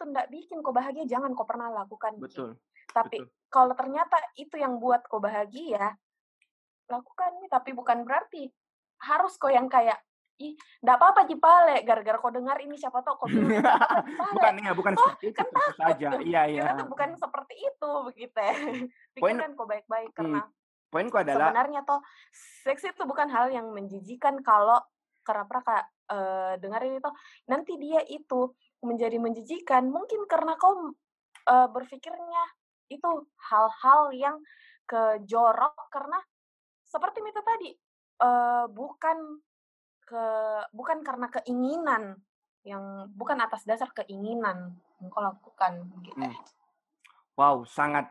[0.00, 2.16] itu ndak bikin kau bahagia, jangan kau pernah lakukan.
[2.16, 2.24] Ki.
[2.24, 2.50] Betul.
[2.88, 3.28] Tapi betul.
[3.52, 5.92] kalau ternyata itu yang buat kau bahagia,
[6.88, 7.52] lakukan nih.
[7.52, 8.48] Tapi bukan berarti
[9.04, 10.00] harus kau yang kayak
[10.40, 14.32] ih, ndak apa-apa Jipale, gara-gara kau dengar ini siapa tahu kau bilang "Ndak apa-apa, Jipale.
[14.40, 15.46] bukan ya, bukan Oh, seperti itu kan
[15.76, 16.08] saja.
[16.16, 16.62] Iya, iya.
[16.80, 18.40] Tuh bukan seperti itu begitu.
[19.20, 20.40] Poin- Pikirkan kau baik-baik Hmm, karena
[20.90, 22.00] Poinku adalah sebenarnya toh
[22.66, 24.80] seks itu bukan hal yang menjijikan kalau
[25.30, 27.10] karena pernah kak eh, dengerin itu
[27.46, 28.50] nanti dia itu
[28.82, 30.90] menjadi menjijikan mungkin karena kau
[31.46, 32.44] eh, berpikirnya
[32.90, 33.10] itu
[33.46, 34.36] hal-hal yang
[34.90, 36.18] kejorok karena
[36.82, 37.70] seperti itu tadi
[38.18, 39.38] eh, bukan
[40.02, 40.26] ke
[40.74, 42.18] bukan karena keinginan
[42.66, 46.18] yang bukan atas dasar keinginan yang kau lakukan gitu.
[46.18, 46.34] Hmm.
[47.38, 48.10] wow, sangat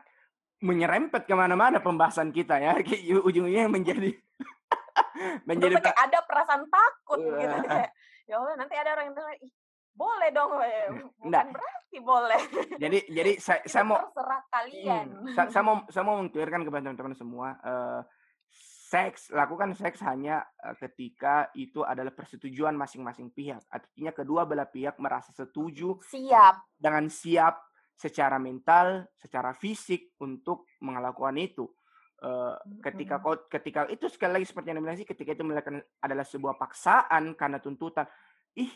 [0.64, 2.72] menyerempet ke mana-mana pembahasan kita ya.
[2.80, 4.16] Ujung-ujungnya menjadi
[5.48, 7.64] menjadi kayak ada perasaan takut gitu Wah.
[7.66, 7.90] kayak
[8.28, 9.52] ya Allah nanti ada orang yang dengar ih
[9.90, 10.72] boleh dong we."
[11.18, 11.44] bukan Nggak.
[11.50, 12.42] berarti boleh
[12.78, 16.82] jadi jadi saya, saya mau terserah kalian Hmm, saya, saya mau saya mau mengklirkan kepada
[16.86, 18.00] teman-teman semua eh,
[18.90, 24.96] seks lakukan seks hanya eh, ketika itu adalah persetujuan masing-masing pihak artinya kedua belah pihak
[25.02, 27.58] merasa setuju siap dengan siap
[27.94, 31.68] secara mental secara fisik untuk melakukan itu
[32.20, 36.20] Eh, ketika kau ketika itu sekali lagi seperti yang bilang sih ketika itu melakukan adalah
[36.20, 38.04] sebuah paksaan karena tuntutan
[38.60, 38.68] ih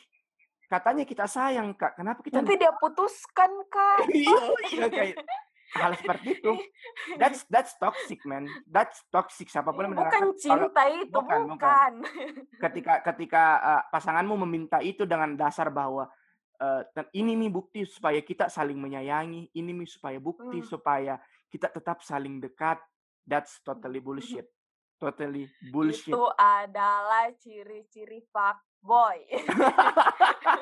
[0.65, 4.41] katanya kita sayang kak kenapa kita nanti dia putuskan kak Iya,
[4.73, 5.17] iya, kayak
[5.77, 6.53] hal seperti itu.
[7.21, 8.49] That's that's toxic, man.
[8.65, 9.53] That's toxic.
[9.53, 11.93] Siapa pun bukan mendengarkan, kalau cinta itu bukan, bukan, bukan.
[12.65, 16.09] ketika ketika uh, pasanganmu meminta itu dengan dasar bahwa
[16.65, 20.69] uh, "Dan ini nih bukti supaya kita saling menyayangi, ini nih supaya bukti Hmm.
[20.69, 21.15] supaya
[21.53, 22.81] kita tetap saling dekat.
[23.25, 24.47] That's totally bullshit.
[24.95, 26.15] Totally bullshit.
[26.15, 29.17] itu adalah ciri-ciri fuck boy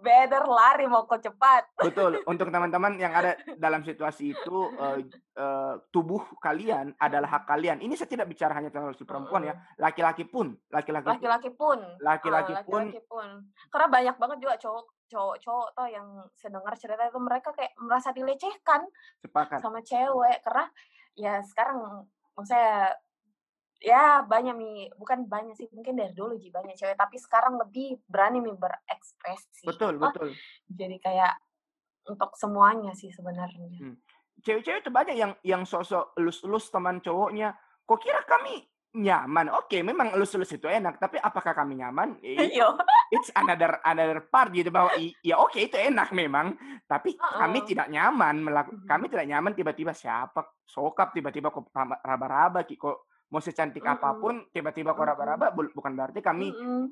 [0.00, 2.20] better lari mau kau cepat Betul.
[2.24, 3.32] Untuk teman-teman yang ada
[3.64, 5.04] dalam situasi itu, eh,
[5.34, 7.80] eh, tubuh kalian adalah hak kalian.
[7.80, 11.12] Ini saya tidak bicara hanya tentang si perempuan ya, laki-laki pun, laki-laki pun.
[11.12, 12.84] laki-laki pun Laki-laki Ah, pun.
[12.86, 13.26] laki-laki pun
[13.68, 18.08] karena banyak banget juga cowok cowok cowok tuh yang sedengar cerita itu mereka kayak merasa
[18.10, 18.88] dilecehkan
[19.20, 19.60] sepakat.
[19.60, 20.64] sama cewek karena
[21.14, 22.06] ya sekarang
[22.42, 22.94] saya
[23.78, 28.00] ya banyak nih bukan banyak sih mungkin dari dulu sih banyak cewek tapi sekarang lebih
[28.08, 30.34] berani nih berekspresi Betul, Oh, betul.
[30.66, 31.34] jadi kayak
[32.08, 33.96] untuk semuanya sih sebenarnya Hmm.
[34.44, 37.56] Cewek-cewek itu banyak yang yang sosok elus-elus teman cowoknya.
[37.86, 38.60] Kok kira kami
[38.94, 39.50] nyaman?
[39.50, 42.14] Oke, memang elus-elus itu enak, tapi apakah kami nyaman?
[42.22, 42.78] Eh, Yo.
[43.10, 44.90] It's another another part gitu bahwa
[45.20, 46.54] ya oke itu enak memang,
[46.84, 47.68] tapi kami Heeh.
[47.68, 48.88] tidak nyaman melakukan Mhm.
[48.88, 53.94] kami tidak nyaman tiba-tiba siapa sokap tiba-tiba kok raba- raba-raba kok mau secantik Mm-mm.
[53.94, 55.10] apa pun tiba-tiba kok Mm-mm.
[55.10, 56.90] raba-raba bukan berarti kami Mm-mm.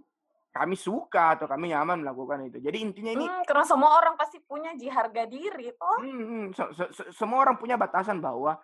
[0.52, 2.60] kami suka atau kami nyaman melakukan itu.
[2.60, 6.72] Jadi intinya ini Hmm, karena semua orang pasti punya ji harga diri toh Hmm, se-
[6.76, 8.60] se- se- semua orang punya batasan bahwa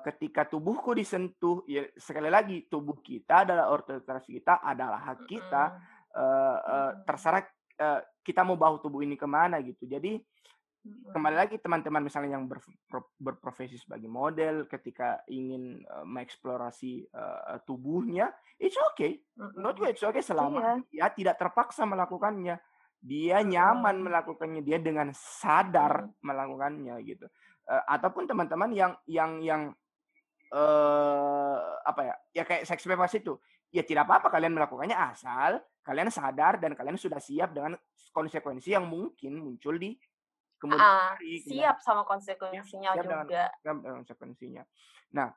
[0.00, 5.64] ketika tubuhku disentuh, ya sekali lagi tubuh kita adalah otoritas kita, adalah hak kita.
[6.16, 7.04] eh, eh, Mm-mm.
[7.04, 7.44] terserah
[7.76, 9.84] eh, kita mau bawa tubuh ini ke mana gitu.
[9.84, 10.16] Jadi
[10.86, 17.58] kembali lagi teman-teman misalnya yang ber- pro- berprofesi sebagai model, ketika ingin eh, mengeksplorasi eh,
[17.68, 19.20] tubuhnya, it's okay.
[19.36, 20.88] Menurut gue it's okay selama Iya.
[20.88, 22.56] dia tidak terpaksa melakukannya.
[22.96, 26.24] Dia nyaman melakukannya, dia dengan sadar Mm.
[26.24, 27.28] melakukannya gitu.
[27.66, 29.62] Eh, ataupun teman-teman yang yang yang
[30.46, 32.14] eh apa ya?
[32.32, 33.34] Ya kayak seks bebas itu.
[33.74, 37.74] Ya tidak apa-apa kalian melakukannya asal kalian sadar dan kalian sudah siap dengan
[38.10, 39.94] konsekuensi yang mungkin muncul di
[40.56, 41.42] kemudian Ah, hari.
[41.42, 44.62] kemudian- siap sama konsekuensinya siap dengan- juga dengan konsekuensinya.
[45.12, 45.28] Nah,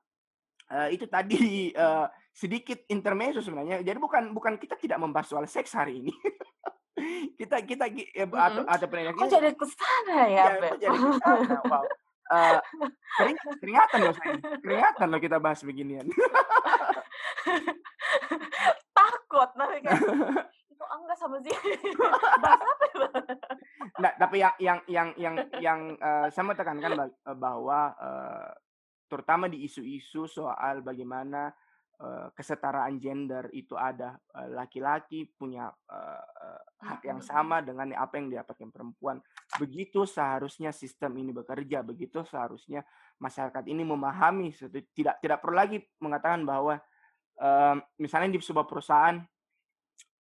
[0.72, 1.38] eh, itu tadi
[1.76, 3.82] eh, sedikit intermezzo sebenarnya.
[3.82, 6.14] Jadi bukan bukan kita tidak membahas soal seks hari ini.
[7.40, 8.70] kita kita gi- eh, atau Mm-mm.
[8.70, 11.58] atau pendengar kok jadi ke sana ya, ya, kok jadi ke sana?
[11.66, 11.84] Wow.
[12.30, 12.58] Eh,
[13.18, 14.38] kering, keringatan loh saya.
[14.62, 16.06] Keringatan loh kita bahas beginian.
[19.30, 20.02] takut nanti kayak
[20.74, 21.54] itu angga sama sih
[21.96, 22.60] bahas apa ya?
[24.00, 28.52] Nah, tapi yang yang yang yang yang eh, saya mau tekankan eh, bahwa eh,
[29.10, 31.54] terutama di isu-isu soal bagaimana
[32.32, 38.32] kesetaraan gender itu ada eh, laki-laki punya eh, eh, hak yang sama dengan apa yang
[38.32, 39.20] didapatkan perempuan.
[39.60, 42.88] Begitu seharusnya sistem ini bekerja, begitu seharusnya
[43.20, 44.56] masyarakat ini memahami
[44.96, 46.80] tidak tidak perlu lagi mengatakan bahwa
[47.36, 49.20] eh, misalnya di sebuah perusahaan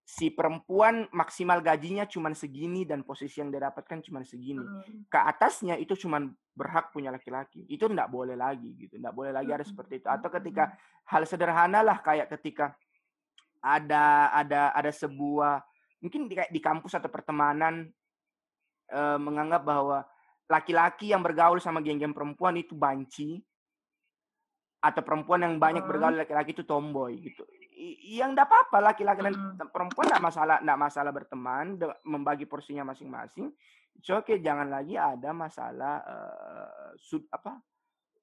[0.10, 4.66] si perempuan maksimal gajinya cuma segini dan posisi yang dia dapatkan cuma segini.
[4.66, 5.06] Mhm.
[5.06, 6.18] Ke atasnya itu cuma
[6.58, 7.70] berhak punya laki-laki.
[7.70, 8.98] Itu enggak boleh lagi gitu.
[8.98, 10.10] Enggak boleh lagi ada seperti itu.
[10.10, 10.74] Atau ketika
[11.14, 12.74] hal sederhana lah kayak ketika
[13.62, 15.62] ada ada ada sebuah
[16.02, 17.86] mungkin di, di kampus atau pertemanan
[18.90, 20.02] eh, menganggap bahwa
[20.50, 23.38] laki-laki yang bergaul sama geng-geng perempuan itu banci
[24.82, 25.90] atau perempuan yang banyak Mhm.
[25.94, 27.46] bergaul laki-laki itu tomboy gitu.
[28.20, 29.72] Yang enggak apa-apa laki-laki dan Mhm.
[29.72, 31.66] perempuan enggak masalah enggak masalah berteman,
[32.04, 33.56] membagi porsinya masing-masing.
[34.00, 37.60] Okay, jangan lagi ada masalah eh, sud apa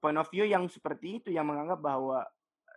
[0.01, 2.25] point of view yang seperti itu yang menganggap bahwa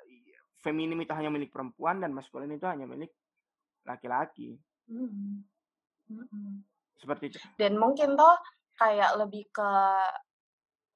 [0.08, 3.12] eh, feminim itu hanya milik perempuan dan maskulin itu hanya milik
[3.88, 4.60] laki-laki.
[4.88, 5.44] Mhm.
[6.12, 6.64] Mhm.
[7.00, 7.40] Seperti itu.
[7.56, 8.36] Dan mungkin tuh
[8.80, 9.72] kayak lebih ke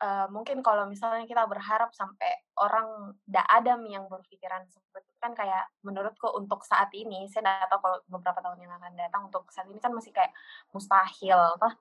[0.04, 5.20] eh, mungkin kalau misalnya kita berharap sampai orang ndak ada yang berpikiran seperti itu.
[5.24, 9.22] Kan kayak menurutku untuk saat ini saya nggak tahu kalau beberapa tahun yang akan datang
[9.32, 10.36] untuk saat ini kan masih kayak
[10.76, 11.74] mustahil toh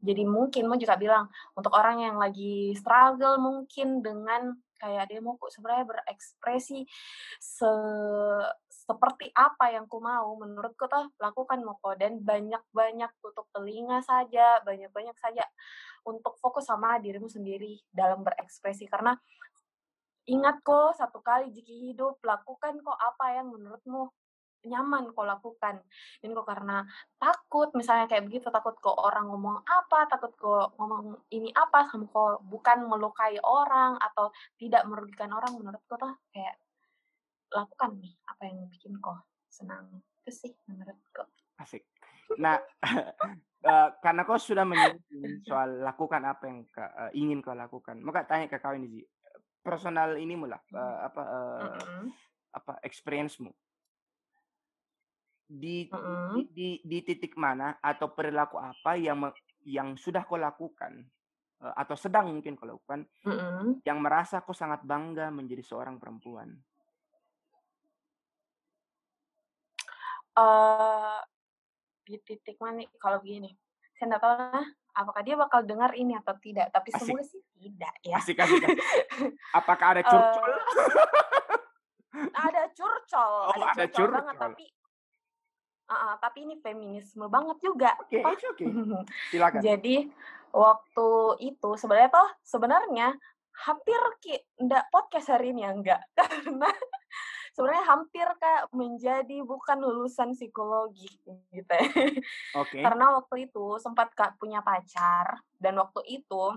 [0.00, 5.40] jadi mungkin mau juga bilang untuk orang yang lagi struggle mungkin dengan kayak dia mau
[5.40, 6.84] kok sebenarnya berekspresi
[7.40, 7.72] se
[8.68, 15.16] seperti apa yang ku mau menurutku tuh lakukan moko dan banyak-banyak tutup telinga saja banyak-banyak
[15.16, 15.44] saja
[16.06, 18.86] untuk fokus sama dirimu sendiri dalam berekspresi.
[18.86, 19.12] Karena
[20.26, 24.10] ingat kok satu kali jika hidup lakukan kok apa yang menurutmu
[24.66, 25.78] nyaman kok lakukan
[26.26, 26.82] ini kok karena
[27.22, 32.10] takut misalnya kayak begitu takut kok orang ngomong apa takut kok ngomong ini apa sama
[32.10, 36.58] kok bukan melukai orang atau tidak merugikan orang menurutku tuh kayak
[37.54, 41.22] lakukan nih apa yang bikin kok senang itu sih menurutku
[41.56, 41.88] Asik.
[42.36, 42.60] Nah,
[43.64, 48.28] eh, karena kau sudah menyinggung soal lakukan apa yang ka- eh, ingin kau lakukan, maka
[48.28, 49.00] tanya ke kau ini, Ji.
[49.66, 52.04] Personal ini mula, eh, apa eh, Mm-mm.
[52.54, 53.50] apa experience-mu
[55.46, 56.30] di, Mm-mm.
[56.34, 59.26] di di di titik mana atau perilaku apa yang
[59.66, 61.02] yang sudah kau lakukan
[61.62, 63.82] eh, atau sedang mungkin kau lakukan Mm-mm.
[63.82, 66.54] yang merasa kau sangat bangga menjadi seorang perempuan.
[70.36, 71.18] eh
[72.04, 73.48] di titik mana kalau begini
[73.96, 74.66] saya nggak tahu lah
[74.96, 77.04] apakah dia bakal dengar ini atau tidak tapi Asik.
[77.06, 78.58] semoga sih tidak ya Asik asik.
[78.58, 78.80] asik.
[79.58, 80.50] Apakah ada Eh, curcol?
[82.34, 84.44] ada curcol Oh, ada curcol banget curcol.
[84.48, 84.66] tapi
[85.86, 88.34] Ah, ah, tapi ini feminisme banget juga Oke, Pak.
[88.34, 88.66] it's okay.
[89.30, 89.60] Silakan.
[89.60, 90.10] jadi
[90.50, 91.08] waktu
[91.46, 93.14] itu sebenarnya toh sebenarnya
[93.56, 96.66] hampir ki ndak podcast hari ini ya enggak karena
[97.56, 101.88] sebenarnya hampir kayak menjadi bukan lulusan psikologi gitu ya.
[102.60, 102.84] Oke.
[102.84, 106.52] karena waktu itu sempat kak punya pacar dan waktu itu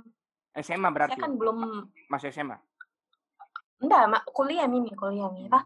[0.59, 1.15] SMA berarti.
[1.15, 2.59] saya kan belum Masih SMA.
[3.79, 5.47] enggak kuliah nih kuliah nih.
[5.47, 5.63] Pak.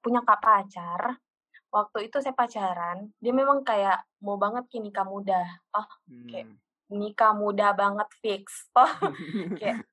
[0.00, 1.20] punya kak pacar
[1.68, 5.44] waktu itu saya pacaran dia memang kayak mau banget ki nikah muda
[5.76, 5.88] oh.
[6.08, 6.56] Hmm.
[6.88, 8.88] nikah muda banget fix oh
[9.60, 9.84] kayak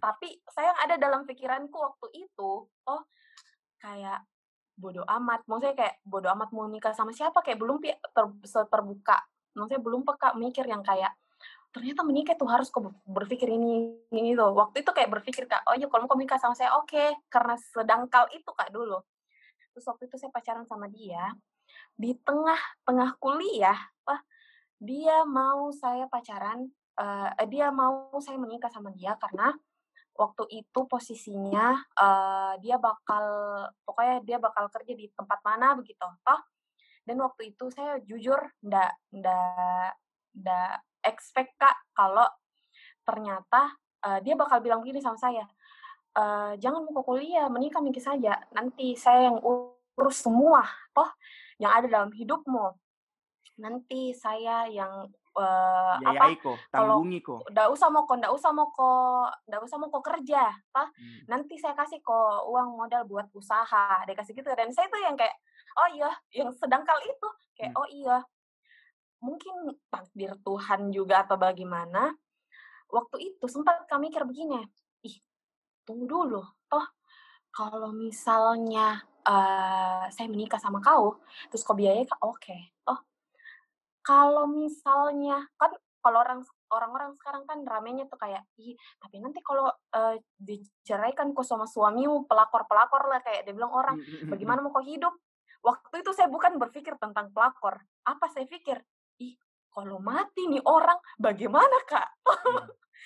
[0.00, 3.02] tapi saya yang ada dalam pikiranku waktu itu oh
[3.80, 4.24] kayak
[4.80, 5.44] bodoh amat.
[5.44, 8.26] Maksudnya kayak bodoh amat mau nikah sama siapa kayak belum ter,
[8.72, 9.20] terbuka
[9.50, 11.10] maksudnya belum peka mikir yang kayak
[11.70, 15.74] ternyata menikah tuh harus kok berpikir ini ini tuh waktu itu kayak berpikir kak oh
[15.78, 17.28] iya kalau mau nikah sama saya oke.
[17.30, 18.98] Karena sedangkal itu kak dulu.
[19.70, 21.30] Terus waktu itu saya pacaran sama dia
[21.94, 24.18] di tengah tengah kuliah wah
[24.80, 26.66] dia mau saya pacaran
[26.98, 29.54] eh, dia mau saya menikah sama dia karena
[30.16, 33.24] waktu itu posisinya eh, dia bakal
[33.84, 36.40] pokoknya dia bakal kerja di tempat mana begitu toh.
[37.04, 39.96] Dan waktu itu saya jujur ndak ndak
[40.36, 42.28] ndak expect kak kalau
[43.04, 43.74] ternyata
[44.06, 45.44] eh, dia bakal bilang begini sama saya
[46.10, 48.34] "Eh, jangan mau kuliah menikah mikir saja.
[48.50, 51.06] Nanti saya yang urus semua toh
[51.62, 52.74] yang ada dalam hidupmu.
[53.62, 57.46] Nanti saya yang eh, apa kok, tanggungi kok.
[57.54, 60.42] ndak usah mau kok ndak usah mau kok ndak usah mau kok kerja
[60.74, 61.18] toh Hmm.
[61.30, 65.14] nanti saya kasih kok uang modal buat usaha dia kasih gitu dan saya tuh yang
[65.14, 65.34] kayak
[65.78, 67.80] oh iya yang sedangkal itu kayak Hmm.
[67.80, 68.18] oh iya
[69.20, 72.16] mungkin takdir Tuhan juga atau bagaimana
[72.88, 74.64] waktu itu sempat kami mikir begini
[75.04, 75.16] ih
[75.84, 76.86] tunggu dulu toh
[77.52, 81.20] kalau misalnya eh, saya menikah sama kau
[81.52, 82.56] terus kau biayai kak oke
[82.88, 82.98] oh
[84.00, 86.40] kalau misalnya kan kalau orang
[86.72, 92.24] orang-orang sekarang kan ramenya tuh kayak ih tapi nanti kalau eh, diceraikan kok sama suamimu
[92.24, 95.12] pelakor-pelakor lah kayak dia bilang orang bagaimana mau kau hidup?
[95.60, 97.84] Waktu itu saya bukan berpikir tentang pelakor.
[98.08, 98.80] Apa saya pikir?
[99.20, 99.36] Ih
[99.68, 102.08] kalau mati nih orang bagaimana kak?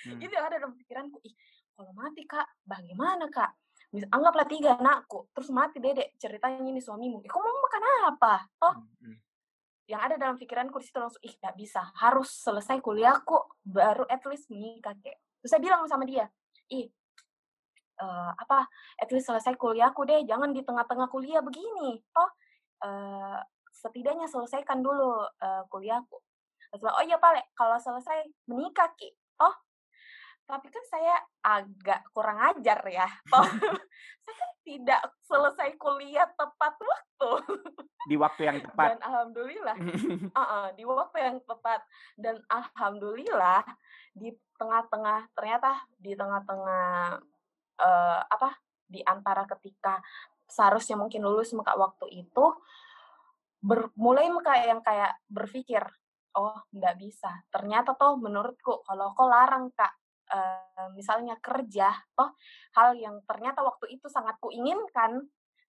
[0.04, 0.18] Hmm.
[0.18, 1.34] itu yang ada dalam pikiranku ih
[1.74, 3.58] kalau mati kak bagaimana kak?
[3.94, 7.82] Mis- anggaplah tiga anakku terus mati dedek ceritanya ini suamimu eh, kau mau makan
[8.14, 8.34] apa?
[8.58, 9.23] Toh hmm.
[9.84, 13.36] Yang ada dalam pikiranku di situ langsung ih nggak bisa harus selesai kuliahku
[13.68, 16.24] baru at least menikah kayak terus saya bilang sama dia
[16.72, 16.88] ih
[18.00, 18.64] uh, apa
[18.96, 22.30] at least selesai kuliahku deh jangan di tengah-tengah kuliah begini toh
[22.80, 23.40] uh,
[23.74, 26.16] setidaknya selesaikan dulu uh, kuliahku.
[26.74, 29.12] Terus oh iya pak kalau selesai menikah ki
[29.42, 29.54] oh
[30.44, 33.08] tapi kan saya agak kurang ajar ya.
[34.24, 37.30] Saya kan tidak selesai kuliah tepat waktu.
[38.08, 38.96] Di waktu yang tepat.
[38.96, 39.76] Dan alhamdulillah,
[40.32, 41.80] uh -uh, di waktu yang tepat.
[42.16, 43.64] Dan alhamdulillah
[44.16, 47.18] di tengah-tengah ternyata di tengah-tengah
[47.80, 48.54] uh, apa
[48.84, 49.98] di antara ketika
[50.46, 52.54] seharusnya mungkin lulus muka waktu itu
[53.58, 55.82] ber, mulai muka yang kayak berpikir
[56.36, 59.90] oh nggak bisa ternyata toh menurutku kalau kau larang kak
[60.94, 62.34] misalnya kerja, toh
[62.74, 65.22] hal yang ternyata waktu itu sangat kuinginkan,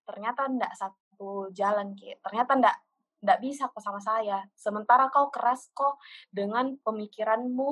[0.06, 2.78] ternyata ndak satu jalan ki, ternyata ndak
[3.26, 4.46] ndak bisa kok sama saya.
[4.54, 5.98] Sementara kau keras kok
[6.30, 7.70] dengan pemikiranmu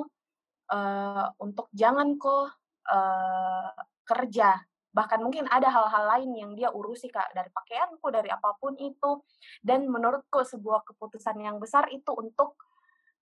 [0.74, 2.58] uh, untuk jangan kok
[2.90, 3.70] uh,
[4.02, 4.58] kerja.
[4.94, 9.22] Bahkan mungkin ada hal-hal lain yang dia urusi kak dari pakaianku, dari apa pun itu.
[9.58, 12.54] Dan menurutku sebuah keputusan yang besar itu untuk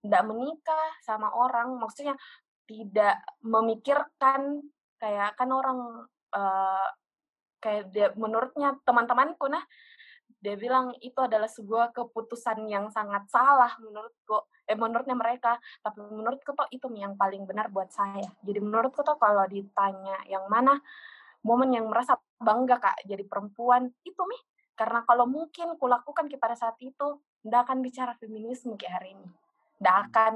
[0.01, 1.77] tidak menikah sama orang.
[1.81, 2.13] Maksudnya
[2.67, 4.63] tidak memikirkan
[4.99, 6.87] kayak kan orang uh,
[7.59, 9.63] kayak dia, menurutnya teman-temanku nah
[10.43, 14.43] dia bilang itu adalah sebuah keputusan yang sangat salah menurutku.
[14.67, 18.27] Eh menurutnya mereka tapi menurutku tuh itu yang paling benar buat saya.
[18.43, 20.75] Jadi menurutku tuh kalau ditanya yang mana
[21.47, 24.43] momen yang merasa bangga kak jadi perempuan itu nih
[24.75, 29.27] karena kalau mungkin kulakukan pada saat itu ndak akan bicara feminisme kayak hari ini.
[29.79, 30.05] Ndak hmm.
[30.11, 30.33] akan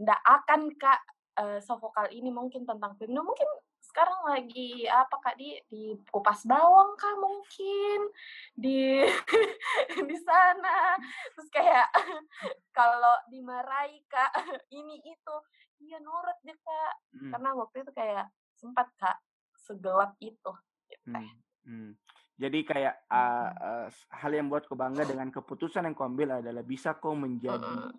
[0.00, 1.00] ndak akan kak
[1.36, 3.46] uh, sovokal ini mungkin tentang Pimno mungkin
[3.86, 8.12] sekarang lagi apa kak di di kupas bawang kah mungkin
[8.52, 9.00] di
[10.10, 11.00] di sana
[11.32, 11.88] terus kayak
[12.76, 14.36] kalau dimarahi kak
[14.78, 15.34] ini itu
[15.80, 17.30] iya nurut deh kak hmm.
[17.32, 19.16] karena waktu itu kayak sempat kak
[19.64, 20.52] segelap itu
[20.90, 21.08] gitu.
[21.08, 21.32] hmm.
[21.66, 21.92] Hmm.
[22.36, 26.60] Jadi kayak uh, uh, hal yang buat kau bangga dengan keputusan yang kau ambil adalah
[26.60, 27.90] bisa kau menjadi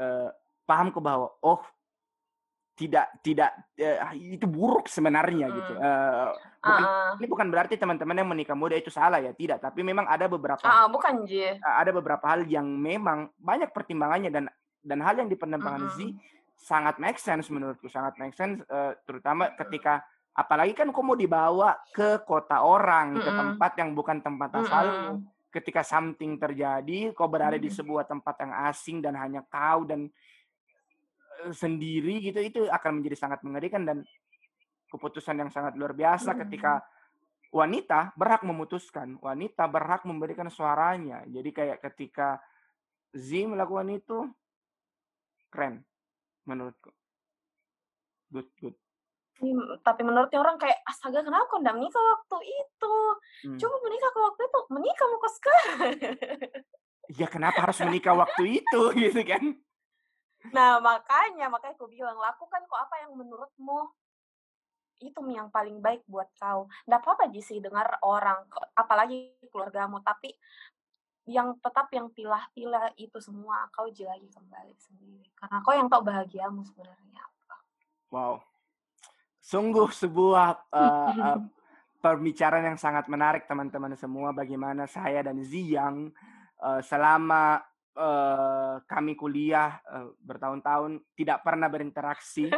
[0.00, 0.32] uh,
[0.64, 1.60] paham ke bahwa oh
[2.72, 5.56] tidak tidak uh, itu buruk sebenarnya hmm.
[5.60, 5.72] gitu.
[5.76, 9.60] Uh, bukan, uh, ini bukan berarti teman-teman yang menikah muda itu salah ya, tidak.
[9.60, 11.60] Tapi memang ada beberapa uh, bukan Ji.
[11.60, 14.44] Ada beberapa hal yang memang banyak pertimbangannya dan
[14.82, 16.10] dan hal yang dipertimbangkan uh -huh.
[16.58, 21.76] sangat make sense menurutku, sangat make sense uh, terutama ketika apalagi kan kau mau dibawa
[21.92, 23.24] ke kota orang, uh -uh.
[23.24, 24.96] ke tempat yang bukan tempat asalmu.
[24.96, 25.30] Uh -uh.
[25.52, 27.66] Ketika something terjadi, kau berada uh -uh.
[27.68, 30.08] di sebuah tempat yang asing dan hanya kau dan
[31.50, 34.06] sendiri gitu itu akan menjadi sangat mengerikan dan
[34.92, 36.84] keputusan yang sangat luar biasa ketika
[37.52, 41.24] wanita berhak memutuskan, wanita berhak memberikan suaranya.
[41.28, 42.40] Jadi kayak ketika
[43.12, 44.18] Z melakukan itu
[45.52, 45.84] keren
[46.48, 46.88] menurutku.
[48.32, 48.76] Good, good.
[49.82, 52.94] Tapi menurutnya orang kayak astaga kenapa kau tidak menikah waktu itu?
[53.48, 53.58] Hmm.
[53.58, 55.92] Coba menikah ke waktu itu, menikah mau sekarang.
[57.18, 59.44] Ya kenapa harus menikah waktu itu gitu kan?
[60.50, 63.94] Nah, makanya, makanya aku bilang, lakukan kok apa yang menurutmu
[65.02, 66.66] itu yang paling baik buat kau.
[66.86, 70.34] Nggak apa-apa sih dengar orang, apalagi keluargamu, tapi
[71.26, 75.26] yang tetap yang pilah-pilah itu semua kau lagi kembali sendiri.
[75.38, 77.56] Karena kau yang tahu bahagiamu sebenarnya apa.
[78.10, 78.34] Wow.
[79.42, 81.38] Sungguh sebuah uh, uh,
[82.02, 86.10] perbicaraan yang sangat menarik teman-teman semua bagaimana saya dan Ziyang
[86.62, 87.62] uh, selama
[87.96, 92.48] uh, kami kuliah uh, bertahun-tahun tidak pernah berinteraksi.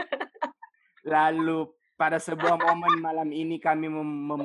[1.04, 4.42] Lalu pada sebuah momen malam ini kami mem mem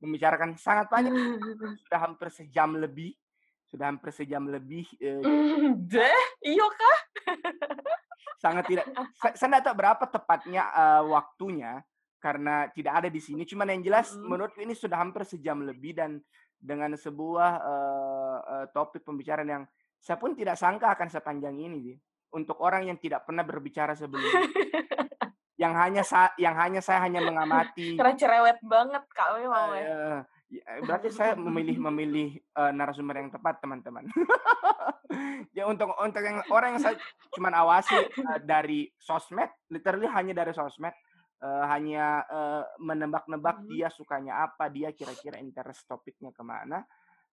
[0.00, 1.12] membicarakan sangat banyak,
[1.84, 3.16] sudah hampir sejam lebih,
[3.68, 4.84] sudah hampir sejam lebih.
[5.00, 6.98] Uh, Deh, iya kah?
[8.44, 8.86] sangat tidak.
[9.16, 11.80] Saya, saya tidak tahu berapa tepatnya uh, waktunya
[12.20, 13.48] karena tidak ada di sini.
[13.48, 14.24] Cuman yang jelas mm.
[14.24, 16.20] menurut ini sudah hampir sejam lebih dan
[16.56, 19.64] dengan sebuah uh, uh, topik pembicaraan yang
[20.04, 21.96] saya pun tidak sangka akan sepanjang ini sih.
[22.36, 24.44] Untuk orang yang tidak pernah berbicara sebelumnya.
[25.62, 27.96] yang hanya sa yang hanya saya hanya mengamati.
[27.96, 29.88] Karena cerewet banget kak memang uh, ya.
[30.84, 34.04] Berarti saya memilih memilih uh, narasumber yang tepat teman-teman.
[35.56, 37.00] ya untuk untuk yang orang yang saya
[37.32, 40.92] cuma awasi uh, dari sosmed, literally hanya dari sosmed,
[41.40, 43.68] uh, hanya uh, menebak-nebak hmm.
[43.72, 46.82] dia sukanya apa, dia kira-kira interest topiknya ke mana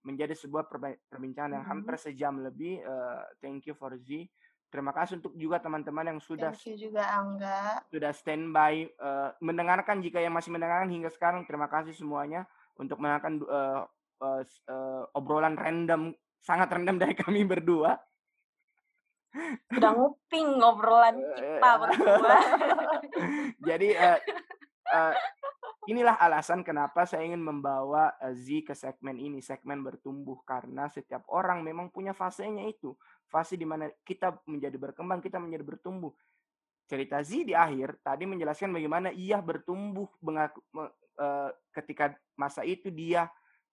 [0.01, 0.65] menjadi sebuah
[1.09, 2.07] perbincangan yang hampir mm-hmm.
[2.09, 2.81] sejam lebih.
[2.81, 4.27] Uh, thank you for Z.
[4.71, 7.83] Terima kasih untuk juga teman-teman yang sudah Thank you juga Angga.
[7.91, 11.43] Sudah standby uh, mendengarkan jika yang masih mendengarkan hingga sekarang.
[11.43, 12.47] Terima kasih semuanya
[12.79, 13.83] untuk mendengarkan uh,
[14.23, 14.41] uh,
[14.71, 17.99] uh, obrolan random sangat random dari kami berdua.
[19.71, 22.37] Udah nguping ngobrolan kita berdua.
[23.67, 24.19] Jadi uh,
[24.91, 25.13] uh,
[25.89, 31.25] inilah alasan kenapa saya ingin membawa uh, Z ke segmen ini, segmen bertumbuh karena setiap
[31.33, 32.93] orang memang punya fasenya itu,
[33.25, 36.13] fase di mana kita menjadi berkembang, kita menjadi bertumbuh.
[36.85, 43.31] Cerita Z di akhir tadi menjelaskan bagaimana ia bertumbuh uh, ketika masa itu dia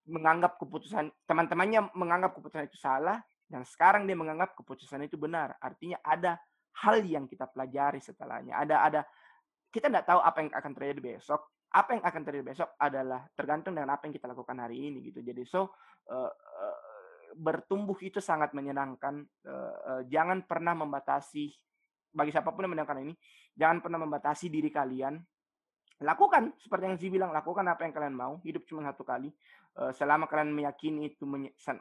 [0.09, 5.57] menganggap keputusan teman-temannya menganggap keputusan itu salah dan sekarang dia menganggap keputusan itu benar.
[5.61, 6.41] Artinya ada
[6.85, 8.57] hal yang kita pelajari setelahnya.
[8.57, 9.01] Ada ada
[9.69, 11.43] kita tidak tahu apa yang akan terjadi besok.
[11.69, 15.21] Apa yang akan terjadi besok adalah tergantung dengan apa yang kita lakukan hari ini gitu.
[15.21, 15.69] Jadi so
[16.09, 16.79] uh, uh,
[17.37, 19.25] bertumbuh itu sangat menyenangkan.
[19.45, 21.53] Uh, uh, jangan pernah membatasi
[22.09, 23.15] bagi siapa pun yang mendengarkan ini,
[23.53, 25.21] jangan pernah membatasi diri kalian
[25.99, 29.35] lakukan seperti yang Zi bilang lakukan apa yang kalian mau hidup cuma satu kali
[29.83, 31.27] uh, selama kalian meyakini itu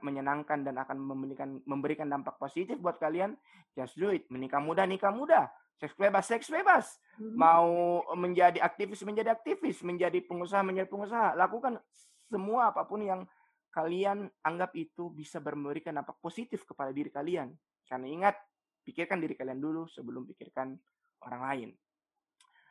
[0.02, 3.38] menyenangkan dan akan memberikan memberikan dampak positif buat kalian
[3.78, 6.86] just do it menikah muda nikah muda seks bebas seks bebas.
[7.18, 7.34] Hmm.
[7.34, 7.70] mau
[8.14, 9.82] menjadi aktivis menjadi aktivis.
[9.82, 11.34] Menjadi pengusaha menjadi pengusaha.
[11.34, 11.82] Lakukan
[12.30, 13.26] semua apa pun yang
[13.74, 17.54] kalian anggap itu bisa memberikan dampak positif kepada diri kalian.
[17.86, 18.36] Karena ingat
[18.82, 20.78] pikirkan diri kalian dulu sebelum pikirkan
[21.26, 21.70] orang lain.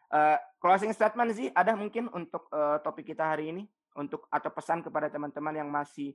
[0.07, 3.67] Uh, closing statement sih ada mungkin untuk uh, topik kita hari ini?
[3.97, 6.13] Untuk atau pesan kepada teman-teman yang masih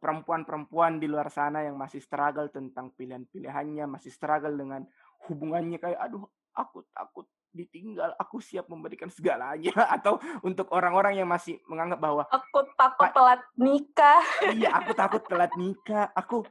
[0.00, 4.84] perempuan-perempuan uh, di luar sana yang masih struggle tentang pilihan-pilihannya, masih struggle dengan
[5.26, 11.58] hubungannya kayak aduh aku takut ditinggal, aku siap memberikan segalanya atau untuk orang-orang yang masih
[11.66, 14.22] menganggap bahwa aku takut telat nikah.
[14.52, 16.12] Iya, aku takut telat nikah.
[16.14, 16.44] Aku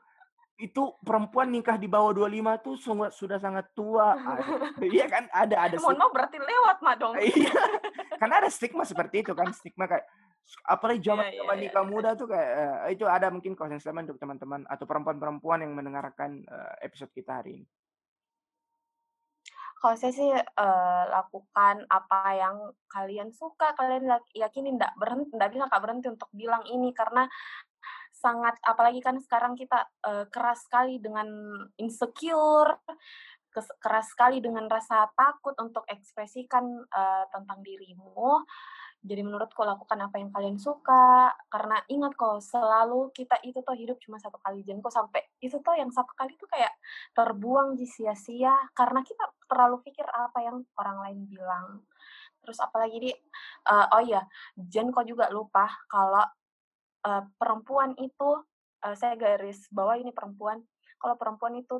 [0.57, 4.17] itu perempuan nikah di bawah 25 tuh sudah, sudah sangat tua.
[4.81, 7.15] iya kan ada ada Mohon maaf berarti lewat mah dong.
[7.21, 7.53] iya.
[8.17, 10.09] Karena ada stigma seperti itu kan, stigma kayak
[10.63, 11.91] apalagi zaman yeah, yeah, nikah yeah.
[11.91, 16.41] muda tuh kayak uh, itu ada mungkin closing statement untuk teman-teman atau perempuan-perempuan yang mendengarkan
[16.49, 17.67] uh, episode kita hari ini.
[19.77, 22.57] Kalau saya sih uh, lakukan apa yang
[22.89, 27.29] kalian suka, kalian yakini tidak berhenti, tidak bisa kak berhenti untuk bilang ini karena
[28.17, 31.29] sangat apalagi kan sekarang kita uh, keras sekali dengan
[31.77, 32.81] insecure
[33.81, 38.45] keras sekali dengan rasa takut untuk ekspresikan uh, tentang dirimu
[39.05, 44.01] jadi menurutku lakukan apa yang kalian suka karena ingat kok selalu kita itu tuh hidup
[44.01, 44.65] cuma satu kali.
[44.65, 46.73] Jadi kok sampai itu tuh yang satu kali tuh kayak
[47.13, 51.85] terbuang di sia-sia karena kita terlalu pikir apa yang orang lain bilang.
[52.41, 53.11] Terus apalagi di
[53.69, 54.25] uh, oh iya
[54.57, 56.25] Jen kok juga lupa kalau
[57.05, 58.29] uh, perempuan itu
[58.83, 60.59] uh, saya garis bawah ini perempuan
[60.97, 61.79] kalau perempuan itu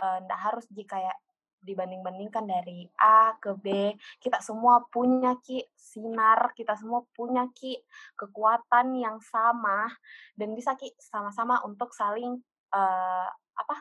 [0.00, 1.16] uh, harus jika kayak
[1.64, 7.80] dibanding-bandingkan dari A ke B kita semua punya ki sinar kita semua punya ki
[8.14, 9.88] kekuatan yang sama
[10.36, 12.36] dan bisa ki sama-sama untuk saling
[12.76, 13.76] uh, apa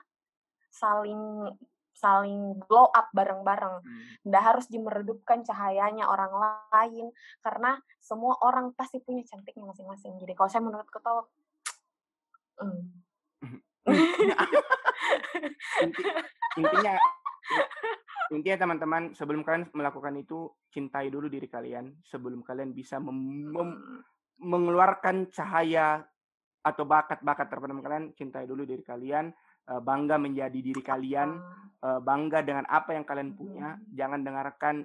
[0.73, 1.53] saling
[1.93, 3.79] saling blow up bareng-bareng.
[3.79, 4.35] Hmm.
[4.35, 6.35] harus dimeredupkan cahayanya orang
[6.67, 10.19] lain karena semua orang pasti punya cantiknya masing-masing.
[10.19, 11.23] Jadi kalau saya menurut ketua,
[12.67, 12.83] mm.
[16.59, 16.95] intinya
[18.35, 22.97] intinya teman-teman sebelum kalian melakukan itu cintai dulu diri kalian sebelum kalian bisa
[24.39, 26.01] mengeluarkan cahaya
[26.63, 31.39] atau bakat-bakat terpendam kalian cintai dulu diri kalian Eh, bangga menjadi diri kalian,
[31.87, 33.79] uh, bangga dengan apa yang kalian punya.
[33.95, 34.83] Jangan dengarkan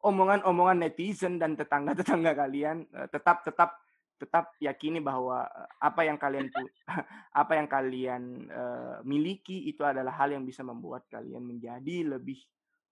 [0.00, 2.88] omongan omongan-omongan netizen dan tetangga-tetangga kalian.
[3.12, 3.76] Tetap tetap
[4.18, 5.46] tetap yakini bahwa
[5.78, 6.50] apa yang kalian
[7.40, 12.42] apa yang kalian uh, miliki itu adalah hal yang bisa membuat kalian menjadi lebih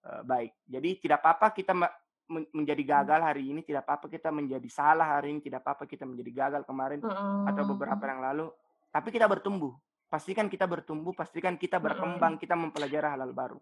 [0.07, 0.55] uh, baik.
[0.65, 1.75] Jadi tidak apa-apa kita
[2.27, 6.47] menjadi gagal hari ini, tidak apa-apa kita menjadi salah hari ini, tidak apa-apa kita menjadi
[6.47, 6.99] gagal kemarin
[7.47, 8.51] atau beberapa yang lalu,
[8.91, 9.75] tapi kita bertumbuh
[10.07, 13.59] pastikan kita bertumbuh, pastikan kita berkembang, kita mempelajari hal-hal baru.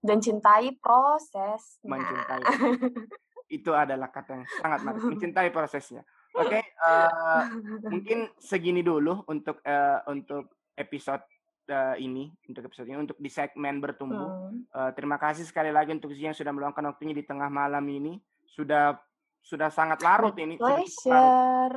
[0.00, 1.76] Dan cintai proses.
[1.84, 2.40] Mencintai.
[3.50, 5.02] Itu adalah kata yang sangat menarik.
[5.12, 6.06] Mencintai prosesnya.
[6.30, 7.44] Oke, okay, uh, eh,
[7.90, 11.26] mungkin segini dulu untuk uh, untuk episode
[11.74, 14.30] uh, ini, untuk episode ini, untuk di segmen bertumbuh.
[14.46, 14.62] Hmm.
[14.70, 18.14] Uh, terima kasih sekali lagi untuk Zia yang sudah meluangkan waktunya di tengah malam ini.
[18.46, 18.94] Sudah
[19.42, 20.54] sudah sangat larut ini.
[20.54, 21.74] Pleasure.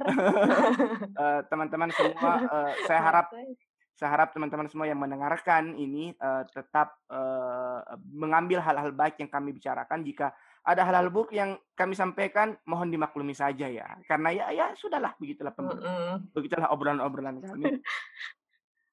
[1.18, 3.34] uh, teman-teman semua, uh, saya harap
[3.94, 7.80] saya harap teman-teman semua yang mendengarkan ini uh, tetap uh,
[8.10, 10.02] mengambil hal-hal baik yang kami bicarakan.
[10.02, 10.34] Jika
[10.64, 14.00] ada hal-hal buruk yang kami sampaikan, mohon dimaklumi saja ya.
[14.08, 16.16] Karena ya ya sudahlah begitulah mm -mm.
[16.32, 17.68] begitulah obrolan-obrolan kami.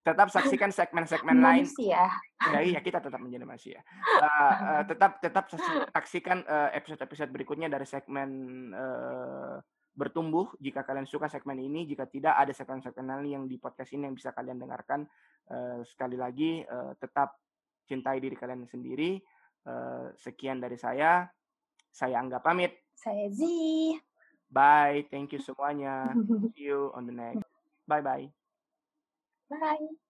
[0.01, 1.64] tetap saksikan segmen-segmen lain.
[1.76, 2.09] Ya,
[2.64, 3.78] iya, kita tetap menjadi manusia.
[4.01, 5.44] Uh, uh, tetap tetap
[5.92, 6.40] saksikan
[6.72, 8.30] episode episode-episode berikutnya dari segmen
[8.72, 9.60] uh,
[9.92, 11.84] bertumbuh jika kalian suka segmen ini.
[11.84, 15.05] Jika tidak ada segmen-segmen lain yang di podcast ini yang bisa kalian dengarkan.
[15.51, 17.36] Uh, sekali lagi uh, tetap
[17.84, 19.20] cintai diri kalian sendiri.
[19.68, 21.28] Uh, sekian dari saya.
[21.91, 22.73] Saya Angga pamit.
[22.97, 23.43] Saya Z.
[24.51, 25.07] Bye.
[25.11, 26.15] Thank you semuanya.
[26.55, 27.47] See you on the next.
[27.91, 28.31] Bye-bye.
[29.51, 30.10] Bye.